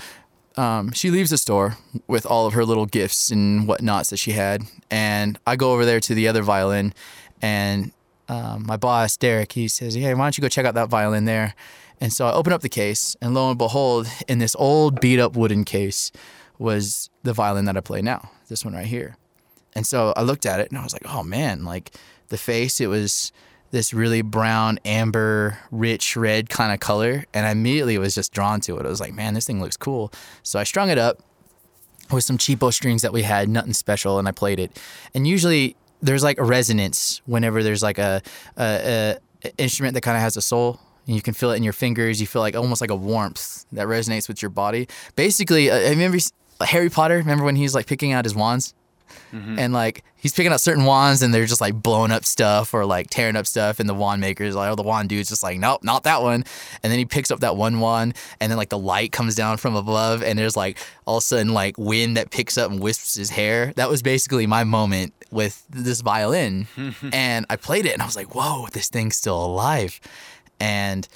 um, 0.57 0.93
she 0.93 1.11
leaves 1.11 1.29
the 1.29 1.37
store 1.37 1.77
with 2.07 2.25
all 2.25 2.47
of 2.47 2.55
her 2.55 2.65
little 2.65 2.87
gifts 2.87 3.31
and 3.31 3.69
whatnots 3.69 4.09
that 4.09 4.17
she 4.17 4.33
had, 4.33 4.63
and 4.91 5.39
I 5.47 5.57
go 5.57 5.75
over 5.75 5.85
there 5.85 6.01
to 6.01 6.15
the 6.15 6.27
other 6.27 6.43
violin, 6.43 6.95
and 7.43 7.93
um, 8.31 8.65
my 8.67 8.79
boss 8.79 9.19
Derek 9.19 9.53
he 9.53 9.69
says, 9.69 9.93
"Hey, 9.95 10.15
why 10.15 10.25
don't 10.25 10.39
you 10.39 10.43
go 10.43 10.49
check 10.49 10.65
out 10.65 10.75
that 10.75 10.89
violin 10.89 11.27
there?" 11.27 11.55
And 12.01 12.11
so 12.11 12.27
I 12.27 12.33
open 12.33 12.53
up 12.55 12.63
the 12.63 12.71
case, 12.71 13.17
and 13.21 13.35
lo 13.35 13.51
and 13.51 13.59
behold, 13.59 14.09
in 14.27 14.39
this 14.39 14.57
old 14.59 15.03
beat 15.03 15.21
up 15.21 15.37
wooden 15.37 15.65
case 15.65 16.11
was 16.59 17.11
the 17.25 17.35
violin 17.35 17.67
that 17.67 17.77
I 17.77 17.81
play 17.81 18.01
now, 18.01 18.31
this 18.49 18.65
one 18.65 18.73
right 18.73 18.87
here. 18.87 19.19
And 19.75 19.87
so 19.87 20.15
I 20.17 20.23
looked 20.23 20.47
at 20.47 20.61
it 20.61 20.71
and 20.71 20.79
I 20.79 20.85
was 20.85 20.93
like, 20.93 21.03
oh 21.07 21.25
man, 21.25 21.65
like 21.65 21.91
the 22.29 22.37
face, 22.37 22.81
it 22.81 22.87
was 22.87 23.33
this 23.75 23.93
really 23.93 24.23
brown, 24.23 24.79
amber, 24.85 25.59
rich 25.71 26.17
red 26.17 26.49
kind 26.49 26.73
of 26.73 26.79
color. 26.79 27.25
And 27.35 27.45
I 27.45 27.51
immediately 27.51 27.99
was 27.99 28.15
just 28.15 28.33
drawn 28.33 28.61
to 28.63 28.79
it. 28.79 28.87
I 28.87 28.89
was 28.89 29.01
like, 29.01 29.13
man, 29.13 29.35
this 29.35 29.45
thing 29.45 29.61
looks 29.61 29.77
cool. 29.77 30.13
So 30.45 30.59
I 30.59 30.65
strung 30.65 30.91
it 30.91 30.97
up 30.97 31.19
with 32.11 32.23
some 32.23 32.39
cheapo 32.39 32.73
strings 32.73 33.03
that 33.03 33.13
we 33.13 33.23
had, 33.23 33.49
nothing 33.49 33.73
special, 33.73 34.19
and 34.19 34.29
I 34.29 34.33
played 34.33 34.61
it. 34.61 34.81
And 35.13 35.27
usually 35.27 35.77
there's 36.01 36.23
like 36.23 36.39
a 36.39 36.45
resonance 36.45 37.21
whenever 37.27 37.63
there's 37.63 37.83
like 37.83 37.99
a, 37.99 38.23
a, 38.57 39.19
a 39.45 39.53
instrument 39.59 39.95
that 39.95 40.03
kind 40.03 40.17
of 40.17 40.23
has 40.23 40.37
a 40.37 40.43
soul. 40.43 40.79
And 41.07 41.17
you 41.17 41.21
can 41.21 41.35
feel 41.35 41.51
it 41.51 41.57
in 41.57 41.63
your 41.63 41.73
fingers. 41.73 42.21
You 42.21 42.27
feel 42.27 42.43
like 42.43 42.57
almost 42.57 42.81
like 42.81 42.91
a 42.91 42.97
warmth 42.97 43.67
that 43.73 43.89
resonates 43.89 44.29
with 44.29 44.41
your 44.41 44.51
body. 44.51 44.89
Basically, 45.17 45.69
uh, 45.69 45.79
have 45.79 45.99
you 45.99 46.05
ever 46.05 46.17
Harry 46.61 46.89
Potter? 46.89 47.17
Remember 47.19 47.45
when 47.45 47.57
he's 47.57 47.75
like 47.75 47.87
picking 47.87 48.13
out 48.13 48.25
his 48.25 48.35
wands? 48.35 48.73
Mm-hmm. 49.33 49.59
And 49.59 49.73
like 49.73 50.05
he's 50.17 50.33
picking 50.33 50.53
up 50.53 50.61
certain 50.61 50.85
wands 50.85 51.23
and 51.23 51.35
they're 51.35 51.47
just 51.47 51.61
like 51.61 51.75
blowing 51.75 52.11
up 52.11 52.25
stuff 52.25 52.73
or 52.73 52.85
like 52.87 53.11
tearing 53.11 53.37
up 53.37 53.47
stuff. 53.47 53.81
And 53.81 53.89
the 53.89 53.95
wand 53.95 54.21
maker's 54.21 54.55
like, 54.55 54.71
oh, 54.71 54.75
the 54.75 54.83
wand 54.83 55.09
dude's 55.09 55.29
just 55.29 55.43
like, 55.43 55.59
nope, 55.59 55.85
not 55.85 56.05
that 56.05 56.23
one. 56.23 56.45
And 56.83 56.91
then 56.91 56.99
he 56.99 57.05
picks 57.05 57.31
up 57.31 57.41
that 57.41 57.57
one 57.57 57.81
wand 57.81 58.15
and 58.41 58.51
then 58.51 58.57
like 58.57 58.71
the 58.71 58.79
light 58.79 59.13
comes 59.13 59.35
down 59.35 59.57
from 59.57 59.75
above 59.75 60.23
and 60.23 60.39
there's 60.39 60.57
like 60.57 60.79
all 61.07 61.19
of 61.19 61.23
a 61.23 61.25
sudden 61.25 61.53
like 61.53 61.77
wind 61.79 62.17
that 62.17 62.31
picks 62.31 62.57
up 62.57 62.71
and 62.71 62.81
wisps 62.81 63.15
his 63.15 63.31
hair. 63.31 63.73
That 63.77 63.89
was 63.89 64.03
basically 64.03 64.47
my 64.47 64.65
moment 64.65 65.13
with 65.31 65.67
this 65.69 66.01
violin. 66.01 66.67
and 67.13 67.47
I 67.51 67.57
played 67.57 67.87
it 67.87 67.93
and 67.93 68.03
I 68.03 68.07
was 68.07 68.17
like, 68.17 68.35
whoa, 68.35 68.67
this 68.73 68.89
thing's 68.89 69.17
still 69.17 69.45
alive. 69.45 70.01
And 70.61 71.07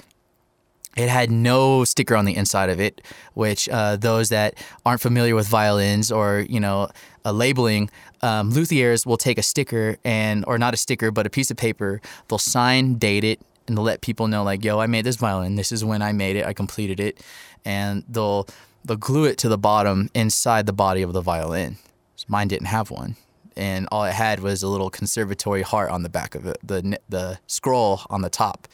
it 0.99 1.09
had 1.09 1.31
no 1.31 1.85
sticker 1.85 2.15
on 2.15 2.25
the 2.25 2.35
inside 2.35 2.69
of 2.69 2.79
it, 2.79 3.01
which 3.33 3.69
uh, 3.69 3.95
those 3.95 4.29
that 4.29 4.55
aren't 4.85 5.01
familiar 5.01 5.33
with 5.33 5.47
violins 5.47 6.11
or 6.11 6.45
you 6.49 6.59
know 6.59 6.89
uh, 7.25 7.31
labeling, 7.31 7.89
um, 8.21 8.51
luthiers 8.51 9.05
will 9.05 9.17
take 9.17 9.37
a 9.37 9.43
sticker 9.43 9.97
and 10.03 10.43
or 10.45 10.57
not 10.57 10.73
a 10.73 10.77
sticker 10.77 11.09
but 11.09 11.25
a 11.25 11.29
piece 11.29 11.49
of 11.49 11.57
paper. 11.57 12.01
They'll 12.27 12.37
sign, 12.37 12.95
date 12.95 13.23
it, 13.23 13.39
and 13.67 13.77
they'll 13.77 13.85
let 13.85 14.01
people 14.01 14.27
know 14.27 14.43
like, 14.43 14.63
yo, 14.63 14.79
I 14.79 14.87
made 14.87 15.05
this 15.05 15.15
violin. 15.15 15.55
This 15.55 15.71
is 15.71 15.85
when 15.85 16.01
I 16.01 16.11
made 16.11 16.35
it. 16.35 16.45
I 16.45 16.53
completed 16.53 16.99
it, 16.99 17.23
and 17.63 18.03
they'll 18.09 18.47
they'll 18.83 18.97
glue 18.97 19.25
it 19.25 19.37
to 19.39 19.49
the 19.49 19.57
bottom 19.57 20.09
inside 20.13 20.65
the 20.65 20.73
body 20.73 21.01
of 21.01 21.13
the 21.13 21.21
violin. 21.21 21.77
So 22.17 22.25
mine 22.27 22.49
didn't 22.49 22.67
have 22.67 22.91
one 22.91 23.15
and 23.55 23.87
all 23.91 24.05
it 24.05 24.13
had 24.13 24.39
was 24.39 24.63
a 24.63 24.67
little 24.67 24.89
conservatory 24.89 25.61
heart 25.61 25.89
on 25.91 26.03
the 26.03 26.09
back 26.09 26.35
of 26.35 26.45
it, 26.45 26.57
the 26.63 26.97
the 27.09 27.39
scroll 27.47 28.01
on 28.09 28.21
the 28.21 28.29
top. 28.29 28.67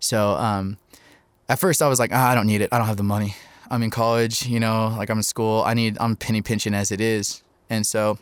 So 0.00 0.32
um, 0.32 0.76
at 1.48 1.58
first 1.58 1.82
I 1.82 1.88
was 1.88 1.98
like, 1.98 2.12
oh, 2.12 2.16
I 2.16 2.34
don't 2.34 2.46
need 2.46 2.60
it. 2.60 2.68
I 2.72 2.78
don't 2.78 2.86
have 2.86 2.96
the 2.96 3.02
money. 3.02 3.34
I'm 3.70 3.82
in 3.82 3.90
college, 3.90 4.46
you 4.46 4.60
know, 4.60 4.94
like 4.96 5.10
I'm 5.10 5.18
in 5.18 5.22
school. 5.22 5.62
I 5.64 5.74
need, 5.74 5.96
I'm 6.00 6.16
penny 6.16 6.42
pinching 6.42 6.74
as 6.74 6.90
it 6.90 7.00
is. 7.00 7.42
And 7.68 7.86
so 7.86 8.18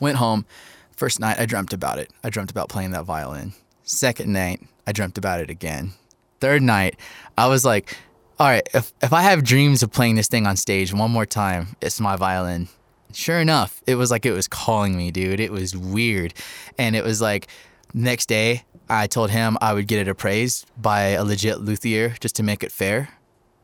went 0.00 0.18
home. 0.18 0.44
First 0.92 1.18
night 1.18 1.38
I 1.38 1.46
dreamt 1.46 1.72
about 1.72 1.98
it. 1.98 2.10
I 2.22 2.30
dreamt 2.30 2.50
about 2.50 2.68
playing 2.68 2.92
that 2.92 3.04
violin. 3.04 3.54
Second 3.82 4.32
night 4.32 4.60
I 4.86 4.92
dreamt 4.92 5.18
about 5.18 5.40
it 5.40 5.50
again. 5.50 5.92
Third 6.40 6.62
night 6.62 6.96
I 7.36 7.48
was 7.48 7.64
like, 7.64 7.96
all 8.38 8.48
right, 8.48 8.68
if 8.74 8.92
if 9.02 9.12
I 9.12 9.22
have 9.22 9.44
dreams 9.44 9.82
of 9.82 9.92
playing 9.92 10.16
this 10.16 10.28
thing 10.28 10.46
on 10.46 10.56
stage 10.56 10.92
one 10.92 11.10
more 11.10 11.26
time, 11.26 11.76
it's 11.80 12.00
my 12.00 12.16
violin. 12.16 12.68
Sure 13.12 13.38
enough, 13.38 13.80
it 13.86 13.94
was 13.94 14.10
like 14.10 14.26
it 14.26 14.32
was 14.32 14.48
calling 14.48 14.96
me, 14.96 15.12
dude. 15.12 15.38
It 15.38 15.52
was 15.52 15.76
weird, 15.76 16.34
and 16.76 16.96
it 16.96 17.04
was 17.04 17.20
like 17.20 17.46
next 17.92 18.26
day 18.26 18.64
I 18.88 19.06
told 19.06 19.30
him 19.30 19.56
I 19.60 19.72
would 19.72 19.86
get 19.86 19.98
it 19.98 20.08
appraised 20.08 20.66
by 20.80 21.08
a 21.10 21.24
legit 21.24 21.60
luthier 21.60 22.10
just 22.20 22.36
to 22.36 22.42
make 22.42 22.62
it 22.62 22.72
fair. 22.72 23.08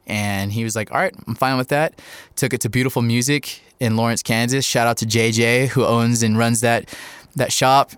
And 0.07 0.53
he 0.53 0.65
was 0.65 0.75
like, 0.75 0.91
all 0.91 0.99
right, 0.99 1.15
I'm 1.27 1.35
fine 1.35 1.57
with 1.57 1.69
that. 1.69 2.01
Took 2.35 2.53
it 2.53 2.61
to 2.63 2.69
Beautiful 2.69 3.03
Music 3.03 3.61
in 3.79 3.97
Lawrence, 3.97 4.23
Kansas. 4.23 4.65
Shout 4.65 4.87
out 4.87 4.97
to 4.99 5.07
JJ, 5.07 5.69
who 5.69 5.85
owns 5.85 6.23
and 6.23 6.37
runs 6.37 6.63
that 6.63 6.93
that 7.37 7.53
shop. 7.53 7.93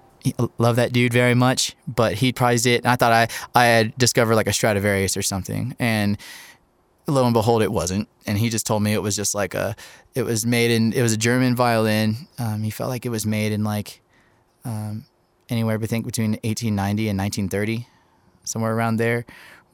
Love 0.59 0.77
that 0.77 0.93
dude 0.93 1.13
very 1.13 1.35
much. 1.35 1.75
But 1.89 2.15
he 2.15 2.33
prized 2.33 2.67
it. 2.67 2.83
And 2.83 2.89
I 2.89 2.97
thought 2.97 3.13
I, 3.13 3.29
I 3.55 3.65
had 3.65 3.97
discovered 3.97 4.37
like 4.37 4.47
a 4.47 4.53
Stradivarius 4.53 5.17
or 5.17 5.23
something. 5.23 5.75
And 5.79 6.19
lo 7.07 7.25
and 7.25 7.33
behold, 7.33 7.63
it 7.63 7.73
wasn't. 7.73 8.09
And 8.27 8.39
he 8.39 8.49
just 8.51 8.67
told 8.67 8.83
me 8.83 8.93
it 8.93 9.03
was 9.03 9.17
just 9.17 9.35
like 9.35 9.55
a, 9.55 9.75
it 10.15 10.23
was 10.23 10.45
made 10.45 10.71
in, 10.71 10.93
it 10.93 11.03
was 11.03 11.13
a 11.13 11.17
German 11.17 11.57
violin. 11.57 12.29
Um, 12.39 12.63
he 12.63 12.71
felt 12.71 12.91
like 12.91 13.07
it 13.07 13.09
was 13.09 13.27
made 13.27 13.53
in 13.53 13.65
like 13.65 14.01
um, 14.65 15.07
anywhere, 15.53 15.79
think, 15.79 16.07
between 16.07 16.33
1890 16.33 17.09
and 17.09 17.19
1930, 17.19 17.87
somewhere 18.45 18.75
around 18.75 18.97
there. 18.97 19.25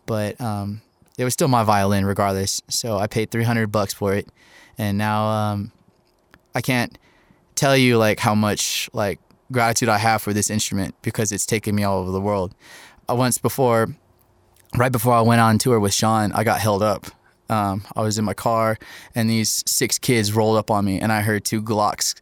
But 0.04 0.40
um, 0.40 0.82
it 1.16 1.24
was 1.24 1.32
still 1.32 1.48
my 1.48 1.64
violin 1.64 2.04
regardless. 2.04 2.60
So 2.68 2.98
I 2.98 3.06
paid 3.06 3.30
300 3.30 3.72
bucks 3.72 3.94
for 3.94 4.14
it. 4.14 4.28
And 4.76 4.98
now 4.98 5.26
um, 5.26 5.72
I 6.54 6.60
can't 6.60 6.96
tell 7.54 7.76
you 7.76 7.98
like 7.98 8.20
how 8.20 8.34
much 8.34 8.88
like 8.92 9.18
gratitude 9.50 9.88
I 9.88 9.98
have 9.98 10.22
for 10.22 10.32
this 10.32 10.50
instrument 10.50 10.94
because 11.02 11.32
it's 11.32 11.46
taken 11.46 11.74
me 11.74 11.82
all 11.82 11.98
over 11.98 12.10
the 12.10 12.20
world. 12.20 12.54
I 13.08 13.14
once 13.14 13.38
before, 13.38 13.88
right 14.76 14.92
before 14.92 15.14
I 15.14 15.22
went 15.22 15.40
on 15.40 15.58
tour 15.58 15.80
with 15.80 15.94
Shawn, 15.94 16.32
I 16.32 16.44
got 16.44 16.60
held 16.60 16.82
up. 16.82 17.06
Um, 17.50 17.84
I 17.96 18.02
was 18.02 18.18
in 18.18 18.24
my 18.24 18.34
car 18.34 18.78
and 19.14 19.28
these 19.28 19.64
six 19.66 19.98
kids 19.98 20.34
rolled 20.34 20.58
up 20.58 20.70
on 20.70 20.84
me 20.84 21.00
and 21.00 21.10
I 21.10 21.22
heard 21.22 21.44
two 21.44 21.62
Glocks, 21.62 22.14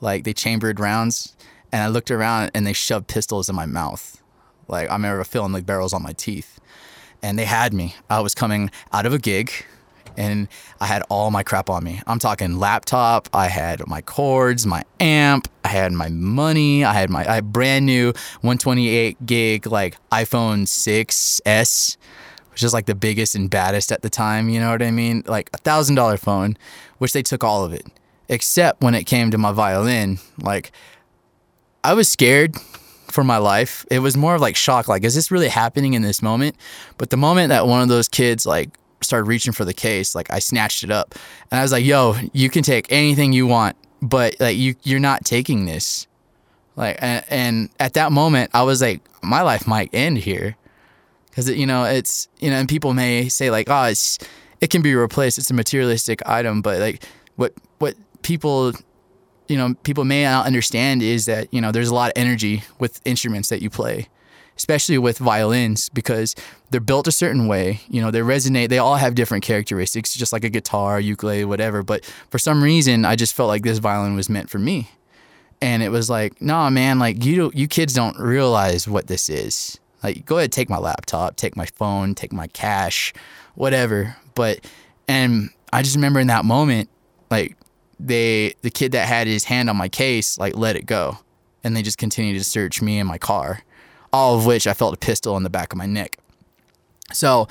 like 0.00 0.24
they 0.24 0.34
chambered 0.34 0.78
rounds. 0.78 1.34
And 1.76 1.82
I 1.82 1.88
looked 1.88 2.10
around 2.10 2.52
and 2.54 2.66
they 2.66 2.72
shoved 2.72 3.06
pistols 3.06 3.50
in 3.50 3.54
my 3.54 3.66
mouth. 3.66 4.22
Like 4.66 4.88
I 4.88 4.94
remember 4.94 5.22
feeling 5.24 5.52
like 5.52 5.66
barrels 5.66 5.92
on 5.92 6.02
my 6.02 6.14
teeth. 6.14 6.58
And 7.22 7.38
they 7.38 7.44
had 7.44 7.74
me. 7.74 7.94
I 8.08 8.20
was 8.20 8.34
coming 8.34 8.70
out 8.94 9.04
of 9.04 9.12
a 9.12 9.18
gig 9.18 9.52
and 10.16 10.48
I 10.80 10.86
had 10.86 11.02
all 11.10 11.30
my 11.30 11.42
crap 11.42 11.68
on 11.68 11.84
me. 11.84 12.00
I'm 12.06 12.18
talking 12.18 12.58
laptop, 12.58 13.28
I 13.34 13.48
had 13.48 13.86
my 13.86 14.00
cords, 14.00 14.64
my 14.64 14.84
amp, 15.00 15.48
I 15.64 15.68
had 15.68 15.92
my 15.92 16.08
money, 16.08 16.82
I 16.82 16.94
had 16.94 17.10
my 17.10 17.30
I 17.30 17.34
had 17.34 17.52
brand 17.52 17.84
new 17.84 18.06
128 18.40 19.26
gig 19.26 19.66
like 19.66 19.98
iPhone 20.10 20.62
6s, 20.62 21.96
which 22.52 22.62
is 22.62 22.72
like 22.72 22.86
the 22.86 22.94
biggest 22.94 23.34
and 23.34 23.50
baddest 23.50 23.92
at 23.92 24.00
the 24.00 24.08
time, 24.08 24.48
you 24.48 24.60
know 24.60 24.70
what 24.70 24.82
I 24.82 24.90
mean? 24.90 25.24
Like 25.26 25.50
a 25.52 25.58
thousand 25.58 25.96
dollar 25.96 26.16
phone, 26.16 26.56
which 26.96 27.12
they 27.12 27.22
took 27.22 27.44
all 27.44 27.66
of 27.66 27.74
it. 27.74 27.86
Except 28.30 28.80
when 28.80 28.94
it 28.94 29.04
came 29.04 29.30
to 29.30 29.36
my 29.36 29.52
violin, 29.52 30.20
like 30.40 30.72
I 31.86 31.94
was 31.94 32.08
scared 32.08 32.56
for 33.06 33.22
my 33.22 33.36
life. 33.36 33.86
It 33.92 34.00
was 34.00 34.16
more 34.16 34.34
of 34.34 34.40
like 34.40 34.56
shock, 34.56 34.88
like, 34.88 35.04
is 35.04 35.14
this 35.14 35.30
really 35.30 35.46
happening 35.46 35.94
in 35.94 36.02
this 36.02 36.20
moment? 36.20 36.56
But 36.98 37.10
the 37.10 37.16
moment 37.16 37.50
that 37.50 37.68
one 37.68 37.80
of 37.80 37.88
those 37.88 38.08
kids 38.08 38.44
like 38.44 38.70
started 39.02 39.28
reaching 39.28 39.52
for 39.52 39.64
the 39.64 39.72
case, 39.72 40.12
like 40.12 40.28
I 40.32 40.40
snatched 40.40 40.82
it 40.82 40.90
up. 40.90 41.14
And 41.48 41.60
I 41.60 41.62
was 41.62 41.70
like, 41.70 41.84
yo, 41.84 42.16
you 42.32 42.50
can 42.50 42.64
take 42.64 42.90
anything 42.90 43.32
you 43.32 43.46
want, 43.46 43.76
but 44.02 44.34
like 44.40 44.56
you 44.56 44.74
you're 44.82 44.98
not 44.98 45.24
taking 45.24 45.66
this. 45.66 46.08
Like 46.74 46.98
and, 47.00 47.70
at 47.78 47.94
that 47.94 48.10
moment 48.10 48.50
I 48.52 48.64
was 48.64 48.82
like, 48.82 49.00
my 49.22 49.42
life 49.42 49.68
might 49.68 49.88
end 49.92 50.18
here. 50.18 50.56
Cause 51.36 51.48
you 51.48 51.66
know, 51.66 51.84
it's 51.84 52.26
you 52.40 52.50
know, 52.50 52.56
and 52.56 52.68
people 52.68 52.94
may 52.94 53.28
say 53.28 53.48
like, 53.48 53.68
oh, 53.70 53.84
it's 53.84 54.18
it 54.60 54.70
can 54.70 54.82
be 54.82 54.96
replaced, 54.96 55.38
it's 55.38 55.52
a 55.52 55.54
materialistic 55.54 56.20
item, 56.26 56.62
but 56.62 56.80
like 56.80 57.04
what 57.36 57.52
what 57.78 57.94
people 58.22 58.72
you 59.48 59.56
know 59.56 59.74
people 59.82 60.04
may 60.04 60.24
not 60.24 60.46
understand 60.46 61.02
is 61.02 61.26
that 61.26 61.52
you 61.52 61.60
know 61.60 61.72
there's 61.72 61.88
a 61.88 61.94
lot 61.94 62.10
of 62.10 62.12
energy 62.16 62.62
with 62.78 63.00
instruments 63.04 63.48
that 63.48 63.62
you 63.62 63.70
play 63.70 64.08
especially 64.56 64.96
with 64.96 65.18
violins 65.18 65.90
because 65.90 66.34
they're 66.70 66.80
built 66.80 67.06
a 67.06 67.12
certain 67.12 67.46
way 67.46 67.80
you 67.88 68.00
know 68.00 68.10
they 68.10 68.20
resonate 68.20 68.68
they 68.68 68.78
all 68.78 68.96
have 68.96 69.14
different 69.14 69.44
characteristics 69.44 70.14
just 70.14 70.32
like 70.32 70.44
a 70.44 70.48
guitar 70.48 70.98
ukulele 70.98 71.44
whatever 71.44 71.82
but 71.82 72.04
for 72.30 72.38
some 72.38 72.62
reason 72.62 73.04
i 73.04 73.14
just 73.14 73.34
felt 73.34 73.48
like 73.48 73.62
this 73.62 73.78
violin 73.78 74.14
was 74.16 74.28
meant 74.28 74.50
for 74.50 74.58
me. 74.58 74.90
And 75.62 75.82
it 75.82 75.88
was 75.88 76.10
like 76.10 76.40
nah 76.42 76.68
man 76.70 76.98
like 76.98 77.24
you 77.24 77.50
you 77.54 77.66
kids 77.66 77.94
don't 77.94 78.18
realize 78.18 78.86
what 78.86 79.06
this 79.06 79.28
is. 79.30 79.78
Like 80.02 80.26
go 80.26 80.38
ahead 80.38 80.52
take 80.52 80.68
my 80.68 80.78
laptop 80.78 81.36
take 81.36 81.56
my 81.56 81.66
phone 81.66 82.14
take 82.14 82.32
my 82.32 82.46
cash 82.48 83.14
whatever. 83.54 84.16
But 84.34 84.60
and 85.08 85.50
i 85.72 85.82
just 85.82 85.96
remember 85.96 86.20
in 86.20 86.26
that 86.26 86.44
moment 86.44 86.90
like 87.30 87.56
they 87.98 88.54
the 88.62 88.70
kid 88.70 88.92
that 88.92 89.08
had 89.08 89.26
his 89.26 89.44
hand 89.44 89.70
on 89.70 89.76
my 89.76 89.88
case 89.88 90.38
like 90.38 90.56
let 90.56 90.76
it 90.76 90.86
go. 90.86 91.18
And 91.64 91.76
they 91.76 91.82
just 91.82 91.98
continued 91.98 92.38
to 92.38 92.44
search 92.44 92.80
me 92.80 92.98
and 92.98 93.08
my 93.08 93.18
car 93.18 93.62
all 94.12 94.36
of 94.38 94.46
which 94.46 94.66
i 94.66 94.72
felt 94.72 94.94
a 94.94 94.96
pistol 94.96 95.36
in 95.36 95.42
the 95.42 95.50
back 95.50 95.72
of 95.72 95.78
my 95.78 95.86
neck. 95.86 96.16
So 97.12 97.48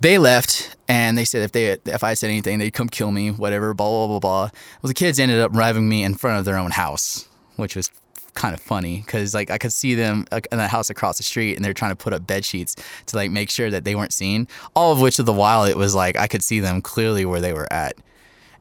they 0.00 0.18
left 0.18 0.76
and 0.88 1.16
they 1.16 1.24
said 1.24 1.42
if 1.42 1.52
they 1.52 1.78
if 1.86 2.04
i 2.04 2.14
said 2.14 2.28
anything 2.28 2.58
they'd 2.58 2.72
come 2.72 2.88
kill 2.88 3.10
me 3.10 3.30
whatever 3.30 3.72
blah 3.74 3.88
blah 3.88 4.06
blah 4.06 4.18
blah. 4.20 4.50
Well 4.82 4.88
the 4.88 4.94
kids 4.94 5.18
ended 5.18 5.40
up 5.40 5.52
driving 5.52 5.88
me 5.88 6.04
in 6.04 6.14
front 6.14 6.38
of 6.38 6.44
their 6.44 6.58
own 6.58 6.72
house 6.72 7.28
which 7.56 7.74
was 7.74 7.90
kind 8.34 8.54
of 8.54 8.60
funny 8.60 9.02
because 9.04 9.32
like 9.32 9.50
i 9.50 9.56
could 9.56 9.72
see 9.72 9.94
them 9.94 10.26
uh, 10.30 10.40
in 10.52 10.58
the 10.58 10.68
house 10.68 10.90
across 10.90 11.16
the 11.16 11.22
street 11.22 11.56
and 11.56 11.64
they're 11.64 11.72
trying 11.72 11.90
to 11.90 11.96
put 11.96 12.12
up 12.12 12.26
bed 12.26 12.44
sheets 12.44 12.76
to 13.06 13.16
like 13.16 13.30
make 13.30 13.48
sure 13.48 13.70
that 13.70 13.84
they 13.84 13.94
weren't 13.94 14.12
seen 14.12 14.46
all 14.74 14.92
of 14.92 15.00
which 15.00 15.18
of 15.18 15.24
the 15.24 15.32
while 15.32 15.64
it 15.64 15.76
was 15.76 15.94
like 15.94 16.16
i 16.18 16.26
could 16.26 16.42
see 16.42 16.60
them 16.60 16.82
clearly 16.82 17.24
where 17.24 17.40
they 17.40 17.54
were 17.54 17.72
at 17.72 17.96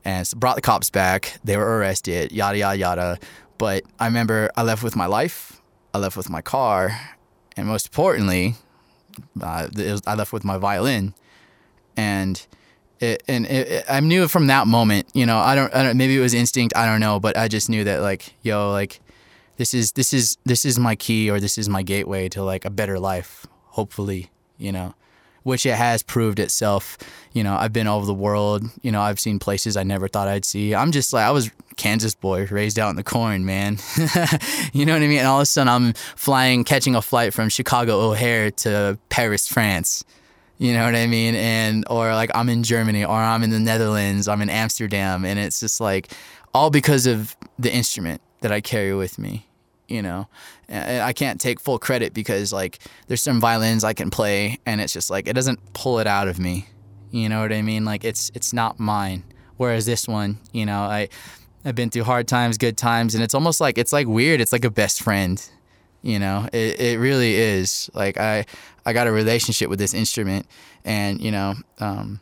and 0.06 0.30
brought 0.38 0.56
the 0.56 0.62
cops 0.62 0.90
back. 0.90 1.38
They 1.44 1.58
were 1.58 1.78
arrested, 1.80 2.32
yada 2.32 2.58
yada 2.58 2.78
yada. 2.78 3.20
But 3.58 3.84
I 4.00 4.06
remember 4.06 4.52
I 4.56 4.62
left 4.64 4.84
with 4.84 4.96
my 4.96 5.08
life, 5.08 5.60
I 5.94 5.98
left 5.98 6.16
with 6.16 6.30
my 6.30 6.42
car, 6.42 6.98
and 7.58 7.68
most 7.68 7.88
importantly, 7.88 8.56
uh, 9.42 9.68
was, 9.76 10.02
I 10.06 10.14
left 10.16 10.32
with 10.32 10.46
my 10.46 10.58
violin. 10.58 11.14
And 11.98 12.46
it, 13.00 13.24
and 13.28 13.46
it- 13.46 13.86
I 13.90 14.00
knew 14.02 14.28
from 14.28 14.48
that 14.48 14.68
moment, 14.68 15.08
you 15.14 15.26
know, 15.26 15.38
I 15.38 15.56
don't, 15.56 15.74
I 15.74 15.84
don't, 15.84 15.98
maybe 15.98 16.16
it 16.16 16.20
was 16.22 16.34
instinct, 16.34 16.76
I 16.76 16.86
don't 16.86 17.00
know, 17.00 17.20
but 17.20 17.38
I 17.38 17.48
just 17.48 17.70
knew 17.70 17.84
that 17.86 18.02
like, 18.02 18.34
yo, 18.42 18.72
like, 18.72 19.02
this 19.58 19.74
is 19.74 19.94
this 19.94 20.14
is 20.14 20.38
this 20.46 20.66
is 20.66 20.78
my 20.78 20.96
key 20.98 21.30
or 21.32 21.40
this 21.40 21.58
is 21.58 21.70
my 21.70 21.82
gateway 21.82 22.28
to 22.30 22.44
like 22.44 22.66
a 22.66 22.70
better 22.70 23.00
life, 23.00 23.48
hopefully, 23.68 24.30
you 24.58 24.72
know 24.72 24.94
which 25.46 25.64
it 25.68 25.76
has 25.76 26.02
proved 26.02 26.40
itself. 26.40 26.98
You 27.32 27.44
know, 27.44 27.56
I've 27.56 27.72
been 27.72 27.86
all 27.86 27.98
over 27.98 28.08
the 28.08 28.16
world. 28.16 28.64
You 28.82 28.92
know, 28.92 29.00
I've 29.00 29.20
seen 29.20 29.38
places 29.38 29.78
I 29.78 29.84
never 29.84 30.08
thought 30.08 30.28
I'd 30.28 30.44
see. 30.44 30.74
I'm 30.74 30.92
just 30.92 31.14
like 31.14 31.24
I 31.24 31.30
was 31.30 31.52
Kansas 31.78 32.16
boy, 32.16 32.48
raised 32.48 32.80
out 32.80 32.90
in 32.90 32.96
the 32.96 33.04
corn, 33.04 33.46
man. 33.46 33.78
you 34.74 34.88
know 34.88 34.94
what 34.94 35.04
I 35.04 35.08
mean? 35.08 35.20
And 35.20 35.28
all 35.28 35.38
of 35.38 35.44
a 35.44 35.46
sudden, 35.46 35.70
I'm 35.70 35.94
flying, 36.16 36.64
catching 36.64 36.96
a 36.96 37.02
flight 37.02 37.32
from 37.32 37.50
Chicago 37.50 38.10
O'Hare 38.10 38.50
to 38.50 38.98
Paris, 39.10 39.48
France. 39.48 40.04
You 40.58 40.74
know 40.74 40.84
what 40.84 40.96
I 40.96 41.06
mean? 41.06 41.36
And 41.36 41.86
or 41.92 42.16
like 42.16 42.32
I'm 42.34 42.50
in 42.50 42.64
Germany, 42.64 43.06
or 43.06 43.16
I'm 43.16 43.44
in 43.44 43.52
the 43.52 43.60
Netherlands, 43.60 44.28
I'm 44.28 44.42
in 44.42 44.50
Amsterdam, 44.50 45.26
and 45.26 45.38
it's 45.38 45.60
just 45.60 45.80
like 45.80 46.12
all 46.56 46.72
because 46.72 47.06
of 47.06 47.36
the 47.60 47.72
instrument 47.72 48.20
that 48.42 48.52
I 48.52 48.62
carry 48.62 48.96
with 48.96 49.20
me 49.20 49.46
you 49.88 50.02
know? 50.02 50.28
I 50.70 51.14
can't 51.14 51.40
take 51.40 51.60
full 51.60 51.80
credit 51.80 52.14
because 52.14 52.52
like 52.52 52.80
there's 53.08 53.22
some 53.22 53.40
violins 53.40 53.84
i 53.84 53.94
can 53.94 54.10
play 54.10 54.58
and 54.66 54.82
it's 54.82 54.94
just 54.94 55.10
like 55.10 55.28
it 55.28 55.34
doesn't 55.34 55.60
pull 55.74 56.00
it 56.00 56.08
out 56.08 56.28
of 56.28 56.40
me. 56.40 56.68
You 57.12 57.30
know 57.30 57.42
what 57.42 57.54
i 57.54 57.62
mean? 57.62 57.86
Like 57.86 58.04
it's 58.04 58.32
it's 58.34 58.54
not 58.54 58.80
mine. 58.80 59.24
Whereas 59.58 59.86
this 59.86 60.08
one 60.08 60.40
you 60.52 60.66
know 60.66 60.80
i 60.80 61.08
i've 61.64 61.76
been 61.76 61.90
through 61.90 62.04
hard 62.04 62.28
times 62.28 62.58
good 62.58 62.78
times 62.78 63.16
and 63.16 63.24
it's 63.24 63.34
almost 63.34 63.62
like 63.62 63.78
it's 63.78 63.94
like 63.94 64.08
weird. 64.08 64.42
It's 64.42 64.52
like 64.52 64.66
a 64.66 64.72
best 64.72 65.02
friend 65.02 65.44
you 66.02 66.20
know? 66.20 66.48
It, 66.54 66.80
it 66.80 67.00
really 67.00 67.36
is. 67.36 67.90
Like 67.94 68.18
i 68.18 68.46
i 68.86 68.94
got 68.94 69.08
a 69.08 69.12
relationship 69.12 69.70
with 69.70 69.80
this 69.80 69.94
instrument 69.94 70.46
and 70.84 71.20
you 71.20 71.32
know 71.32 71.56
um 71.80 72.20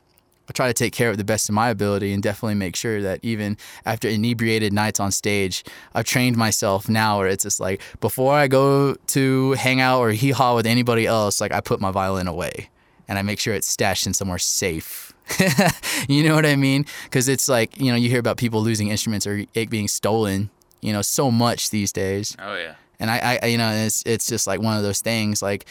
I 0.50 0.52
try 0.52 0.68
to 0.68 0.74
take 0.74 0.94
care 0.94 1.10
of 1.10 1.16
it 1.16 1.18
the 1.18 1.24
best 1.24 1.48
of 1.48 1.56
my 1.56 1.70
ability 1.70 2.12
and 2.12 2.22
definitely 2.22 2.56
make 2.56 2.76
sure 2.76 3.02
that 3.02 3.20
even 3.24 3.58
after 3.86 4.08
inebriated 4.10 4.74
nights 4.74 5.00
on 5.00 5.12
stage, 5.12 5.64
I've 5.94 6.06
trained 6.06 6.36
myself 6.36 6.90
now 6.90 7.20
where 7.20 7.28
it's 7.28 7.44
just 7.44 7.60
like 7.60 7.82
before 8.02 8.34
I 8.34 8.48
go 8.48 8.96
to 8.96 9.52
hang 9.54 9.80
out 9.80 10.00
or 10.00 10.12
hee 10.12 10.32
haw 10.32 10.56
with 10.56 10.68
anybody 10.68 11.08
else, 11.08 11.40
like 11.40 11.54
I 11.54 11.62
put 11.62 11.80
my 11.80 11.92
violin 11.92 12.28
away 12.28 12.70
and 13.08 13.18
I 13.18 13.22
make 13.22 13.40
sure 13.40 13.54
it's 13.54 13.68
stashed 13.68 14.06
in 14.06 14.14
somewhere 14.14 14.38
safe. 14.38 15.14
you 16.10 16.28
know 16.28 16.36
what 16.36 16.46
I 16.46 16.58
mean? 16.58 16.86
Because 17.06 17.30
it's 17.30 17.48
like, 17.48 17.80
you 17.80 17.92
know, 17.92 17.98
you 17.98 18.10
hear 18.10 18.20
about 18.20 18.38
people 18.38 18.62
losing 18.62 18.90
instruments 18.90 19.26
or 19.26 19.46
it 19.54 19.70
being 19.70 19.88
stolen, 19.88 20.50
you 20.82 20.92
know, 20.92 21.02
so 21.02 21.32
much 21.32 21.70
these 21.70 21.94
days. 21.94 22.36
Oh 22.40 22.56
yeah. 22.56 22.76
And 23.00 23.10
I, 23.10 23.40
I 23.42 23.46
you 23.48 23.58
know, 23.58 23.72
it's, 23.72 24.04
it's 24.06 24.28
just 24.28 24.46
like 24.46 24.62
one 24.62 24.76
of 24.76 24.84
those 24.84 25.00
things 25.00 25.42
like, 25.42 25.66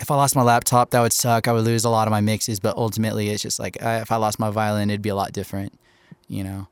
if 0.00 0.10
I 0.10 0.16
lost 0.16 0.34
my 0.34 0.42
laptop, 0.42 0.90
that 0.90 1.00
would 1.00 1.12
suck. 1.12 1.46
I 1.48 1.52
would 1.52 1.64
lose 1.64 1.84
a 1.84 1.90
lot 1.90 2.08
of 2.08 2.10
my 2.10 2.20
mixes, 2.20 2.58
but 2.60 2.76
ultimately, 2.76 3.28
it's 3.30 3.42
just 3.42 3.58
like 3.58 3.82
uh, 3.82 4.00
if 4.02 4.10
I 4.12 4.16
lost 4.16 4.38
my 4.38 4.50
violin, 4.50 4.90
it'd 4.90 5.02
be 5.02 5.08
a 5.10 5.14
lot 5.14 5.32
different, 5.32 5.72
you 6.28 6.42
know. 6.44 6.68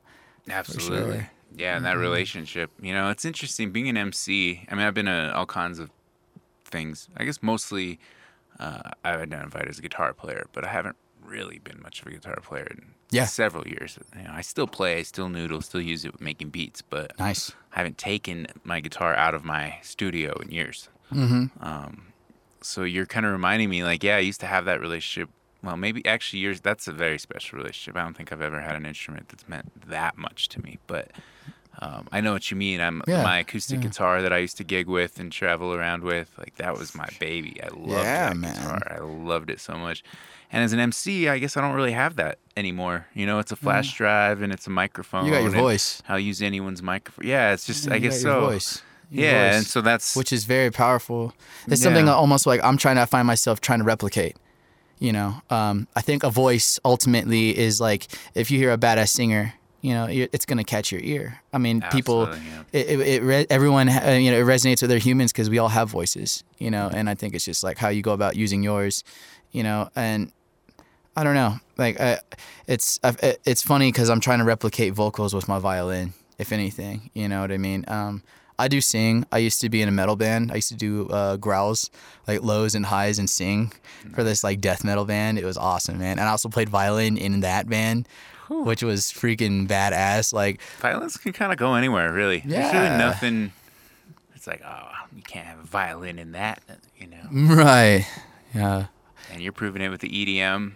Absolutely. 0.49 1.13
sure. 1.19 1.29
Yeah, 1.55 1.75
and 1.77 1.85
that 1.85 1.97
relationship. 1.97 2.71
You 2.81 2.93
know, 2.93 3.09
it's 3.09 3.25
interesting 3.25 3.71
being 3.71 3.89
an 3.89 3.97
MC. 3.97 4.65
I 4.69 4.75
mean, 4.75 4.85
I've 4.85 4.93
been 4.93 5.05
to 5.07 5.33
all 5.35 5.45
kinds 5.45 5.79
of 5.79 5.89
things. 6.65 7.07
I 7.17 7.23
guess 7.25 7.41
mostly 7.41 7.99
uh, 8.59 8.81
I've 9.03 9.21
identified 9.21 9.67
as 9.67 9.79
a 9.79 9.81
guitar 9.81 10.13
player, 10.13 10.47
but 10.53 10.63
I 10.63 10.69
haven't 10.69 10.95
really 11.23 11.59
been 11.59 11.81
much 11.81 12.01
of 12.01 12.07
a 12.07 12.11
guitar 12.11 12.37
player 12.41 12.67
in 12.71 12.93
Yeah. 13.11 13.25
several 13.25 13.67
years. 13.67 13.97
You 14.15 14.23
know, 14.23 14.31
I 14.33 14.41
still 14.41 14.67
play, 14.67 14.97
I 14.99 15.03
still 15.03 15.29
noodle, 15.29 15.61
still 15.61 15.81
use 15.81 16.05
it 16.05 16.11
with 16.13 16.21
making 16.21 16.49
beats, 16.49 16.81
but 16.81 17.17
Nice. 17.19 17.51
I 17.73 17.77
haven't 17.79 17.97
taken 17.97 18.47
my 18.63 18.79
guitar 18.79 19.15
out 19.15 19.33
of 19.35 19.43
my 19.43 19.77
studio 19.81 20.33
in 20.41 20.51
years. 20.51 20.89
Mm-hmm. 21.13 21.63
Um, 21.63 22.08
so 22.61 22.83
you're 22.83 23.05
kind 23.05 23.25
of 23.25 23.31
reminding 23.31 23.69
me, 23.69 23.83
like, 23.83 24.03
yeah, 24.03 24.15
I 24.17 24.19
used 24.19 24.39
to 24.41 24.47
have 24.47 24.65
that 24.65 24.79
relationship. 24.81 25.29
Well, 25.61 25.75
maybe 25.77 26.05
actually, 26.05 26.39
yours. 26.39 26.61
That's 26.61 26.87
a 26.87 26.91
very 26.93 27.19
special 27.19 27.57
relationship. 27.57 27.97
I 27.99 28.03
don't 28.03 28.15
think 28.15 28.31
I've 28.31 28.41
ever 28.41 28.61
had 28.61 28.75
an 28.75 28.85
instrument 28.85 29.29
that's 29.29 29.47
meant 29.47 29.87
that 29.89 30.17
much 30.17 30.49
to 30.49 30.61
me, 30.61 30.79
but. 30.87 31.11
Um, 31.81 32.09
I 32.11 32.19
know 32.19 32.33
what 32.33 32.51
you 32.51 32.57
mean. 32.57 32.81
I'm 32.81 33.01
Yeah, 33.07 33.23
my 33.23 33.39
acoustic 33.39 33.77
yeah. 33.81 33.87
guitar 33.87 34.21
that 34.21 34.33
I 34.33 34.39
used 34.39 34.57
to 34.57 34.65
gig 34.65 34.87
with 34.87 35.17
and 35.17 35.31
travel 35.31 35.73
around 35.73 36.03
with. 36.03 36.29
Like 36.37 36.55
that 36.55 36.77
was 36.77 36.93
my 36.93 37.07
baby. 37.21 37.61
I 37.63 37.67
loved 37.67 38.03
Yeah, 38.03 38.29
that 38.29 38.35
man. 38.37 38.53
guitar. 38.53 38.97
I 38.97 38.99
loved 38.99 39.49
it 39.49 39.61
so 39.61 39.75
much. 39.77 40.03
And 40.51 40.61
as 40.61 40.73
an 40.73 40.79
MC, 40.81 41.29
I 41.29 41.37
guess 41.39 41.55
I 41.55 41.61
don't 41.61 41.75
really 41.75 41.93
have 41.93 42.17
that 42.17 42.39
anymore. 42.57 43.07
You 43.13 43.25
know, 43.25 43.39
it's 43.39 43.53
a 43.53 43.55
flash 43.55 43.93
drive 43.95 44.41
and 44.41 44.51
it's 44.51 44.67
a 44.67 44.71
microphone. 44.71 45.25
You 45.25 45.31
got 45.31 45.41
your 45.43 45.51
voice. 45.51 46.03
I'll 46.09 46.19
use 46.19 46.41
anyone's 46.41 46.81
microphone. 46.83 47.25
Yeah, 47.25 47.53
it's 47.53 47.65
just 47.65 47.89
I 47.89 47.99
guess 47.99 48.21
so. 48.21 48.41
Voice. 48.41 48.81
Yeah, 49.11 49.49
voice. 49.49 49.57
and 49.57 49.65
so 49.65 49.81
that's 49.81 50.15
which 50.15 50.31
is 50.31 50.45
very 50.45 50.71
powerful. 50.71 51.33
It's 51.67 51.81
something 51.81 52.07
almost 52.07 52.45
like 52.45 52.63
I'm 52.63 52.77
trying 52.77 52.97
to 52.97 53.05
find 53.05 53.25
myself 53.25 53.61
trying 53.61 53.79
to 53.79 53.85
replicate. 53.85 54.35
You 54.99 55.13
know, 55.13 55.41
um, 55.49 55.87
I 55.95 56.01
think 56.01 56.23
a 56.23 56.29
voice 56.29 56.77
ultimately 56.83 57.57
is 57.57 57.79
like 57.79 58.07
if 58.35 58.51
you 58.51 58.59
hear 58.59 58.73
a 58.73 58.77
badass 58.77 59.09
singer, 59.09 59.53
you 59.81 59.93
know, 59.93 60.07
it's 60.09 60.45
gonna 60.45 60.65
catch 60.65 60.91
your 60.91 61.01
ear. 61.01 61.39
I 61.53 61.57
mean, 61.57 61.81
people, 61.91 62.27
yeah. 62.27 62.63
it, 62.73 62.99
it, 62.99 63.23
it 63.23 63.47
everyone, 63.49 63.87
uh, 63.87 64.17
you 64.19 64.29
know, 64.29 64.37
it 64.37 64.43
resonates 64.43 64.81
with 64.81 64.89
their 64.89 64.99
humans 64.99 65.31
because 65.31 65.49
we 65.49 65.57
all 65.57 65.69
have 65.69 65.89
voices, 65.89 66.43
you 66.57 66.69
know, 66.69 66.89
and 66.93 67.09
I 67.09 67.15
think 67.15 67.33
it's 67.33 67.45
just 67.45 67.63
like 67.63 67.77
how 67.77 67.87
you 67.87 68.01
go 68.01 68.11
about 68.11 68.35
using 68.35 68.61
yours, 68.61 69.05
you 69.51 69.63
know, 69.63 69.89
and 69.95 70.33
I 71.15 71.23
don't 71.23 71.35
know, 71.35 71.59
like 71.77 71.99
I, 71.99 72.19
it's 72.67 72.99
it's 73.45 73.61
funny 73.61 73.91
because 73.91 74.09
I'm 74.09 74.19
trying 74.19 74.39
to 74.39 74.45
replicate 74.45 74.93
vocals 74.93 75.33
with 75.33 75.47
my 75.47 75.59
violin, 75.59 76.13
if 76.37 76.51
anything, 76.51 77.09
you 77.13 77.29
know 77.29 77.39
what 77.39 77.51
I 77.51 77.57
mean. 77.57 77.85
Um, 77.87 78.21
I 78.59 78.67
do 78.67 78.81
sing. 78.81 79.25
I 79.31 79.39
used 79.39 79.61
to 79.61 79.69
be 79.69 79.81
in 79.81 79.89
a 79.89 79.91
metal 79.91 80.15
band. 80.15 80.51
I 80.51 80.55
used 80.55 80.69
to 80.69 80.75
do 80.75 81.07
uh, 81.09 81.37
growls, 81.37 81.89
like 82.27 82.43
lows 82.43 82.75
and 82.75 82.85
highs, 82.85 83.17
and 83.17 83.29
sing 83.29 83.71
for 84.13 84.23
this 84.23 84.43
like 84.43 84.61
death 84.61 84.83
metal 84.83 85.05
band. 85.05 85.39
It 85.39 85.45
was 85.45 85.57
awesome, 85.57 85.97
man. 85.97 86.19
And 86.19 86.27
I 86.27 86.31
also 86.31 86.49
played 86.49 86.69
violin 86.69 87.17
in 87.17 87.39
that 87.39 87.67
band, 87.69 88.07
which 88.49 88.83
was 88.83 89.05
freaking 89.05 89.67
badass. 89.67 90.33
Like, 90.33 90.61
violins 90.79 91.17
can 91.17 91.33
kind 91.33 91.51
of 91.51 91.57
go 91.57 91.73
anywhere, 91.75 92.11
really. 92.13 92.39
There's 92.45 92.71
Yeah. 92.73 92.83
really 92.83 92.97
nothing. 92.97 93.51
It's 94.35 94.45
like, 94.47 94.61
oh, 94.65 94.89
you 95.15 95.21
can't 95.23 95.47
have 95.47 95.59
a 95.59 95.63
violin 95.63 96.19
in 96.19 96.31
that, 96.33 96.61
you 96.97 97.07
know. 97.07 97.17
right, 97.55 98.05
yeah, 98.55 98.85
And 99.31 99.41
you're 99.41 99.51
proving 99.53 99.81
it 99.81 99.89
with 99.89 100.01
the 100.01 100.09
EDM 100.09 100.73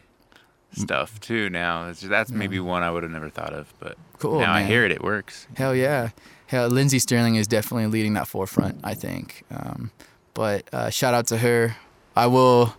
stuff 0.74 1.20
too. 1.20 1.50
Now 1.50 1.92
that's 2.02 2.32
maybe 2.32 2.60
one 2.60 2.84
I 2.84 2.92
would 2.92 3.04
have 3.04 3.12
never 3.12 3.30
thought 3.30 3.54
of, 3.54 3.72
but 3.80 3.96
Cool, 4.20 4.40
now 4.40 4.54
I 4.54 4.64
hear 4.64 4.84
it. 4.86 4.92
It 4.92 5.04
works. 5.04 5.48
hell 5.56 5.76
yeah, 5.76 6.10
hell. 6.54 6.70
Lindsey 6.70 7.00
Stirling 7.00 7.36
is 7.36 7.48
definitely 7.48 7.88
leading 7.88 8.14
that 8.14 8.28
forefront. 8.28 8.80
I 8.84 8.94
think. 8.94 9.44
Um, 9.52 9.92
but 10.34 10.74
uh, 10.74 10.90
shout 10.90 11.14
out 11.14 11.28
to 11.28 11.38
her. 11.38 11.76
I 12.16 12.28
will. 12.28 12.76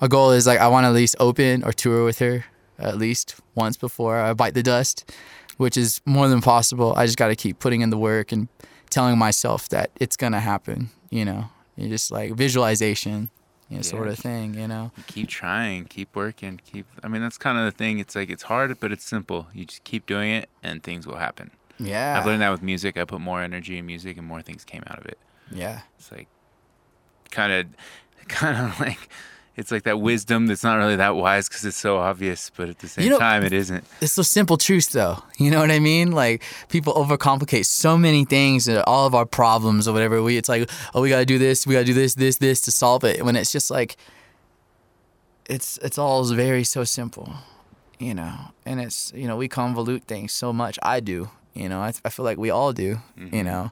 My 0.00 0.08
goal 0.08 0.32
is 0.32 0.46
like 0.46 0.60
I 0.60 0.68
want 0.68 0.84
to 0.84 0.88
at 0.88 0.94
least 0.94 1.16
open 1.18 1.64
or 1.64 1.72
tour 1.72 2.04
with 2.04 2.18
her 2.20 2.44
at 2.78 2.96
least 2.96 3.36
once 3.54 3.76
before 3.76 4.18
I 4.18 4.32
bite 4.34 4.54
the 4.54 4.62
dust, 4.62 5.10
which 5.56 5.76
is 5.76 6.00
more 6.04 6.28
than 6.28 6.40
possible. 6.40 6.94
I 6.96 7.06
just 7.06 7.18
got 7.18 7.28
to 7.28 7.36
keep 7.36 7.58
putting 7.58 7.80
in 7.80 7.90
the 7.90 7.98
work 7.98 8.32
and 8.32 8.48
telling 8.90 9.18
myself 9.18 9.68
that 9.70 9.90
it's 10.00 10.16
gonna 10.16 10.40
happen. 10.40 10.90
You 11.10 11.24
know, 11.24 11.50
you 11.76 11.88
just 11.88 12.10
like 12.10 12.32
visualization, 12.34 13.30
you 13.68 13.76
know, 13.76 13.82
sort 13.82 14.08
of 14.08 14.18
thing. 14.18 14.54
You 14.54 14.68
know. 14.68 14.92
Keep 15.06 15.28
trying, 15.28 15.86
keep 15.86 16.14
working, 16.14 16.60
keep. 16.64 16.86
I 17.02 17.08
mean, 17.08 17.22
that's 17.22 17.38
kind 17.38 17.58
of 17.58 17.64
the 17.64 17.72
thing. 17.72 17.98
It's 17.98 18.14
like 18.14 18.30
it's 18.30 18.44
hard, 18.44 18.78
but 18.80 18.92
it's 18.92 19.04
simple. 19.04 19.48
You 19.52 19.64
just 19.64 19.84
keep 19.84 20.06
doing 20.06 20.30
it, 20.30 20.48
and 20.62 20.82
things 20.82 21.06
will 21.06 21.16
happen. 21.16 21.50
Yeah. 21.78 22.18
I've 22.18 22.26
learned 22.26 22.42
that 22.42 22.50
with 22.50 22.62
music. 22.62 22.96
I 22.96 23.04
put 23.04 23.20
more 23.20 23.42
energy 23.42 23.78
in 23.78 23.86
music, 23.86 24.16
and 24.18 24.26
more 24.26 24.42
things 24.42 24.64
came 24.64 24.82
out 24.86 24.98
of 24.98 25.06
it. 25.06 25.18
Yeah. 25.52 25.80
It's 25.98 26.10
like 26.12 26.28
kind 27.30 27.52
of, 27.52 27.66
kind 28.28 28.56
of 28.58 28.80
like. 28.86 29.08
It's 29.56 29.72
like 29.72 29.82
that 29.82 29.98
wisdom 29.98 30.46
that's 30.46 30.62
not 30.62 30.76
really 30.76 30.94
that 30.94 31.16
wise 31.16 31.48
because 31.48 31.64
it's 31.64 31.76
so 31.76 31.98
obvious, 31.98 32.48
but 32.56 32.68
at 32.68 32.78
the 32.78 32.86
same 32.86 33.08
know- 33.08 33.18
time, 33.18 33.42
it 33.42 33.52
isn't. 33.52 33.82
it's 34.00 34.14
those 34.14 34.28
simple 34.30 34.56
truths 34.56 34.86
though 34.92 35.20
you 35.36 35.50
know 35.50 35.58
what 35.58 35.72
i 35.72 35.80
mean 35.80 36.12
like 36.12 36.44
people 36.68 36.94
overcomplicate 36.94 37.66
so 37.66 37.98
many 37.98 38.24
things 38.24 38.68
uh, 38.68 38.84
all 38.86 39.04
of 39.04 39.16
our 39.16 39.26
problems 39.26 39.88
or 39.88 39.92
whatever 39.92 40.22
we 40.22 40.36
it's 40.36 40.48
like 40.48 40.70
oh 40.94 41.00
we 41.02 41.08
gotta 41.08 41.26
do 41.26 41.38
this 41.38 41.66
we 41.66 41.74
gotta 41.74 41.84
do 41.84 41.92
this 41.92 42.14
this 42.14 42.36
this 42.38 42.60
to 42.60 42.70
solve 42.70 43.02
it 43.02 43.24
when 43.24 43.34
it's 43.34 43.50
just 43.50 43.68
like 43.68 43.96
it's 45.46 45.76
it's 45.78 45.98
all 45.98 46.24
very 46.24 46.62
so 46.62 46.84
simple 46.84 47.32
you 47.98 48.14
know 48.14 48.36
and 48.64 48.80
it's 48.80 49.12
you 49.14 49.26
know 49.26 49.36
we 49.36 49.48
convolute 49.48 50.04
things 50.04 50.32
so 50.32 50.52
much 50.52 50.78
i 50.84 51.00
do 51.00 51.28
you 51.58 51.68
know 51.68 51.80
i, 51.80 51.92
I 52.04 52.08
feel 52.10 52.24
like 52.24 52.38
we 52.38 52.50
all 52.50 52.72
do 52.72 52.98
you 53.32 53.42
know? 53.44 53.70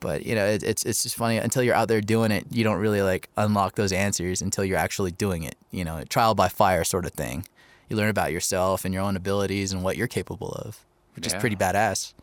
But 0.00 0.24
you 0.24 0.34
know 0.34 0.46
it, 0.46 0.62
it's 0.62 0.82
it's 0.84 1.02
just 1.02 1.14
funny 1.14 1.36
until 1.36 1.62
you're 1.62 1.74
out 1.74 1.88
there 1.88 2.00
doing 2.00 2.30
it 2.32 2.44
you 2.50 2.64
don't 2.64 2.78
really 2.78 3.02
like 3.02 3.28
unlock 3.36 3.74
those 3.74 3.92
answers 3.92 4.40
until 4.42 4.64
you're 4.64 4.78
actually 4.86 5.12
doing 5.12 5.42
it 5.42 5.56
you 5.70 5.84
know 5.84 6.02
trial 6.08 6.34
by 6.34 6.48
fire 6.48 6.84
sort 6.84 7.04
of 7.04 7.12
thing. 7.12 7.46
You 7.88 7.96
learn 7.96 8.08
about 8.08 8.32
yourself 8.32 8.84
and 8.84 8.94
your 8.94 9.02
own 9.02 9.14
abilities 9.16 9.72
and 9.72 9.82
what 9.84 9.96
you're 9.98 10.06
capable 10.20 10.52
of 10.52 10.84
which 11.14 11.26
is 11.26 11.32
pretty 11.40 11.56
badass. 11.56 12.14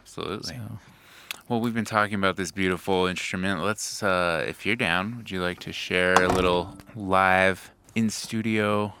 Absolutely. 0.00 0.54
So- 0.54 0.78
Well, 1.48 1.60
we've 1.60 1.74
been 1.74 1.84
talking 1.84 2.14
about 2.14 2.36
this 2.36 2.50
beautiful 2.52 3.06
instrument. 3.06 3.62
Let's, 3.62 4.02
uh, 4.02 4.44
if 4.48 4.64
you're 4.64 4.76
down, 4.76 5.16
would 5.18 5.30
you 5.30 5.42
like 5.42 5.58
to 5.60 5.72
share 5.72 6.14
a 6.14 6.28
little 6.28 6.78
live 6.96 7.72
in 7.94 8.08
studio 8.10 8.94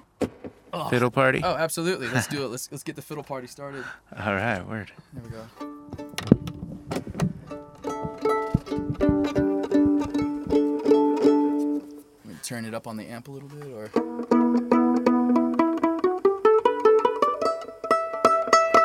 fiddle 0.90 1.10
party? 1.10 1.40
oh 1.44 1.54
absolutely 1.54 2.08
let's 2.08 2.26
do 2.26 2.44
it 2.44 2.48
let's 2.50 2.70
let's 2.70 2.82
get 2.84 2.96
the 2.96 3.02
fiddle 3.02 3.24
party 3.24 3.46
started 3.46 3.84
All 4.18 4.34
right, 4.34 4.66
word. 4.66 4.90
there 5.12 5.22
we 5.22 5.30
go 5.30 5.46
turn 12.42 12.64
it 12.64 12.74
up 12.74 12.86
on 12.86 12.96
the 12.96 13.04
amp 13.04 13.28
a 13.28 13.30
little 13.30 13.48
bit 13.48 13.66
or 13.72 13.88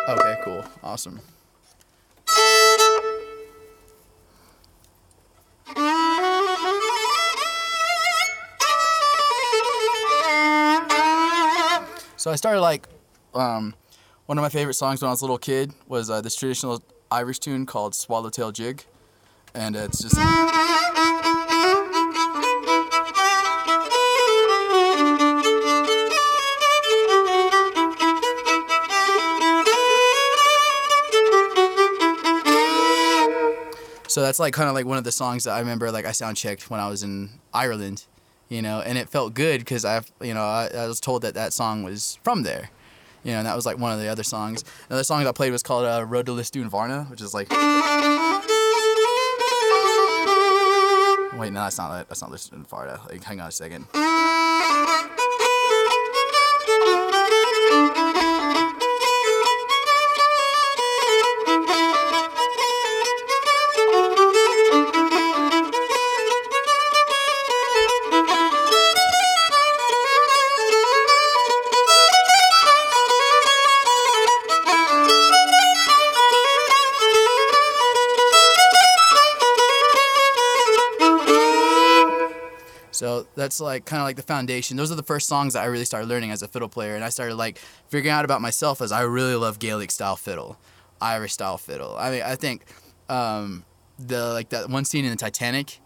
Okay, 0.10 0.40
cool. 0.46 0.64
Awesome. 0.84 1.20
So 12.28 12.34
I 12.34 12.36
started 12.36 12.60
like 12.60 12.90
um, 13.34 13.74
one 14.26 14.38
of 14.38 14.42
my 14.42 14.50
favorite 14.50 14.74
songs 14.74 15.02
when 15.02 15.08
I 15.08 15.12
was 15.12 15.22
a 15.22 15.24
little 15.24 15.38
kid 15.38 15.72
was 15.88 16.10
uh, 16.10 16.20
this 16.20 16.36
traditional 16.36 16.84
Irish 17.10 17.40
tune 17.40 17.66
called 17.66 17.96
Swallowtail 17.96 18.52
Jig, 18.52 18.84
and 19.56 19.78
it's 19.78 20.02
just. 20.02 20.18
So 34.10 34.22
that's 34.22 34.38
like 34.38 34.54
kind 34.54 34.68
of 34.68 34.76
like 34.76 34.86
one 34.86 34.98
of 34.98 35.06
the 35.06 35.14
songs 35.14 35.46
that 35.46 35.52
I 35.52 35.60
remember 35.60 35.90
like 35.94 36.04
I 36.04 36.12
sound 36.12 36.36
checked 36.36 36.70
when 36.70 36.82
I 36.82 36.90
was 36.90 37.04
in 37.04 37.40
Ireland, 37.54 38.04
you 38.50 38.62
know, 38.62 38.82
and 38.82 38.98
it 38.98 39.10
felt 39.10 39.34
good 39.34 39.60
because 39.60 39.86
I, 39.86 40.02
you 40.22 40.34
know, 40.34 40.44
I, 40.44 40.70
I 40.74 40.88
was 40.88 41.00
told 41.00 41.22
that 41.24 41.34
that 41.34 41.54
song 41.54 41.84
was 41.84 42.20
from 42.24 42.44
there, 42.44 42.70
you 43.24 43.32
know, 43.32 43.40
and 43.40 43.48
that 43.48 43.56
was 43.56 43.66
like 43.66 43.78
one 43.78 43.92
of 43.92 44.00
the 44.00 44.08
other 44.08 44.24
songs. 44.24 44.64
Another 44.90 45.04
song 45.04 45.24
that 45.24 45.30
I 45.30 45.34
played 45.34 45.52
was 45.52 45.64
called 45.64 45.86
uh, 45.86 46.06
Road 46.06 46.26
to 46.28 46.32
Lisdoonvarna, 46.32 47.10
which 47.10 47.22
is 47.22 47.34
like. 47.34 47.50
Wait, 51.38 51.54
no, 51.54 51.62
that's 51.62 51.78
not. 51.78 52.08
That's 52.10 52.22
not 52.22 52.32
Lisdoonvarna. 52.32 53.10
Like, 53.10 53.24
hang 53.24 53.40
on 53.40 53.50
a 53.50 53.52
second. 53.52 53.86
That's 83.48 83.62
like 83.62 83.86
kind 83.86 84.02
of 84.02 84.06
like 84.06 84.18
the 84.18 84.24
foundation. 84.24 84.76
Those 84.76 84.92
are 84.92 84.96
the 84.96 85.04
first 85.04 85.30
songs 85.30 85.54
that 85.54 85.64
I 85.64 85.68
really 85.68 85.86
started 85.86 86.10
learning 86.10 86.32
as 86.32 86.42
a 86.42 86.50
fiddle 86.50 86.68
player, 86.68 86.96
and 86.96 87.04
I 87.04 87.08
started 87.08 87.36
like 87.36 87.58
figuring 87.88 88.12
out 88.12 88.26
about 88.26 88.42
myself 88.42 88.82
as 88.82 88.92
I 88.92 89.02
really 89.04 89.36
love 89.36 89.58
Gaelic 89.58 89.90
style 89.90 90.18
fiddle, 90.18 90.58
Irish 91.00 91.32
style 91.32 91.58
fiddle. 91.58 91.96
I 91.98 92.12
mean, 92.12 92.24
I 92.24 92.36
think 92.36 92.66
um, 93.08 93.64
the 93.98 94.34
like 94.34 94.50
that 94.50 94.70
one 94.70 94.84
scene 94.84 95.06
in 95.06 95.12
the 95.12 95.18
Titanic 95.18 95.80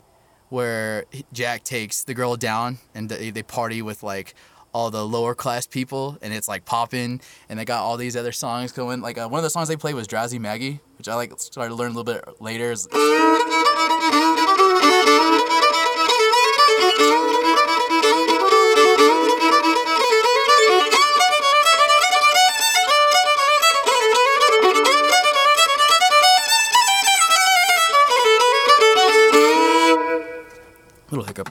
where 0.49 1.05
Jack 1.33 1.63
takes 1.63 2.03
the 2.03 2.15
girl 2.15 2.35
down 2.35 2.79
and 2.95 3.09
they, 3.09 3.29
they 3.29 3.43
party 3.43 3.83
with 3.83 4.01
like 4.01 4.33
all 4.73 4.89
the 4.89 5.05
lower 5.05 5.35
class 5.35 5.67
people, 5.67 6.17
and 6.23 6.33
it's 6.33 6.47
like 6.47 6.65
popping, 6.65 7.21
and 7.47 7.59
they 7.59 7.65
got 7.65 7.83
all 7.83 7.95
these 7.95 8.15
other 8.15 8.31
songs 8.31 8.71
going. 8.71 9.01
Like 9.01 9.19
uh, 9.19 9.27
one 9.27 9.37
of 9.37 9.43
the 9.43 9.51
songs 9.51 9.67
they 9.67 9.75
played 9.75 9.93
was 9.93 10.07
"Drowsy 10.07 10.39
Maggie," 10.39 10.79
which 10.97 11.07
I 11.07 11.13
like 11.13 11.31
started 11.39 11.69
to 11.69 11.75
learn 11.75 11.91
a 11.91 11.93
little 11.93 12.11
bit 12.11 12.41
later. 12.41 12.73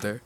There, 0.01 0.22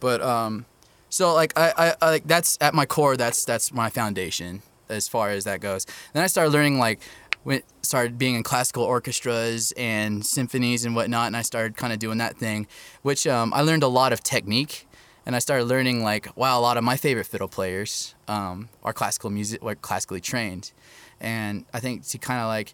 but 0.00 0.20
um, 0.22 0.66
so 1.10 1.34
like 1.34 1.52
I, 1.58 1.72
I, 1.76 1.94
I 2.00 2.10
like 2.10 2.26
that's 2.26 2.58
at 2.60 2.74
my 2.74 2.86
core. 2.86 3.16
That's 3.16 3.44
that's 3.44 3.72
my 3.72 3.90
foundation 3.90 4.62
as 4.88 5.08
far 5.08 5.30
as 5.30 5.44
that 5.44 5.60
goes. 5.60 5.86
Then 6.12 6.22
I 6.22 6.26
started 6.26 6.50
learning 6.50 6.78
like 6.78 7.00
went 7.44 7.64
started 7.82 8.18
being 8.18 8.34
in 8.34 8.42
classical 8.42 8.82
orchestras 8.82 9.72
and 9.76 10.24
symphonies 10.24 10.84
and 10.84 10.94
whatnot, 10.94 11.28
and 11.28 11.36
I 11.36 11.42
started 11.42 11.76
kind 11.76 11.92
of 11.92 11.98
doing 11.98 12.18
that 12.18 12.36
thing, 12.36 12.66
which 13.02 13.26
um, 13.26 13.52
I 13.54 13.62
learned 13.62 13.82
a 13.82 13.88
lot 13.88 14.12
of 14.12 14.22
technique. 14.22 14.84
And 15.24 15.36
I 15.36 15.40
started 15.40 15.64
learning 15.64 16.02
like 16.02 16.34
wow, 16.38 16.58
a 16.58 16.62
lot 16.62 16.78
of 16.78 16.84
my 16.84 16.96
favorite 16.96 17.26
fiddle 17.26 17.48
players 17.48 18.14
um, 18.28 18.70
are 18.82 18.94
classical 18.94 19.28
music, 19.28 19.62
like 19.62 19.82
classically 19.82 20.22
trained, 20.22 20.72
and 21.20 21.66
I 21.74 21.80
think 21.80 22.06
to 22.06 22.18
kind 22.18 22.40
of 22.40 22.46
like 22.46 22.72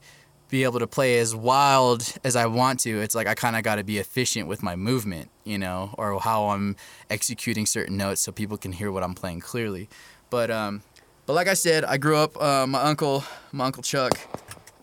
be 0.48 0.64
able 0.64 0.78
to 0.78 0.86
play 0.86 1.18
as 1.18 1.34
wild 1.34 2.14
as 2.22 2.36
I 2.36 2.46
want 2.46 2.80
to, 2.80 3.00
it's 3.00 3.14
like 3.14 3.26
I 3.26 3.34
kind 3.34 3.56
of 3.56 3.62
got 3.62 3.76
to 3.76 3.84
be 3.84 3.98
efficient 3.98 4.46
with 4.46 4.62
my 4.62 4.76
movement, 4.76 5.30
you 5.44 5.58
know, 5.58 5.94
or 5.98 6.20
how 6.20 6.50
I'm 6.50 6.76
executing 7.10 7.66
certain 7.66 7.96
notes 7.96 8.20
so 8.20 8.32
people 8.32 8.56
can 8.56 8.72
hear 8.72 8.92
what 8.92 9.02
I'm 9.02 9.14
playing 9.14 9.40
clearly. 9.40 9.88
But 10.30 10.50
um, 10.50 10.82
but 11.26 11.32
like 11.34 11.48
I 11.48 11.54
said, 11.54 11.84
I 11.84 11.96
grew 11.96 12.16
up. 12.16 12.40
Uh, 12.40 12.66
my 12.66 12.82
uncle, 12.82 13.24
my 13.52 13.66
uncle 13.66 13.82
Chuck, 13.82 14.12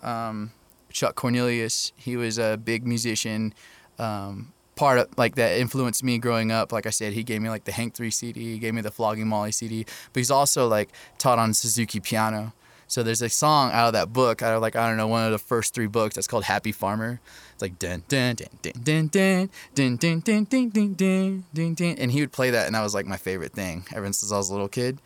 um, 0.04 0.52
Chuck 0.92 1.16
Cornelius, 1.16 1.94
he 1.96 2.18
was 2.18 2.38
a 2.38 2.58
big 2.58 2.86
musician. 2.86 3.54
Um, 4.00 4.54
part 4.76 4.98
of 4.98 5.10
like 5.18 5.36
that 5.36 5.60
influenced 5.60 6.04
me 6.04 6.18
growing 6.18 6.52
up. 6.52 6.72
Like 6.72 6.88
I 6.88 6.90
said, 6.90 7.14
he 7.14 7.24
gave 7.24 7.42
me 7.42 7.50
like 7.50 7.66
the 7.66 7.72
Hank 7.72 7.94
Three 7.94 8.12
CD, 8.12 8.54
he 8.54 8.60
gave 8.60 8.74
me 8.74 8.82
the 8.82 8.92
Flogging 8.92 9.28
Molly 9.28 9.52
CD, 9.52 9.84
but 9.84 10.20
he's 10.20 10.32
also 10.32 10.68
like 10.68 10.90
taught 11.18 11.38
on 11.38 11.54
Suzuki 11.54 12.00
piano. 12.00 12.54
So 12.92 13.04
there's 13.04 13.22
a 13.22 13.30
song 13.30 13.72
out 13.72 13.88
of 13.88 13.94
that 13.94 14.12
book, 14.12 14.42
out 14.42 14.54
of 14.54 14.62
like 14.62 14.76
I 14.76 14.86
don't 14.86 14.98
know 14.98 15.08
one 15.08 15.24
of 15.24 15.32
the 15.32 15.38
first 15.38 15.74
three 15.74 15.88
books 15.88 16.16
that's 16.16 16.28
called 16.28 16.44
Happy 16.44 16.74
Farmer. 16.74 17.22
It's 17.54 17.62
like 17.62 17.80
dun 17.80 18.04
dun 18.10 18.36
dun 18.36 18.52
dun 18.62 19.08
dun 19.08 19.50
dun 19.74 19.98
dun 19.98 19.98
dun 19.98 20.44
dun 20.44 20.70
dun 20.70 20.94
dun 20.96 21.44
dun 21.54 21.74
dun 21.74 21.96
and 21.98 22.12
he 22.12 22.20
would 22.20 22.34
play 22.34 22.50
that, 22.50 22.66
and 22.66 22.76
that 22.76 22.82
was 22.82 22.94
like 22.94 23.06
my 23.06 23.16
favorite 23.16 23.54
thing 23.54 23.86
ever 23.96 24.06
since 24.08 24.30
I 24.30 24.36
was 24.36 24.50
a 24.50 24.52
little 24.52 24.68
kid. 24.68 25.00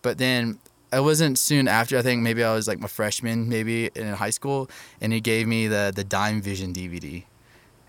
But 0.00 0.18
then 0.18 0.60
it 0.92 1.00
wasn't 1.00 1.36
soon 1.36 1.66
after. 1.66 1.98
I 1.98 2.02
think 2.02 2.22
maybe 2.22 2.44
I 2.44 2.54
was 2.54 2.68
like 2.68 2.78
my 2.78 2.86
freshman, 2.86 3.48
maybe 3.48 3.90
in 3.96 4.06
high 4.12 4.30
school, 4.30 4.70
and 5.00 5.12
he 5.12 5.20
gave 5.20 5.48
me 5.48 5.66
the 5.66 5.92
the 5.92 6.04
Dimevision 6.04 6.72
DVD, 6.72 7.24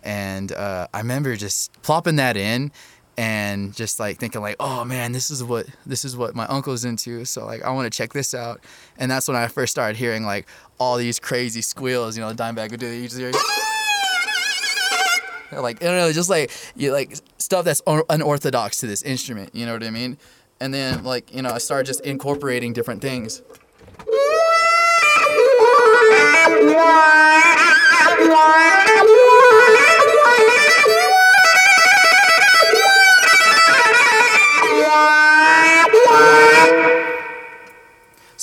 and 0.02 0.54
uh, 0.54 0.88
I 0.92 0.98
remember 0.98 1.36
just 1.36 1.72
plopping 1.84 2.16
that 2.16 2.36
in 2.36 2.72
and 3.18 3.74
just 3.74 4.00
like 4.00 4.18
thinking 4.18 4.42
like 4.42 4.58
oh 4.60 4.84
man 4.84 5.12
this 5.14 5.30
is 5.32 5.44
what 5.44 5.66
this 5.86 6.04
is 6.04 6.18
what 6.18 6.36
my 6.36 6.46
uncle's 6.48 6.84
into 6.84 7.24
so 7.24 7.46
like 7.46 7.64
i 7.64 7.70
want 7.70 7.92
to 7.92 7.96
check 7.96 8.12
this 8.14 8.34
out. 8.34 8.60
And 8.98 9.10
that's 9.10 9.28
when 9.28 9.38
i 9.38 9.48
first 9.48 9.72
started 9.72 9.98
hearing 9.98 10.26
like 10.26 10.48
all 10.80 10.98
these 10.98 11.20
crazy 11.20 11.62
squeals 11.62 12.18
you 12.18 12.24
know 12.24 12.34
dimebag 12.34 12.72
would 12.72 12.80
do 12.80 12.88
you 12.88 13.08
just 13.08 13.20
like 15.62 15.82
I 15.82 15.86
don't 15.86 15.96
know 15.96 16.12
just 16.12 16.30
like 16.30 16.52
you 16.76 16.92
like 16.92 17.16
stuff 17.38 17.64
that's 17.64 17.82
un- 17.88 18.04
unorthodox 18.10 18.80
to 18.82 18.88
this 18.88 19.02
instrument 19.04 19.56
you 19.56 19.66
know 19.66 19.74
what 19.74 19.84
i 19.84 19.90
mean? 19.90 20.18
And 20.60 20.74
then 20.74 21.04
like 21.04 21.34
you 21.34 21.42
know 21.42 21.52
i 21.52 21.58
started 21.60 21.86
just 21.86 22.02
incorporating 22.02 22.74
different 22.74 23.02
things 23.02 23.42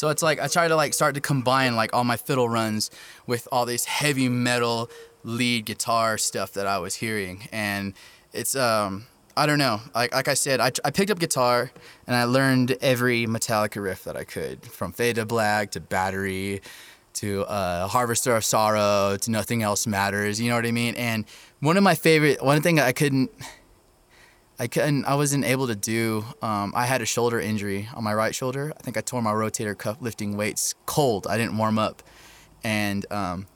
So 0.03 0.09
it's 0.09 0.21
like 0.21 0.41
I 0.41 0.49
try 0.49 0.67
to 0.67 0.75
like 0.75 0.95
start 0.95 1.15
to 1.15 1.21
combine 1.21 1.77
like 1.77 1.95
all 1.95 2.03
my 2.03 2.17
fiddle 2.17 2.49
runs 2.49 2.91
with 3.29 3.47
all 3.53 3.65
this 3.67 3.85
heavy 3.85 4.29
metal 4.29 4.91
lead 5.23 5.65
guitar 5.65 6.19
stuff 6.19 6.55
that 6.55 6.67
I 6.67 6.79
was 6.79 6.97
hearing, 6.97 7.47
and 7.53 7.95
it's 8.33 8.57
um 8.57 9.07
I 9.37 9.47
don't 9.47 9.59
know 9.59 9.81
like 9.95 10.13
like 10.13 10.27
I 10.27 10.35
said 10.35 10.59
I, 10.59 10.73
I 10.85 10.91
picked 10.91 11.13
up 11.13 11.21
guitar 11.21 11.71
and 12.09 12.17
I 12.17 12.25
learned 12.25 12.77
every 12.81 13.27
Metallica 13.27 13.81
riff 13.81 14.03
that 14.03 14.17
I 14.17 14.25
could 14.25 14.65
from 14.65 14.91
Fade 14.91 15.15
to 15.17 15.25
Black 15.25 15.71
to 15.71 15.81
Battery 15.81 16.63
to 17.15 17.45
uh, 17.45 17.87
Harvester 17.87 18.35
of 18.35 18.45
Sorrow 18.45 19.17
to 19.21 19.31
Nothing 19.31 19.63
Else 19.63 19.87
Matters. 19.87 20.41
You 20.41 20.49
know 20.49 20.57
what 20.57 20.67
I 20.67 20.73
mean? 20.73 20.97
And 20.97 21.27
one 21.61 21.77
of 21.77 21.85
my 21.85 21.95
favorite 21.95 22.43
one 22.43 22.61
thing 22.61 22.81
I 22.81 22.91
couldn't 22.91 23.31
I 24.63 24.69
couldn't. 24.69 25.07
I 25.07 25.17
wasn't 25.17 25.45
able 25.45 25.67
to 25.67 25.75
do. 25.75 26.25
Um, 26.41 26.73
I 26.77 26.87
had 26.87 27.03
a 27.03 27.05
shoulder 27.05 27.41
injury 27.41 27.89
on 27.97 28.05
my 28.05 28.15
right 28.15 28.33
shoulder. 28.33 28.73
I 28.79 28.81
think 28.85 28.97
I 28.97 29.01
tore 29.01 29.21
my 29.21 29.33
rotator 29.33 29.77
cuff 29.77 29.97
lifting 30.01 30.37
weights 30.37 30.77
cold. 30.87 31.27
I 31.27 31.37
didn't 31.37 31.59
warm 31.59 31.81
up, 31.81 32.01
and 32.63 33.05
um, 33.11 33.49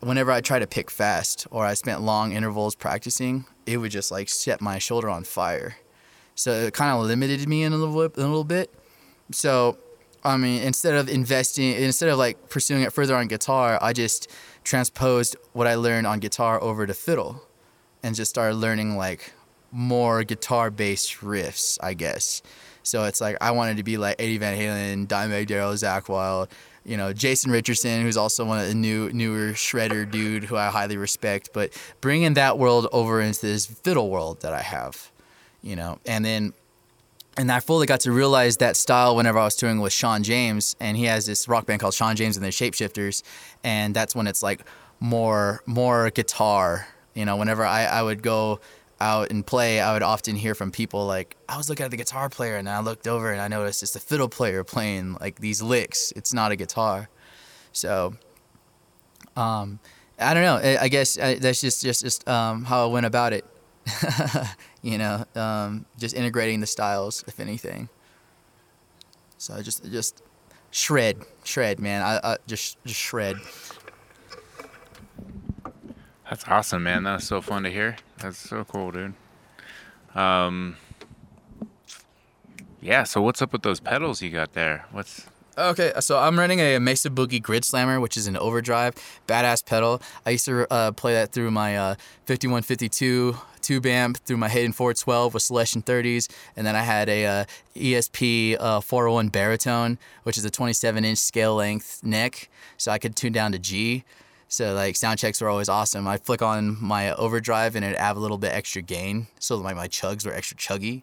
whenever 0.00 0.32
I 0.32 0.40
tried 0.40 0.60
to 0.60 0.66
pick 0.66 0.90
fast 0.90 1.46
or 1.50 1.66
I 1.66 1.74
spent 1.74 2.00
long 2.00 2.32
intervals 2.32 2.74
practicing, 2.74 3.44
it 3.66 3.76
would 3.76 3.90
just 3.90 4.10
like 4.10 4.30
set 4.30 4.62
my 4.62 4.78
shoulder 4.78 5.10
on 5.10 5.24
fire. 5.24 5.76
So 6.36 6.52
it 6.52 6.72
kind 6.72 6.90
of 6.90 7.04
limited 7.04 7.46
me 7.46 7.62
in 7.62 7.74
a 7.74 7.76
little 7.76 8.08
bit, 8.08 8.16
a 8.16 8.26
little 8.26 8.42
bit. 8.42 8.72
So, 9.32 9.76
I 10.24 10.38
mean, 10.38 10.62
instead 10.62 10.94
of 10.94 11.10
investing, 11.10 11.72
instead 11.72 12.08
of 12.08 12.16
like 12.16 12.48
pursuing 12.48 12.80
it 12.80 12.94
further 12.94 13.14
on 13.14 13.28
guitar, 13.28 13.78
I 13.82 13.92
just 13.92 14.30
transposed 14.64 15.36
what 15.52 15.66
I 15.66 15.74
learned 15.74 16.06
on 16.06 16.18
guitar 16.18 16.58
over 16.62 16.86
to 16.86 16.94
fiddle, 16.94 17.42
and 18.02 18.14
just 18.14 18.30
started 18.30 18.54
learning 18.54 18.96
like 18.96 19.34
more 19.72 20.24
guitar 20.24 20.70
based 20.70 21.20
riffs, 21.20 21.78
I 21.80 21.94
guess. 21.94 22.42
So 22.82 23.04
it's 23.04 23.20
like 23.20 23.36
I 23.40 23.50
wanted 23.52 23.76
to 23.76 23.82
be 23.82 23.96
like 23.96 24.16
Eddie 24.18 24.38
Van 24.38 24.58
Halen, 24.58 25.06
Dimebag 25.06 25.46
Darrell, 25.46 25.72
Zakk 25.74 26.08
Wylde, 26.08 26.48
you 26.84 26.96
know, 26.96 27.12
Jason 27.12 27.50
Richardson, 27.50 28.02
who's 28.02 28.16
also 28.16 28.44
one 28.44 28.58
of 28.58 28.66
the 28.66 28.74
new 28.74 29.10
newer 29.12 29.52
shredder 29.52 30.10
dude 30.10 30.44
who 30.44 30.56
I 30.56 30.68
highly 30.68 30.96
respect. 30.96 31.50
But 31.52 31.70
bringing 32.00 32.34
that 32.34 32.58
world 32.58 32.88
over 32.92 33.20
into 33.20 33.42
this 33.42 33.66
fiddle 33.66 34.10
world 34.10 34.40
that 34.40 34.52
I 34.52 34.62
have, 34.62 35.10
you 35.62 35.76
know, 35.76 35.98
and 36.06 36.24
then. 36.24 36.52
And 37.36 37.50
I 37.50 37.60
fully 37.60 37.86
got 37.86 38.00
to 38.00 38.12
realize 38.12 38.56
that 38.56 38.76
style 38.76 39.14
whenever 39.14 39.38
I 39.38 39.44
was 39.44 39.54
touring 39.54 39.80
with 39.80 39.92
Shawn 39.92 40.24
James, 40.24 40.74
and 40.80 40.96
he 40.96 41.04
has 41.04 41.26
this 41.26 41.46
rock 41.48 41.64
band 41.64 41.80
called 41.80 41.94
Shawn 41.94 42.16
James 42.16 42.36
and 42.36 42.44
the 42.44 42.50
Shapeshifters, 42.50 43.22
and 43.62 43.94
that's 43.94 44.16
when 44.16 44.26
it's 44.26 44.42
like 44.42 44.62
more 44.98 45.62
more 45.64 46.10
guitar. 46.10 46.88
You 47.14 47.24
know, 47.24 47.36
whenever 47.36 47.64
I, 47.64 47.84
I 47.84 48.02
would 48.02 48.22
go 48.22 48.60
out 49.00 49.30
and 49.30 49.46
play, 49.46 49.80
I 49.80 49.92
would 49.92 50.02
often 50.02 50.36
hear 50.36 50.54
from 50.54 50.70
people 50.70 51.06
like, 51.06 51.36
I 51.48 51.56
was 51.56 51.68
looking 51.68 51.84
at 51.84 51.90
the 51.90 51.96
guitar 51.96 52.28
player 52.28 52.56
and 52.56 52.68
I 52.68 52.80
looked 52.80 53.06
over 53.06 53.32
and 53.32 53.40
I 53.40 53.48
noticed 53.48 53.82
it's 53.82 53.92
the 53.92 54.00
fiddle 54.00 54.28
player 54.28 54.62
playing 54.64 55.16
like 55.20 55.40
these 55.40 55.62
licks. 55.62 56.12
It's 56.16 56.34
not 56.34 56.52
a 56.52 56.56
guitar. 56.56 57.08
So, 57.72 58.14
um, 59.36 59.78
I 60.18 60.34
don't 60.34 60.42
know. 60.42 60.78
I, 60.80 60.88
guess 60.88 61.18
I, 61.18 61.36
that's 61.36 61.60
just 61.60 61.82
just 61.82 62.02
just 62.02 62.28
um, 62.28 62.64
how 62.64 62.84
I 62.84 62.92
went 62.92 63.06
about 63.06 63.32
it. 63.32 63.44
you 64.82 64.98
know, 64.98 65.24
um, 65.34 65.86
just 65.98 66.14
integrating 66.14 66.60
the 66.60 66.66
styles, 66.66 67.24
if 67.26 67.40
anything. 67.40 67.88
So 69.38 69.54
I 69.54 69.62
just 69.62 69.90
just 69.90 70.22
shred, 70.70 71.24
shred, 71.44 71.80
man. 71.80 72.02
I, 72.02 72.20
I 72.22 72.36
just 72.46 72.76
just 72.84 73.00
shred. 73.00 73.36
That's 76.30 76.44
awesome, 76.46 76.84
man. 76.84 77.02
That's 77.02 77.26
so 77.26 77.40
fun 77.40 77.64
to 77.64 77.70
hear. 77.70 77.96
That's 78.18 78.38
so 78.38 78.64
cool, 78.64 78.92
dude. 78.92 79.14
Um, 80.14 80.76
yeah. 82.80 83.02
So 83.02 83.20
what's 83.20 83.42
up 83.42 83.52
with 83.52 83.62
those 83.62 83.80
pedals 83.80 84.22
you 84.22 84.30
got 84.30 84.52
there? 84.52 84.86
What's 84.92 85.26
Okay, 85.58 85.92
so 86.00 86.18
I'm 86.18 86.38
running 86.38 86.60
a 86.60 86.78
Mesa 86.78 87.10
Boogie 87.10 87.42
Grid 87.42 87.64
Slammer, 87.64 88.00
which 88.00 88.16
is 88.16 88.28
an 88.28 88.36
overdrive, 88.36 88.94
badass 89.26 89.66
pedal. 89.66 90.00
I 90.24 90.30
used 90.30 90.44
to 90.46 90.72
uh, 90.72 90.92
play 90.92 91.12
that 91.14 91.32
through 91.32 91.50
my 91.50 91.76
uh, 91.76 91.94
5152 92.26 93.36
tube 93.60 93.84
amp, 93.84 94.18
through 94.18 94.38
my 94.38 94.48
Hayden 94.48 94.72
412 94.72 95.34
with 95.34 95.42
Celestion 95.42 95.82
30s, 95.82 96.32
and 96.56 96.66
then 96.66 96.76
I 96.76 96.82
had 96.82 97.08
a 97.10 97.26
uh, 97.26 97.44
ESP 97.74 98.56
uh, 98.58 98.80
401 98.80 99.28
baritone, 99.28 99.98
which 100.22 100.38
is 100.38 100.44
a 100.44 100.50
27 100.50 101.04
inch 101.04 101.18
scale 101.18 101.56
length 101.56 102.02
neck, 102.04 102.48
so 102.78 102.92
I 102.92 102.98
could 102.98 103.16
tune 103.16 103.32
down 103.32 103.52
to 103.52 103.58
G. 103.58 104.04
So 104.50 104.74
like 104.74 104.96
sound 104.96 105.20
checks 105.20 105.40
were 105.40 105.48
always 105.48 105.68
awesome. 105.68 106.08
I 106.08 106.16
flick 106.16 106.42
on 106.42 106.76
my 106.82 107.14
overdrive 107.14 107.76
and 107.76 107.84
it 107.84 107.94
add 107.94 108.16
a 108.16 108.18
little 108.18 108.36
bit 108.36 108.52
extra 108.52 108.82
gain, 108.82 109.28
so 109.38 109.56
like 109.56 109.76
my 109.76 109.86
chugs 109.86 110.26
were 110.26 110.32
extra 110.32 110.56
chuggy. 110.56 111.02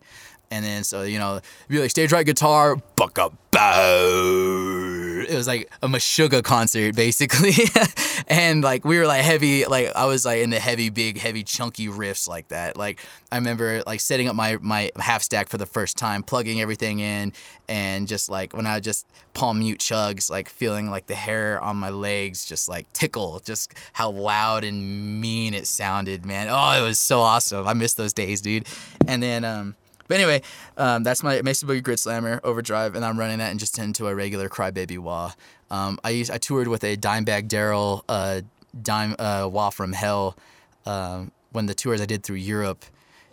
And 0.52 0.66
then 0.66 0.84
so 0.84 1.04
you 1.04 1.18
know, 1.18 1.40
be 1.70 1.80
like 1.80 1.90
stage 1.90 2.12
right 2.12 2.26
guitar, 2.26 2.76
buck 2.98 3.18
up, 3.18 3.34
bow, 3.52 4.87
it 5.28 5.36
was 5.36 5.48
like 5.48 5.72
a 5.82 5.88
Meshuggah 5.88 6.44
concert 6.44 6.96
basically, 6.96 7.54
and 8.28 8.64
like 8.64 8.86
we 8.86 8.98
were 8.98 9.06
like 9.06 9.22
heavy, 9.22 9.66
like 9.66 9.92
I 9.96 10.06
was 10.06 10.26
like 10.26 10.42
in 10.42 10.50
the 10.50 10.60
heavy, 10.60 10.90
big, 10.90 11.18
heavy, 11.18 11.44
chunky 11.44 11.88
riffs 11.88 12.28
like 12.28 12.48
that. 12.50 12.78
Like 12.78 13.00
I 13.32 13.36
remember 13.36 13.84
like 13.86 14.00
setting 14.00 14.28
up 14.28 14.36
my 14.36 14.58
my 14.62 14.92
half 14.98 15.22
stack 15.22 15.50
for 15.50 15.58
the 15.58 15.66
first 15.66 15.98
time, 15.98 16.24
plugging 16.24 16.62
everything 16.62 17.00
in, 17.00 17.34
and 17.68 18.08
just 18.08 18.30
like 18.30 18.54
when 18.54 18.66
I 18.66 18.80
just 18.80 19.06
palm 19.34 19.60
mute 19.60 19.80
chugs, 19.80 20.30
like 20.30 20.50
feeling 20.50 20.90
like 20.90 21.08
the 21.08 21.16
hair 21.16 21.62
on 21.62 21.78
my 21.78 21.90
legs 21.90 22.46
just 22.46 22.70
like 22.70 22.92
tickle, 22.94 23.42
just 23.44 23.74
how 23.94 24.10
loud 24.10 24.64
and 24.64 25.22
mean 25.22 25.54
it 25.54 25.68
sounded, 25.68 26.26
man. 26.26 26.48
Oh, 26.50 26.82
it 26.82 26.86
was 26.86 27.00
so 27.00 27.20
awesome. 27.20 27.68
I 27.68 27.74
miss 27.74 27.94
those 27.94 28.14
days, 28.14 28.42
dude. 28.42 28.68
And 29.08 29.22
then 29.22 29.44
um 29.44 29.76
but 30.08 30.16
anyway, 30.16 30.42
um, 30.78 31.04
that's 31.04 31.24
my 31.24 31.42
Mesa 31.42 31.66
Boogie 31.66 31.84
Grid 31.84 32.00
Slammer 32.00 32.40
Overdrive, 32.44 32.96
and 32.96 33.04
I'm 33.04 33.18
running 33.18 33.40
that 33.40 33.52
and 33.52 33.60
just 33.60 33.78
into 33.80 34.08
a 34.08 34.16
regular 34.16 34.50
Crybaby 34.50 34.98
Wah. 34.98 35.34
Um, 35.70 36.00
I 36.04 36.12
used 36.12 36.32
I 36.32 36.38
toured 36.38 36.68
with 36.68 36.84
a 36.84 36.96
Dimebag 36.96 37.48
Darrell 37.48 38.06
uh, 38.08 38.42
dime 38.82 39.16
uh, 39.20 39.50
Wah 39.52 39.70
from 39.70 39.94
Hell 39.94 40.38
um, 40.86 41.32
when 41.52 41.66
the 41.66 41.74
tours 41.74 42.02
I 42.02 42.06
did 42.06 42.24
through 42.24 42.38
Europe, 42.38 42.86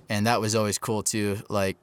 and 0.09 0.27
that 0.27 0.41
was 0.41 0.55
always 0.55 0.79
cool 0.79 1.03
too. 1.03 1.39
Like 1.49 1.77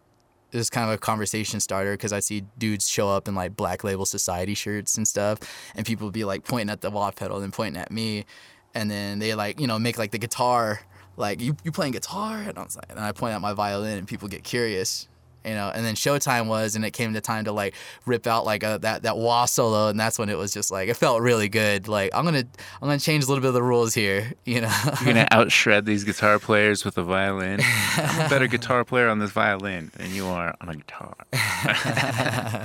it 0.52 0.58
was 0.58 0.70
kind 0.70 0.90
of 0.90 0.96
a 0.96 0.98
conversation 0.98 1.60
starter 1.60 1.94
because 1.94 2.12
I 2.12 2.20
see 2.20 2.44
dudes 2.58 2.90
show 2.90 3.10
up 3.10 3.28
in 3.28 3.36
like 3.36 3.56
Black 3.56 3.84
Label 3.84 4.06
Society 4.06 4.54
shirts 4.54 4.98
and 4.98 5.08
stuff, 5.08 5.40
and 5.76 5.86
people 5.86 6.08
would 6.08 6.14
be 6.14 6.26
like 6.26 6.44
pointing 6.44 6.70
at 6.70 6.82
the 6.82 6.90
wah 6.90 7.12
pedal 7.12 7.42
and 7.42 7.54
pointing 7.54 7.82
at 7.82 7.92
me, 7.92 8.26
and 8.74 8.92
then 8.92 9.20
they 9.20 9.34
like 9.36 9.60
you 9.60 9.68
know 9.68 9.80
make 9.80 9.98
like 9.98 10.12
the 10.12 10.20
guitar 10.20 10.82
like 11.18 11.42
you 11.42 11.56
you 11.64 11.72
playing 11.72 11.94
guitar 11.94 12.38
and 12.38 12.58
I 12.58 12.64
was 12.64 12.76
like, 12.76 12.86
and 12.90 13.00
I 13.00 13.12
point 13.12 13.34
out 13.34 13.42
my 13.42 13.54
violin 13.54 13.98
and 13.98 14.08
people 14.08 14.28
get 14.28 14.44
curious. 14.44 15.08
You 15.44 15.56
know, 15.56 15.72
and 15.74 15.84
then 15.84 15.96
showtime 15.96 16.46
was, 16.46 16.76
and 16.76 16.86
it 16.86 16.92
came 16.92 17.16
to 17.16 17.20
time 17.22 17.46
to 17.46 17.52
like 17.52 17.74
rip 18.06 18.28
out 18.28 18.46
like 18.46 18.62
a, 18.62 18.78
that 18.84 19.02
that 19.02 19.18
wah 19.18 19.46
solo, 19.46 19.88
and 19.88 20.00
that's 20.00 20.20
when 20.20 20.30
it 20.30 20.38
was 20.38 20.54
just 20.54 20.70
like 20.70 20.88
it 20.88 20.94
felt 20.94 21.20
really 21.20 21.50
good. 21.50 21.88
Like 21.88 22.12
I'm 22.14 22.26
gonna 22.26 22.44
I'm 22.80 22.88
gonna 22.88 23.00
change 23.00 23.24
a 23.24 23.28
little 23.28 23.42
bit 23.42 23.48
of 23.48 23.56
the 23.56 23.64
rules 23.64 23.96
here, 23.96 24.34
you 24.46 24.62
know. 24.62 24.72
You're 25.04 25.16
gonna 25.16 25.28
out 25.32 25.52
shred 25.52 25.88
these 25.88 26.04
guitar 26.04 26.38
players 26.38 26.86
with 26.86 26.96
a 27.00 27.04
violin. 27.04 27.60
I'm 27.98 28.28
a 28.28 28.30
better 28.30 28.46
guitar 28.46 28.86
player 28.86 29.10
on 29.10 29.18
this 29.18 29.32
violin 29.32 29.92
than 29.98 30.14
you 30.14 30.28
are 30.28 30.54
on 30.62 30.70
a 30.70 30.76
guitar. 30.76 31.16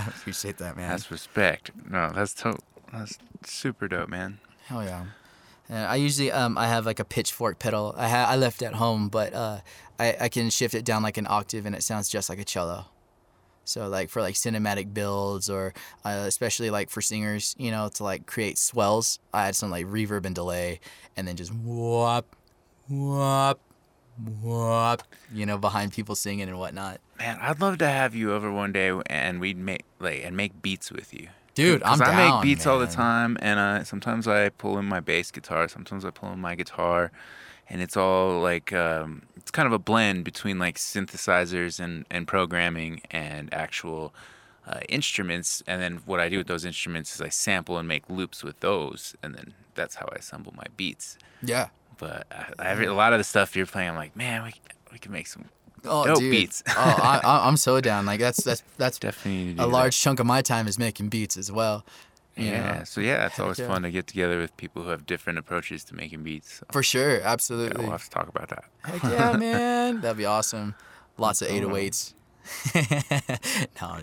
Appreciate 0.09 0.59
that, 0.59 0.77
man. 0.77 0.91
That's 0.91 1.11
respect. 1.11 1.71
No, 1.89 2.11
that's 2.11 2.35
to- 2.35 2.59
that's 2.93 3.19
super 3.45 3.89
dope, 3.89 4.11
man. 4.11 4.39
Hell 4.67 4.85
yeah. 4.85 5.07
Yeah, 5.69 5.91
I 5.91 5.97
usually 5.97 6.31
um 6.31 6.57
I 6.57 6.69
have 6.69 6.87
like 6.87 7.01
a 7.01 7.05
pitchfork 7.05 7.59
pedal. 7.59 7.95
I 7.97 8.09
ha- 8.09 8.27
I 8.29 8.37
left 8.37 8.63
at 8.63 8.75
home, 8.75 9.09
but 9.09 9.35
uh 9.35 9.61
I 9.99 10.17
I 10.23 10.29
can 10.29 10.51
shift 10.51 10.75
it 10.75 10.85
down 10.85 11.03
like 11.03 11.17
an 11.17 11.27
octave 11.29 11.67
and 11.67 11.75
it 11.75 11.83
sounds 11.83 12.09
just 12.09 12.29
like 12.29 12.39
a 12.39 12.45
cello. 12.45 12.87
So 13.65 13.89
like 13.89 14.11
for 14.11 14.23
like 14.23 14.37
cinematic 14.37 14.95
builds 14.95 15.51
or 15.51 15.75
uh, 16.05 16.25
especially 16.27 16.71
like 16.71 16.89
for 16.89 17.01
singers, 17.03 17.57
you 17.59 17.73
know, 17.73 17.89
to 17.95 18.05
like 18.05 18.25
create 18.25 18.59
swells, 18.59 19.19
I 19.35 19.49
add 19.49 19.57
some 19.57 19.71
like 19.73 19.87
reverb 19.87 20.25
and 20.25 20.37
delay, 20.37 20.79
and 21.17 21.27
then 21.27 21.35
just 21.35 21.53
whoop, 21.53 22.37
whoop, 22.89 23.59
whoop, 24.41 25.03
you 25.35 25.47
know, 25.47 25.59
behind 25.59 25.93
people 25.93 26.15
singing 26.15 26.49
and 26.49 26.61
whatnot. 26.61 27.01
Man, 27.19 27.39
I'd 27.41 27.61
love 27.61 27.79
to 27.79 27.89
have 27.89 28.15
you 28.15 28.33
over 28.33 28.53
one 28.53 28.71
day 28.71 28.97
and 29.07 29.41
we'd 29.41 29.59
make 29.59 29.85
like 29.99 30.23
and 30.25 30.37
make 30.37 30.63
beats 30.63 30.93
with 30.93 31.13
you. 31.13 31.29
Dude, 31.57 31.83
I'm 31.83 31.99
'Cause 31.99 32.09
I 32.09 32.31
make 32.31 32.43
beats 32.43 32.67
all 32.67 32.79
the 32.79 32.87
time, 32.87 33.37
and 33.41 33.59
uh, 33.59 33.83
sometimes 33.83 34.29
I 34.29 34.51
pull 34.51 34.79
in 34.79 34.85
my 34.85 35.01
bass 35.01 35.31
guitar, 35.31 35.67
sometimes 35.69 36.05
I 36.05 36.11
pull 36.11 36.31
in 36.33 36.39
my 36.39 36.55
guitar, 36.55 37.11
and 37.71 37.81
it's 37.81 37.97
all 37.97 38.41
like 38.41 38.73
um, 38.75 39.23
it's 39.37 39.51
kind 39.51 39.67
of 39.67 39.73
a 39.73 39.79
blend 39.79 40.23
between 40.25 40.59
like 40.59 40.77
synthesizers 40.77 41.81
and 41.81 42.05
and 42.11 42.29
programming 42.29 43.01
and 43.11 43.53
actual 43.55 44.15
uh, 44.69 44.81
instruments. 44.91 45.63
And 45.67 45.81
then 45.81 46.03
what 46.05 46.21
I 46.21 46.29
do 46.29 46.37
with 46.39 46.47
those 46.47 46.67
instruments 46.67 47.15
is 47.15 47.21
I 47.23 47.31
sample 47.31 47.79
and 47.79 47.89
make 47.89 48.09
loops 48.11 48.45
with 48.45 48.61
those, 48.61 49.17
and 49.23 49.35
then 49.35 49.55
that's 49.75 49.95
how 49.97 50.07
I 50.13 50.17
assemble 50.17 50.53
my 50.57 50.67
beats. 50.77 51.17
Yeah. 51.43 51.69
But 51.99 52.27
I, 52.31 52.69
I, 52.71 52.73
a 52.85 52.93
lot 52.93 53.15
of 53.15 53.19
the 53.19 53.25
stuff 53.25 53.57
you're 53.57 53.65
playing, 53.65 53.89
I'm 53.91 53.97
like, 53.97 54.15
man, 54.15 54.45
we 54.45 54.53
we 54.93 54.99
can 54.99 55.11
make 55.11 55.27
some 55.27 55.47
Oh, 55.89 56.07
dope 56.07 56.19
dude. 56.19 56.31
beats. 56.31 56.63
oh, 56.69 56.73
I, 56.77 57.21
I, 57.25 57.49
I'm 57.49 57.57
so 57.57 57.81
down. 57.81 58.07
Like 58.07 58.21
that's 58.21 58.43
that's 58.45 58.63
that's 58.77 58.99
Definitely 58.99 59.53
a 59.53 59.55
that. 59.55 59.69
large 59.69 59.99
chunk 60.01 60.21
of 60.21 60.27
my 60.27 60.43
time 60.43 60.67
is 60.69 60.79
making 60.79 61.09
beats 61.09 61.37
as 61.37 61.51
well. 61.51 61.85
Yeah, 62.39 62.79
know? 62.79 62.85
so 62.85 63.01
yeah, 63.01 63.27
it's 63.27 63.41
always 63.41 63.59
yeah. 63.59 63.67
fun 63.67 63.83
to 63.83 63.91
get 63.91 64.07
together 64.07 64.39
with 64.39 64.55
people 64.59 64.83
who 64.83 64.91
have 64.91 65.07
different 65.07 65.39
approaches 65.39 65.85
to 65.85 65.95
making 65.95 66.23
beats. 66.23 66.57
So, 66.57 66.67
For 66.71 66.83
sure, 66.83 67.17
yeah, 67.19 67.23
absolutely. 67.25 67.81
we'll 67.83 67.93
have 67.93 68.05
to 68.05 68.11
talk 68.11 68.29
about 68.29 68.49
that. 68.51 68.65
Heck 68.85 69.03
yeah, 69.05 69.33
man. 69.39 70.03
That'd 70.03 70.19
be 70.19 70.27
awesome. 70.27 70.75
Lots 71.17 71.41
of 71.41 71.49
Cool. 71.49 71.61
808s. 71.71 72.13
no, 73.81 73.99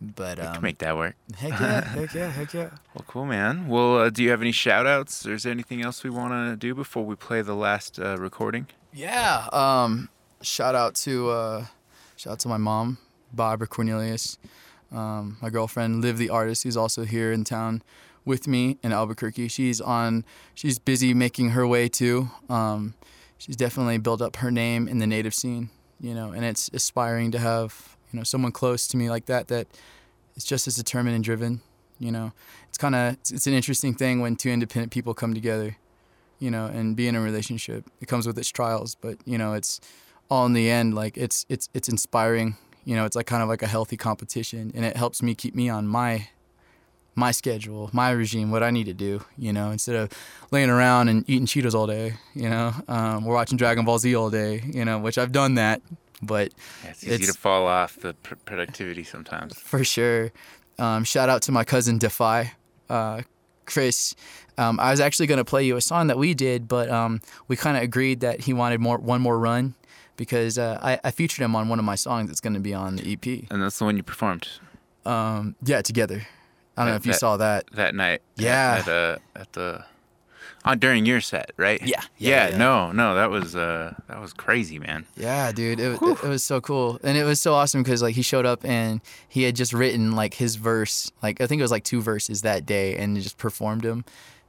but 0.00 0.38
We 0.38 0.44
can 0.44 0.56
um, 0.56 0.62
make 0.62 0.78
that 0.78 0.96
work. 0.96 1.14
heck 1.36 1.50
yeah, 1.60 1.84
heck 1.84 2.14
yeah, 2.14 2.30
heck 2.30 2.52
yeah. 2.52 2.70
Well, 2.94 3.04
cool, 3.06 3.26
man. 3.26 3.68
Well, 3.68 3.98
uh, 3.98 4.10
do 4.10 4.22
you 4.24 4.30
have 4.30 4.40
any 4.40 4.50
shout 4.52 4.86
outs 4.86 5.24
or 5.26 5.34
is 5.34 5.44
there 5.44 5.52
anything 5.52 5.82
else 5.82 6.02
we 6.02 6.10
want 6.10 6.32
to 6.32 6.56
do 6.56 6.74
before 6.74 7.04
we 7.04 7.14
play 7.14 7.42
the 7.42 7.54
last 7.54 7.98
uh, 8.00 8.16
recording? 8.18 8.66
Yeah. 8.92 9.46
Um, 9.52 10.08
shout 10.42 10.74
out 10.74 10.94
to 10.96 11.30
uh, 11.30 11.66
shout 12.16 12.32
out 12.32 12.38
to 12.40 12.48
my 12.48 12.56
mom, 12.56 12.98
Barbara 13.32 13.66
Cornelius, 13.66 14.38
um, 14.90 15.38
my 15.40 15.50
girlfriend 15.50 16.02
Liv, 16.02 16.18
the 16.18 16.30
artist, 16.30 16.64
who's 16.64 16.76
also 16.76 17.04
here 17.04 17.32
in 17.32 17.44
town 17.44 17.82
with 18.24 18.46
me 18.46 18.78
in 18.82 18.92
Albuquerque. 18.92 19.48
She's 19.48 19.80
on. 19.80 20.24
She's 20.54 20.78
busy 20.78 21.14
making 21.14 21.50
her 21.50 21.66
way 21.66 21.88
too. 21.88 22.30
Um, 22.48 22.94
she's 23.38 23.56
definitely 23.56 23.98
built 23.98 24.20
up 24.20 24.36
her 24.36 24.50
name 24.50 24.88
in 24.88 24.98
the 24.98 25.06
native 25.06 25.34
scene, 25.34 25.70
you 26.00 26.14
know, 26.14 26.32
and 26.32 26.44
it's 26.44 26.70
aspiring 26.72 27.30
to 27.32 27.38
have 27.38 27.96
you 28.12 28.18
know 28.18 28.24
someone 28.24 28.52
close 28.52 28.86
to 28.88 28.96
me 28.96 29.10
like 29.10 29.26
that 29.26 29.48
that 29.48 29.66
is 30.36 30.44
just 30.44 30.66
as 30.66 30.76
determined 30.76 31.14
and 31.14 31.24
driven. 31.24 31.60
You 31.98 32.10
know, 32.10 32.32
it's 32.68 32.78
kind 32.78 32.94
of 32.94 33.14
it's, 33.14 33.30
it's 33.30 33.46
an 33.46 33.54
interesting 33.54 33.94
thing 33.94 34.20
when 34.20 34.36
two 34.36 34.50
independent 34.50 34.92
people 34.92 35.14
come 35.14 35.34
together 35.34 35.76
you 36.42 36.50
know, 36.50 36.66
and 36.66 36.96
be 36.96 37.06
in 37.06 37.14
a 37.14 37.20
relationship. 37.20 37.88
It 38.00 38.08
comes 38.08 38.26
with 38.26 38.36
its 38.36 38.48
trials, 38.48 38.96
but 38.96 39.16
you 39.24 39.38
know, 39.38 39.52
it's 39.52 39.80
all 40.32 40.46
in 40.46 40.54
the 40.54 40.70
end 40.70 40.94
like 40.94 41.14
it's 41.24 41.44
it's 41.48 41.68
it's 41.74 41.88
inspiring. 41.88 42.56
You 42.84 42.96
know, 42.96 43.04
it's 43.04 43.14
like 43.14 43.26
kind 43.26 43.42
of 43.42 43.48
like 43.48 43.62
a 43.62 43.66
healthy 43.66 43.96
competition, 43.96 44.72
and 44.74 44.84
it 44.84 44.96
helps 44.96 45.22
me 45.22 45.34
keep 45.34 45.54
me 45.54 45.68
on 45.68 45.86
my 45.86 46.28
my 47.14 47.30
schedule, 47.30 47.90
my 47.92 48.10
regime, 48.10 48.50
what 48.50 48.62
I 48.62 48.70
need 48.70 48.86
to 48.86 48.94
do. 48.94 49.22
You 49.36 49.52
know, 49.52 49.70
instead 49.70 49.94
of 49.96 50.08
laying 50.50 50.70
around 50.70 51.08
and 51.08 51.28
eating 51.28 51.46
Cheetos 51.46 51.74
all 51.74 51.86
day. 51.86 52.14
You 52.34 52.48
know, 52.48 52.72
um, 52.88 53.24
we're 53.24 53.34
watching 53.34 53.58
Dragon 53.58 53.84
Ball 53.84 53.98
Z 53.98 54.14
all 54.14 54.30
day. 54.30 54.62
You 54.78 54.84
know, 54.86 54.98
which 54.98 55.18
I've 55.18 55.32
done 55.32 55.54
that, 55.56 55.82
but 56.22 56.52
Yeah, 56.84 56.90
it's 56.90 57.04
easy 57.04 57.14
It's- 57.14 57.32
to 57.34 57.38
fall 57.38 57.66
off 57.66 57.96
the 57.96 58.14
pr- 58.14 58.34
productivity 58.46 59.04
sometimes. 59.04 59.58
for 59.58 59.84
sure. 59.84 60.32
Um, 60.78 61.04
shout 61.04 61.28
out 61.28 61.42
to 61.42 61.52
my 61.52 61.64
cousin 61.64 61.98
Def-i, 61.98 62.52
uh, 62.88 63.20
Chris. 63.66 64.14
Um, 64.58 64.80
I 64.80 64.90
was 64.90 65.00
actually 65.00 65.26
going 65.28 65.38
to 65.44 65.44
play 65.44 65.64
you 65.64 65.76
a 65.76 65.80
song 65.80 66.06
that 66.08 66.16
we 66.18 66.32
did, 66.34 66.66
but 66.66 66.90
um, 66.90 67.20
we 67.46 67.54
kind 67.56 67.76
of 67.76 67.82
agreed 67.82 68.20
that 68.20 68.40
he 68.40 68.52
wanted 68.54 68.80
more 68.80 68.96
one 68.98 69.20
more 69.20 69.38
run 69.38 69.74
because 70.16 70.58
uh, 70.58 70.78
I, 70.82 70.98
I 71.04 71.10
featured 71.10 71.42
him 71.44 71.54
on 71.56 71.68
one 71.68 71.78
of 71.78 71.84
my 71.84 71.94
songs 71.96 72.28
that's 72.28 72.40
going 72.40 72.54
to 72.54 72.60
be 72.60 72.74
on 72.74 72.96
the 72.96 73.12
EP. 73.12 73.44
And 73.50 73.62
that's 73.62 73.78
the 73.78 73.84
one 73.84 73.96
you 73.96 74.02
performed 74.02 74.48
Um, 75.06 75.56
yeah, 75.64 75.82
together. 75.82 76.26
I 76.76 76.82
don't 76.84 76.90
know 76.90 76.96
if 76.96 77.06
you 77.06 77.12
that- 77.12 77.18
saw 77.18 77.36
that. 77.38 77.64
that 77.72 77.94
night. 77.94 78.22
at- 78.38 78.42
Yeah. 78.42 78.76
At, 78.80 78.88
uh, 78.88 79.16
at 79.36 79.52
the. 79.52 79.84
On 80.64 80.78
during 80.78 81.04
your 81.06 81.20
set, 81.20 81.50
right? 81.56 81.80
Yeah, 81.82 82.00
Yeah. 82.18 82.46
yeah, 82.46 82.48
yeah. 82.50 82.56
No, 82.56 82.92
no, 82.92 83.16
that 83.16 83.30
was 83.30 83.56
uh, 83.56 83.94
that 84.06 84.20
was 84.20 84.32
crazy, 84.32 84.78
man. 84.78 85.06
Yeah, 85.16 85.50
dude, 85.50 85.80
it, 85.80 86.00
it, 86.00 86.18
it 86.22 86.22
was 86.22 86.44
so 86.44 86.60
cool, 86.60 87.00
and 87.02 87.18
it 87.18 87.24
was 87.24 87.40
so 87.40 87.52
awesome 87.54 87.82
because 87.82 88.00
like 88.00 88.14
he 88.14 88.22
showed 88.22 88.46
up 88.46 88.64
and 88.64 89.00
he 89.28 89.42
had 89.42 89.56
just 89.56 89.72
written 89.72 90.12
like 90.12 90.34
his 90.34 90.54
verse, 90.54 91.10
like 91.20 91.40
I 91.40 91.48
think 91.48 91.58
it 91.58 91.64
was 91.64 91.72
like 91.72 91.82
two 91.82 92.00
verses 92.00 92.42
that 92.42 92.64
day, 92.64 92.94
and 92.96 93.16
just 93.20 93.38
performed 93.38 93.82
them. 93.82 94.04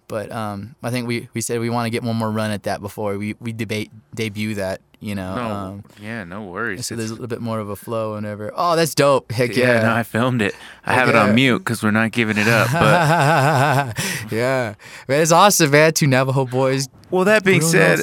But 0.08 0.32
um, 0.32 0.76
I 0.84 0.90
think 0.92 1.08
we, 1.08 1.30
we 1.34 1.42
said 1.42 1.60
we 1.60 1.70
want 1.70 1.86
to 1.86 1.90
get 1.90 2.04
one 2.04 2.16
more 2.16 2.30
run 2.32 2.52
at 2.52 2.64
that 2.64 2.82
before 2.82 3.18
we 3.18 3.36
we 3.40 3.52
debate 3.54 3.90
debut 4.14 4.56
that, 4.56 4.82
you 5.00 5.16
know. 5.16 5.36
No, 5.36 5.42
Um, 5.42 5.84
yeah, 6.02 6.24
no 6.24 6.44
worries. 6.44 6.86
so 6.86 6.96
there's 6.96 7.10
a 7.10 7.14
little 7.14 7.28
bit 7.28 7.42
more 7.42 7.60
of 7.60 7.70
a 7.70 7.76
flow 7.76 8.16
and 8.16 8.26
whatever. 8.26 8.52
Oh, 8.56 8.76
that's 8.76 8.94
dope. 8.94 9.32
Heck 9.32 9.56
yeah, 9.56 9.76
yeah. 9.76 9.82
no, 9.84 9.94
I 9.96 10.04
filmed 10.04 10.42
it. 10.42 10.54
I 10.86 10.92
Heck 10.94 11.00
have 11.00 11.10
it 11.10 11.16
on 11.16 11.34
mute 11.36 11.60
because 11.60 11.82
we're 11.82 11.92
not 11.92 12.12
giving 12.12 12.38
it 12.38 12.48
up. 12.48 12.68
But 12.72 13.98
yeah, 14.32 14.76
man, 15.08 15.22
it's 15.22 15.32
awesome, 15.32 15.72
man. 15.72 15.94
Two 15.94 16.08
Navajo 16.08 16.46
boys. 16.46 16.88
well, 17.10 17.26
that 17.26 17.44
being 17.44 17.62
said, 17.62 18.02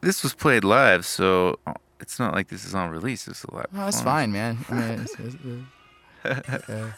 this 0.00 0.22
was 0.22 0.34
played 0.34 0.64
live, 0.64 1.06
so 1.06 1.58
uh, 1.66 1.74
it's 2.00 2.18
not 2.18 2.34
like 2.34 2.48
this 2.48 2.64
is 2.64 2.74
on 2.74 2.90
release. 2.90 3.26
It's 3.28 3.44
a 3.44 3.54
live. 3.54 3.66
Oh, 3.74 3.84
that's 3.84 4.02
fine, 4.02 4.32
man. 4.32 4.58
I 4.68 4.74
mean, 4.74 5.00
it's, 5.00 5.12
it's, 5.14 5.34
it's- 5.34 6.62
yeah. 6.68 6.92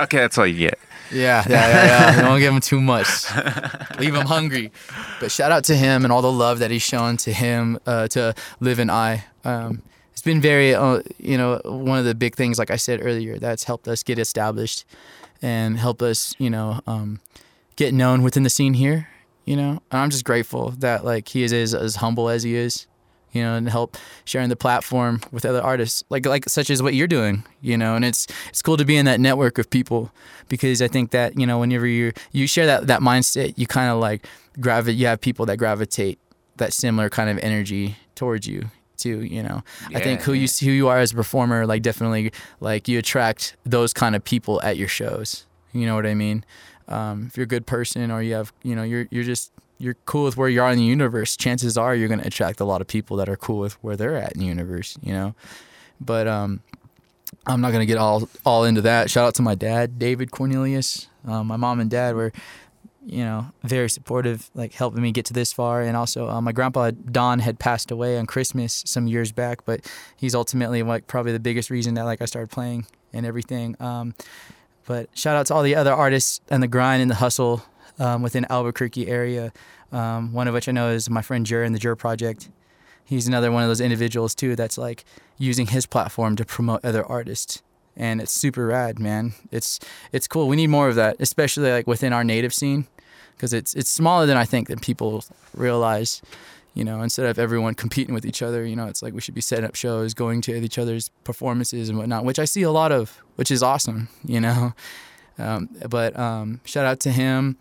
Okay, 0.00 0.16
that's 0.16 0.38
all 0.38 0.46
you 0.46 0.58
get. 0.58 0.78
Yeah, 1.12 1.44
yeah, 1.48 1.68
yeah, 1.68 2.16
yeah. 2.16 2.22
Don't 2.22 2.38
give 2.38 2.54
him 2.54 2.60
too 2.60 2.80
much. 2.80 3.08
Leave 3.98 4.14
him 4.14 4.26
hungry. 4.26 4.70
But 5.18 5.30
shout 5.30 5.52
out 5.52 5.64
to 5.64 5.76
him 5.76 6.04
and 6.04 6.12
all 6.12 6.22
the 6.22 6.32
love 6.32 6.60
that 6.60 6.70
he's 6.70 6.82
shown 6.82 7.16
to 7.18 7.32
him, 7.32 7.78
uh, 7.84 8.08
to 8.08 8.34
Liv 8.60 8.78
and 8.78 8.90
I. 8.90 9.24
Um, 9.44 9.82
it's 10.12 10.22
been 10.22 10.40
very, 10.40 10.74
uh, 10.74 11.02
you 11.18 11.36
know, 11.36 11.60
one 11.64 11.98
of 11.98 12.04
the 12.04 12.14
big 12.14 12.36
things, 12.36 12.58
like 12.58 12.70
I 12.70 12.76
said 12.76 13.00
earlier, 13.02 13.38
that's 13.38 13.64
helped 13.64 13.88
us 13.88 14.02
get 14.02 14.18
established 14.18 14.84
and 15.42 15.78
help 15.78 16.00
us, 16.00 16.34
you 16.38 16.50
know, 16.50 16.80
um, 16.86 17.20
get 17.76 17.92
known 17.92 18.22
within 18.22 18.42
the 18.42 18.50
scene 18.50 18.74
here. 18.74 19.08
You 19.46 19.56
know, 19.56 19.82
and 19.90 20.00
I'm 20.00 20.10
just 20.10 20.24
grateful 20.24 20.70
that 20.78 21.04
like 21.04 21.28
he 21.28 21.42
is 21.42 21.52
as, 21.52 21.74
as 21.74 21.96
humble 21.96 22.28
as 22.28 22.44
he 22.44 22.54
is. 22.54 22.86
You 23.32 23.42
know, 23.42 23.54
and 23.54 23.68
help 23.68 23.96
sharing 24.24 24.48
the 24.48 24.56
platform 24.56 25.20
with 25.30 25.44
other 25.44 25.62
artists, 25.62 26.04
like 26.10 26.26
like 26.26 26.48
such 26.48 26.70
as 26.70 26.82
what 26.82 26.94
you're 26.94 27.06
doing, 27.06 27.44
you 27.60 27.76
know. 27.76 27.94
And 27.94 28.04
it's 28.04 28.26
it's 28.48 28.62
cool 28.62 28.76
to 28.76 28.84
be 28.84 28.96
in 28.96 29.06
that 29.06 29.20
network 29.20 29.58
of 29.58 29.70
people 29.70 30.10
because 30.48 30.82
I 30.82 30.88
think 30.88 31.10
that 31.12 31.38
you 31.38 31.46
know 31.46 31.58
whenever 31.58 31.86
you 31.86 32.12
you 32.32 32.46
share 32.46 32.66
that 32.66 32.86
that 32.88 33.00
mindset, 33.00 33.54
you 33.56 33.66
kind 33.66 33.90
of 33.90 33.98
like 33.98 34.26
gravitate. 34.60 34.98
You 34.98 35.06
have 35.06 35.20
people 35.20 35.46
that 35.46 35.56
gravitate 35.56 36.18
that 36.56 36.72
similar 36.72 37.08
kind 37.08 37.30
of 37.30 37.38
energy 37.38 37.96
towards 38.14 38.46
you 38.46 38.70
too. 38.96 39.22
You 39.22 39.42
know, 39.42 39.62
I 39.94 40.00
think 40.00 40.22
who 40.22 40.32
you 40.32 40.46
who 40.60 40.70
you 40.70 40.88
are 40.88 40.98
as 40.98 41.12
a 41.12 41.14
performer, 41.14 41.66
like 41.66 41.82
definitely 41.82 42.32
like 42.60 42.88
you 42.88 42.98
attract 42.98 43.56
those 43.64 43.92
kind 43.92 44.14
of 44.14 44.24
people 44.24 44.60
at 44.62 44.76
your 44.76 44.88
shows. 44.88 45.46
You 45.72 45.86
know 45.86 45.94
what 45.94 46.06
I 46.06 46.14
mean? 46.14 46.44
Um, 46.88 47.26
if 47.28 47.36
you're 47.36 47.44
a 47.44 47.48
good 47.48 47.66
person 47.66 48.10
or 48.10 48.22
you 48.22 48.34
have 48.34 48.52
you 48.62 48.74
know 48.74 48.82
you're 48.82 49.06
you're 49.10 49.24
just 49.24 49.52
you're 49.80 49.96
cool 50.04 50.24
with 50.24 50.36
where 50.36 50.48
you 50.48 50.62
are 50.62 50.70
in 50.70 50.78
the 50.78 50.84
universe, 50.84 51.36
chances 51.36 51.78
are 51.78 51.94
you're 51.94 52.08
going 52.08 52.20
to 52.20 52.26
attract 52.26 52.60
a 52.60 52.64
lot 52.64 52.80
of 52.80 52.86
people 52.86 53.16
that 53.16 53.28
are 53.28 53.36
cool 53.36 53.58
with 53.58 53.74
where 53.82 53.96
they're 53.96 54.16
at 54.16 54.32
in 54.32 54.40
the 54.40 54.46
universe, 54.46 54.98
you 55.02 55.12
know. 55.12 55.34
But 56.00 56.28
um, 56.28 56.60
I'm 57.46 57.60
not 57.60 57.70
going 57.70 57.80
to 57.80 57.86
get 57.86 57.98
all 57.98 58.28
all 58.44 58.64
into 58.64 58.82
that. 58.82 59.10
Shout 59.10 59.26
out 59.26 59.34
to 59.36 59.42
my 59.42 59.54
dad, 59.54 59.98
David 59.98 60.30
Cornelius. 60.30 61.08
Um, 61.26 61.46
my 61.46 61.56
mom 61.56 61.80
and 61.80 61.90
dad 61.90 62.14
were, 62.14 62.32
you 63.04 63.24
know, 63.24 63.46
very 63.62 63.88
supportive, 63.88 64.50
like 64.54 64.72
helping 64.74 65.02
me 65.02 65.12
get 65.12 65.24
to 65.26 65.32
this 65.32 65.52
far. 65.52 65.82
And 65.82 65.96
also, 65.96 66.28
uh, 66.28 66.40
my 66.40 66.52
grandpa 66.52 66.90
Don 66.90 67.38
had 67.38 67.58
passed 67.58 67.90
away 67.90 68.18
on 68.18 68.26
Christmas 68.26 68.82
some 68.86 69.06
years 69.06 69.32
back, 69.32 69.64
but 69.64 69.80
he's 70.16 70.34
ultimately 70.34 70.82
like 70.82 71.06
probably 71.06 71.32
the 71.32 71.40
biggest 71.40 71.70
reason 71.70 71.94
that 71.94 72.04
like 72.04 72.20
I 72.20 72.26
started 72.26 72.50
playing 72.50 72.86
and 73.12 73.24
everything. 73.24 73.76
Um, 73.80 74.14
but 74.86 75.08
shout 75.14 75.36
out 75.36 75.46
to 75.46 75.54
all 75.54 75.62
the 75.62 75.74
other 75.74 75.92
artists 75.92 76.40
and 76.50 76.62
the 76.62 76.68
grind 76.68 77.02
and 77.02 77.10
the 77.10 77.16
hustle 77.16 77.62
um, 78.00 78.22
within 78.22 78.46
Albuquerque 78.50 79.06
area. 79.06 79.52
Um, 79.92 80.32
one 80.32 80.48
of 80.48 80.54
which 80.54 80.68
I 80.68 80.72
know 80.72 80.88
is 80.90 81.08
my 81.08 81.22
friend 81.22 81.46
Jer 81.46 81.62
in 81.62 81.72
the 81.72 81.78
Jer 81.78 81.94
Project. 81.94 82.48
He's 83.04 83.28
another 83.28 83.52
one 83.52 83.62
of 83.62 83.68
those 83.68 83.80
individuals 83.80 84.34
too 84.34 84.56
that's 84.56 84.78
like 84.78 85.04
using 85.36 85.66
his 85.66 85.86
platform 85.86 86.36
to 86.36 86.44
promote 86.44 86.84
other 86.84 87.04
artists, 87.04 87.62
and 87.96 88.20
it's 88.20 88.32
super 88.32 88.66
rad, 88.66 88.98
man. 88.98 89.34
It's 89.50 89.78
it's 90.12 90.26
cool. 90.26 90.48
We 90.48 90.56
need 90.56 90.68
more 90.68 90.88
of 90.88 90.94
that, 90.94 91.16
especially 91.20 91.70
like 91.70 91.86
within 91.86 92.12
our 92.12 92.24
native 92.24 92.54
scene, 92.54 92.86
because 93.36 93.52
it's 93.52 93.74
it's 93.74 93.90
smaller 93.90 94.26
than 94.26 94.36
I 94.36 94.44
think 94.44 94.68
that 94.68 94.80
people 94.80 95.24
realize. 95.54 96.22
You 96.72 96.84
know, 96.84 97.02
instead 97.02 97.26
of 97.26 97.36
everyone 97.36 97.74
competing 97.74 98.14
with 98.14 98.24
each 98.24 98.42
other, 98.42 98.64
you 98.64 98.76
know, 98.76 98.86
it's 98.86 99.02
like 99.02 99.12
we 99.12 99.20
should 99.20 99.34
be 99.34 99.40
setting 99.40 99.64
up 99.64 99.74
shows, 99.74 100.14
going 100.14 100.40
to 100.42 100.54
each 100.54 100.78
other's 100.78 101.08
performances 101.24 101.88
and 101.88 101.98
whatnot, 101.98 102.24
which 102.24 102.38
I 102.38 102.44
see 102.44 102.62
a 102.62 102.70
lot 102.70 102.92
of, 102.92 103.20
which 103.34 103.50
is 103.50 103.60
awesome. 103.60 104.08
You 104.24 104.40
know, 104.40 104.72
um, 105.38 105.68
but 105.88 106.16
um, 106.16 106.60
shout 106.64 106.86
out 106.86 107.00
to 107.00 107.10
him. 107.10 107.56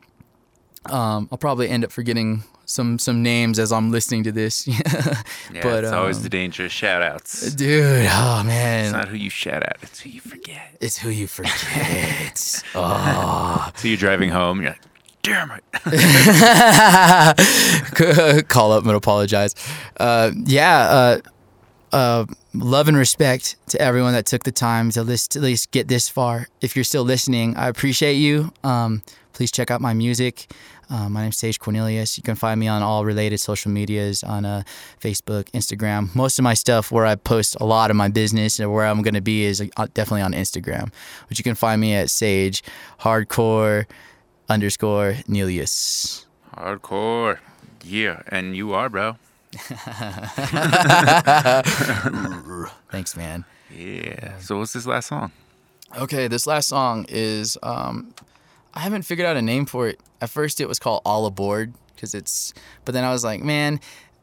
Um, 0.85 1.27
I'll 1.31 1.37
probably 1.37 1.69
end 1.69 1.83
up 1.83 1.91
forgetting 1.91 2.43
some 2.65 2.99
some 2.99 3.21
names 3.23 3.57
as 3.59 3.71
I'm 3.71 3.91
listening 3.91 4.23
to 4.25 4.31
this. 4.31 4.67
Yeah, 5.51 5.63
but 5.63 5.83
it's 5.83 5.91
always 5.93 6.17
um, 6.17 6.23
the 6.23 6.29
danger 6.29 6.65
of 6.65 6.71
shout 6.71 7.01
outs. 7.01 7.53
dude. 7.55 8.07
Oh 8.11 8.43
man. 8.45 8.85
It's 8.85 8.93
not 8.93 9.07
who 9.07 9.15
you 9.17 9.31
shout 9.31 9.63
out, 9.63 9.77
it's 9.81 9.99
who 9.99 10.09
you 10.11 10.21
forget. 10.21 10.77
it's 10.79 10.97
who 10.97 11.09
you 11.09 11.25
forget. 11.27 12.63
oh, 12.75 13.71
So 13.75 13.87
you're 13.87 13.97
driving 13.97 14.29
home, 14.29 14.61
you're 14.61 14.69
like, 14.71 14.81
damn 15.23 15.49
it. 15.51 15.63
call 18.47 18.71
up 18.71 18.83
and 18.85 18.91
apologize. 18.95 19.55
Uh, 19.99 20.31
yeah. 20.45 20.79
Uh, 20.89 21.19
uh, 21.91 22.25
love 22.53 22.87
and 22.87 22.95
respect 22.97 23.55
to 23.69 23.81
everyone 23.81 24.13
that 24.13 24.27
took 24.27 24.43
the 24.43 24.51
time 24.51 24.91
to 24.91 25.01
list, 25.01 25.35
at 25.35 25.41
least 25.41 25.71
get 25.71 25.87
this 25.87 26.07
far. 26.07 26.47
If 26.61 26.75
you're 26.75 26.85
still 26.85 27.03
listening, 27.03 27.55
I 27.57 27.67
appreciate 27.67 28.13
you. 28.13 28.53
Um, 28.63 29.01
please 29.39 29.51
check 29.51 29.71
out 29.71 29.79
my 29.79 29.93
music. 29.93 30.51
Uh, 30.89 31.07
my 31.07 31.21
name's 31.21 31.37
Sage 31.37 31.59
Cornelius. 31.61 32.17
You 32.17 32.23
can 32.23 32.35
find 32.35 32.59
me 32.59 32.67
on 32.67 32.83
all 32.83 33.05
related 33.05 33.37
social 33.37 33.71
medias 33.71 34.21
on 34.21 34.43
uh, 34.43 34.63
Facebook, 34.99 35.45
Instagram. 35.51 36.13
Most 36.13 36.37
of 36.39 36.43
my 36.43 36.53
stuff 36.53 36.91
where 36.91 37.05
I 37.05 37.15
post 37.15 37.55
a 37.61 37.63
lot 37.63 37.89
of 37.89 37.95
my 37.95 38.09
business 38.09 38.59
and 38.59 38.69
where 38.73 38.85
I'm 38.85 39.01
going 39.01 39.13
to 39.13 39.21
be 39.21 39.45
is 39.45 39.61
uh, 39.77 39.87
definitely 39.93 40.23
on 40.23 40.33
Instagram, 40.33 40.91
which 41.29 41.39
you 41.39 41.43
can 41.43 41.55
find 41.55 41.79
me 41.79 41.93
at 41.93 42.09
Sage 42.09 42.61
Hardcore 42.99 43.85
underscore 44.49 45.15
Nelius. 45.25 46.25
Hardcore. 46.57 47.39
Yeah, 47.85 48.23
and 48.27 48.57
you 48.57 48.73
are, 48.73 48.89
bro. 48.89 49.15
Thanks, 52.91 53.15
man. 53.15 53.45
Yeah. 53.73 54.37
So 54.39 54.57
what's 54.57 54.73
this 54.73 54.85
last 54.85 55.07
song? 55.07 55.31
Okay, 55.97 56.27
this 56.27 56.45
last 56.45 56.67
song 56.67 57.05
is 57.07 57.57
um 57.63 58.13
I 58.73 58.79
haven't 58.81 59.03
figured 59.03 59.25
out 59.25 59.37
a 59.37 59.41
name 59.41 59.65
for 59.65 59.87
it. 59.87 59.99
At 60.21 60.29
first 60.29 60.61
it 60.61 60.67
was 60.67 60.79
called 60.79 61.01
All 61.05 61.25
Aboard 61.25 61.73
because 61.95 62.13
it's 62.13 62.53
but 62.85 62.93
then 62.93 63.03
I 63.03 63.11
was 63.11 63.23
like, 63.23 63.41
man, 63.41 63.79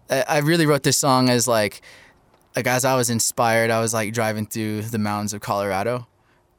I 0.08 0.38
really 0.38 0.66
wrote 0.66 0.82
this 0.82 0.96
song 0.96 1.28
as 1.28 1.48
like 1.48 1.82
like 2.54 2.66
as 2.66 2.84
I 2.84 2.96
was 2.96 3.10
inspired, 3.10 3.70
I 3.70 3.80
was 3.80 3.92
like 3.92 4.12
driving 4.12 4.46
through 4.46 4.82
the 4.82 4.98
mountains 4.98 5.34
of 5.34 5.40
Colorado 5.40 6.06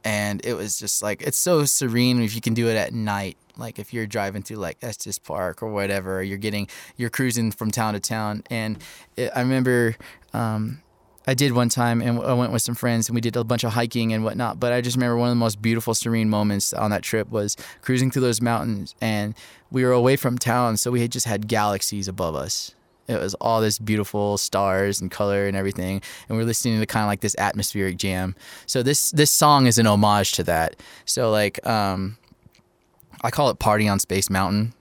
and 0.04 0.44
it 0.44 0.54
was 0.54 0.78
just 0.78 1.02
like 1.02 1.22
it's 1.22 1.38
so 1.38 1.64
serene 1.64 2.22
if 2.22 2.34
you 2.34 2.40
can 2.40 2.54
do 2.54 2.68
it 2.68 2.76
at 2.76 2.92
night. 2.92 3.36
Like 3.56 3.78
if 3.78 3.92
you're 3.92 4.06
driving 4.06 4.42
through 4.42 4.58
like 4.58 4.78
Estes 4.82 5.18
Park 5.18 5.62
or 5.62 5.70
whatever, 5.70 6.22
you're 6.22 6.38
getting 6.38 6.68
you're 6.96 7.10
cruising 7.10 7.50
from 7.50 7.70
town 7.70 7.94
to 7.94 8.00
town 8.00 8.44
and 8.50 8.78
it, 9.16 9.30
I 9.34 9.40
remember 9.40 9.96
um 10.32 10.82
I 11.28 11.34
did 11.34 11.52
one 11.52 11.68
time, 11.68 12.00
and 12.00 12.18
I 12.20 12.32
went 12.32 12.52
with 12.52 12.62
some 12.62 12.74
friends, 12.74 13.10
and 13.10 13.14
we 13.14 13.20
did 13.20 13.36
a 13.36 13.44
bunch 13.44 13.62
of 13.62 13.72
hiking 13.74 14.14
and 14.14 14.24
whatnot. 14.24 14.58
But 14.58 14.72
I 14.72 14.80
just 14.80 14.96
remember 14.96 15.18
one 15.18 15.28
of 15.28 15.32
the 15.32 15.38
most 15.38 15.60
beautiful, 15.60 15.92
serene 15.92 16.30
moments 16.30 16.72
on 16.72 16.90
that 16.90 17.02
trip 17.02 17.28
was 17.28 17.54
cruising 17.82 18.10
through 18.10 18.22
those 18.22 18.40
mountains, 18.40 18.94
and 19.02 19.34
we 19.70 19.84
were 19.84 19.92
away 19.92 20.16
from 20.16 20.38
town, 20.38 20.78
so 20.78 20.90
we 20.90 21.02
had 21.02 21.12
just 21.12 21.26
had 21.26 21.46
galaxies 21.46 22.08
above 22.08 22.34
us. 22.34 22.74
It 23.08 23.20
was 23.20 23.34
all 23.42 23.60
this 23.60 23.78
beautiful 23.78 24.38
stars 24.38 25.02
and 25.02 25.10
color 25.10 25.46
and 25.46 25.54
everything, 25.54 26.00
and 26.30 26.38
we 26.38 26.44
are 26.44 26.46
listening 26.46 26.80
to 26.80 26.86
kind 26.86 27.04
of 27.04 27.08
like 27.08 27.20
this 27.20 27.36
atmospheric 27.36 27.98
jam. 27.98 28.34
So 28.64 28.82
this 28.82 29.10
this 29.10 29.30
song 29.30 29.66
is 29.66 29.76
an 29.76 29.86
homage 29.86 30.32
to 30.32 30.44
that. 30.44 30.76
So 31.04 31.30
like, 31.30 31.64
um, 31.66 32.16
I 33.22 33.30
call 33.30 33.50
it 33.50 33.58
"Party 33.58 33.86
on 33.86 33.98
Space 33.98 34.30
Mountain" 34.30 34.72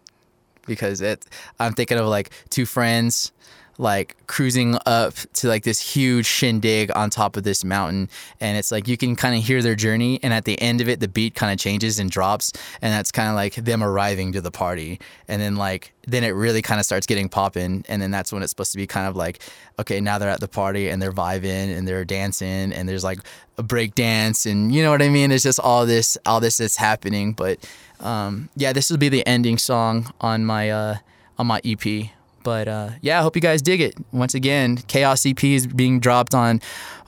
because 0.65 1.01
it. 1.01 1.25
I'm 1.59 1.73
thinking 1.73 1.97
of 1.97 2.05
like 2.05 2.31
two 2.49 2.65
friends 2.65 3.33
like 3.77 4.15
cruising 4.27 4.77
up 4.85 5.13
to 5.33 5.47
like 5.47 5.63
this 5.63 5.79
huge 5.79 6.25
shindig 6.25 6.91
on 6.95 7.09
top 7.09 7.37
of 7.37 7.43
this 7.43 7.63
mountain 7.63 8.09
and 8.41 8.57
it's 8.57 8.71
like 8.71 8.87
you 8.87 8.97
can 8.97 9.15
kind 9.15 9.35
of 9.35 9.43
hear 9.43 9.61
their 9.61 9.75
journey 9.75 10.19
and 10.23 10.33
at 10.33 10.45
the 10.45 10.59
end 10.61 10.81
of 10.81 10.89
it 10.89 10.99
the 10.99 11.07
beat 11.07 11.35
kind 11.35 11.51
of 11.51 11.59
changes 11.59 11.99
and 11.99 12.09
drops 12.09 12.51
and 12.81 12.91
that's 12.91 13.11
kind 13.11 13.29
of 13.29 13.35
like 13.35 13.55
them 13.55 13.83
arriving 13.83 14.31
to 14.33 14.41
the 14.41 14.51
party. 14.51 14.99
And 15.27 15.41
then 15.41 15.55
like 15.55 15.93
then 16.07 16.23
it 16.23 16.29
really 16.29 16.61
kind 16.61 16.79
of 16.79 16.85
starts 16.85 17.05
getting 17.05 17.29
popping 17.29 17.83
and 17.87 18.01
then 18.01 18.11
that's 18.11 18.31
when 18.31 18.41
it's 18.41 18.51
supposed 18.51 18.71
to 18.71 18.77
be 18.77 18.87
kind 18.87 19.07
of 19.07 19.15
like 19.15 19.39
okay 19.77 19.99
now 20.01 20.17
they're 20.17 20.29
at 20.29 20.39
the 20.39 20.47
party 20.47 20.89
and 20.89 21.01
they're 21.01 21.11
vibing 21.11 21.77
and 21.77 21.87
they're 21.87 22.05
dancing 22.05 22.71
and 22.73 22.87
there's 22.87 23.03
like 23.03 23.19
a 23.57 23.63
break 23.63 23.93
dance 23.95 24.45
and 24.45 24.73
you 24.73 24.81
know 24.81 24.91
what 24.91 25.01
I 25.01 25.09
mean? 25.09 25.31
It's 25.31 25.43
just 25.43 25.59
all 25.59 25.85
this 25.85 26.17
all 26.25 26.39
this 26.39 26.59
is 26.59 26.77
happening 26.77 27.33
but 27.33 27.59
um 27.99 28.49
yeah 28.55 28.73
this 28.73 28.89
will 28.89 28.97
be 28.97 29.09
the 29.09 29.25
ending 29.27 29.57
song 29.57 30.13
on 30.21 30.45
my 30.45 30.69
uh 30.69 30.97
on 31.37 31.47
my 31.47 31.61
EP 31.65 32.09
but 32.47 32.69
uh, 32.69 32.91
yeah, 33.01 33.19
I 33.19 33.23
hope 33.23 33.35
you 33.35 33.41
guys 33.41 33.61
dig 33.61 33.81
it. 33.81 33.93
Once 34.13 34.33
again, 34.33 34.77
Chaos 34.77 35.25
EP 35.25 35.43
is 35.43 35.67
being 35.67 35.99
dropped 35.99 36.33
on 36.33 36.61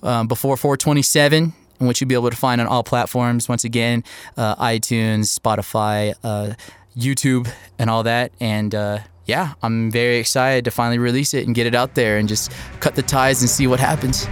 um, 0.04 0.28
before 0.28 0.58
427, 0.58 1.54
which 1.78 2.02
you'll 2.02 2.10
be 2.10 2.14
able 2.14 2.30
to 2.30 2.36
find 2.36 2.60
on 2.60 2.68
all 2.68 2.84
platforms. 2.84 3.48
Once 3.48 3.64
again, 3.64 4.04
uh, 4.36 4.58
iTunes, 4.58 5.40
Spotify, 5.40 6.14
uh, 6.26 6.56
YouTube, 6.98 7.50
and 7.78 7.90
all 7.90 8.04
that. 8.04 8.34
And 8.42 8.76
uh, 8.76 9.00
yeah, 9.28 9.54
I'm 9.64 9.90
very 9.90 10.18
excited 10.18 10.66
to 10.66 10.72
finally 10.72 10.98
release 10.98 11.34
it 11.34 11.46
and 11.48 11.56
get 11.56 11.66
it 11.66 11.74
out 11.74 11.96
there 11.96 12.18
and 12.18 12.28
just 12.28 12.52
cut 12.82 12.96
the 12.96 13.02
ties 13.02 13.40
and 13.40 13.50
see 13.50 13.66
what 13.66 13.80
happens. 13.80 14.28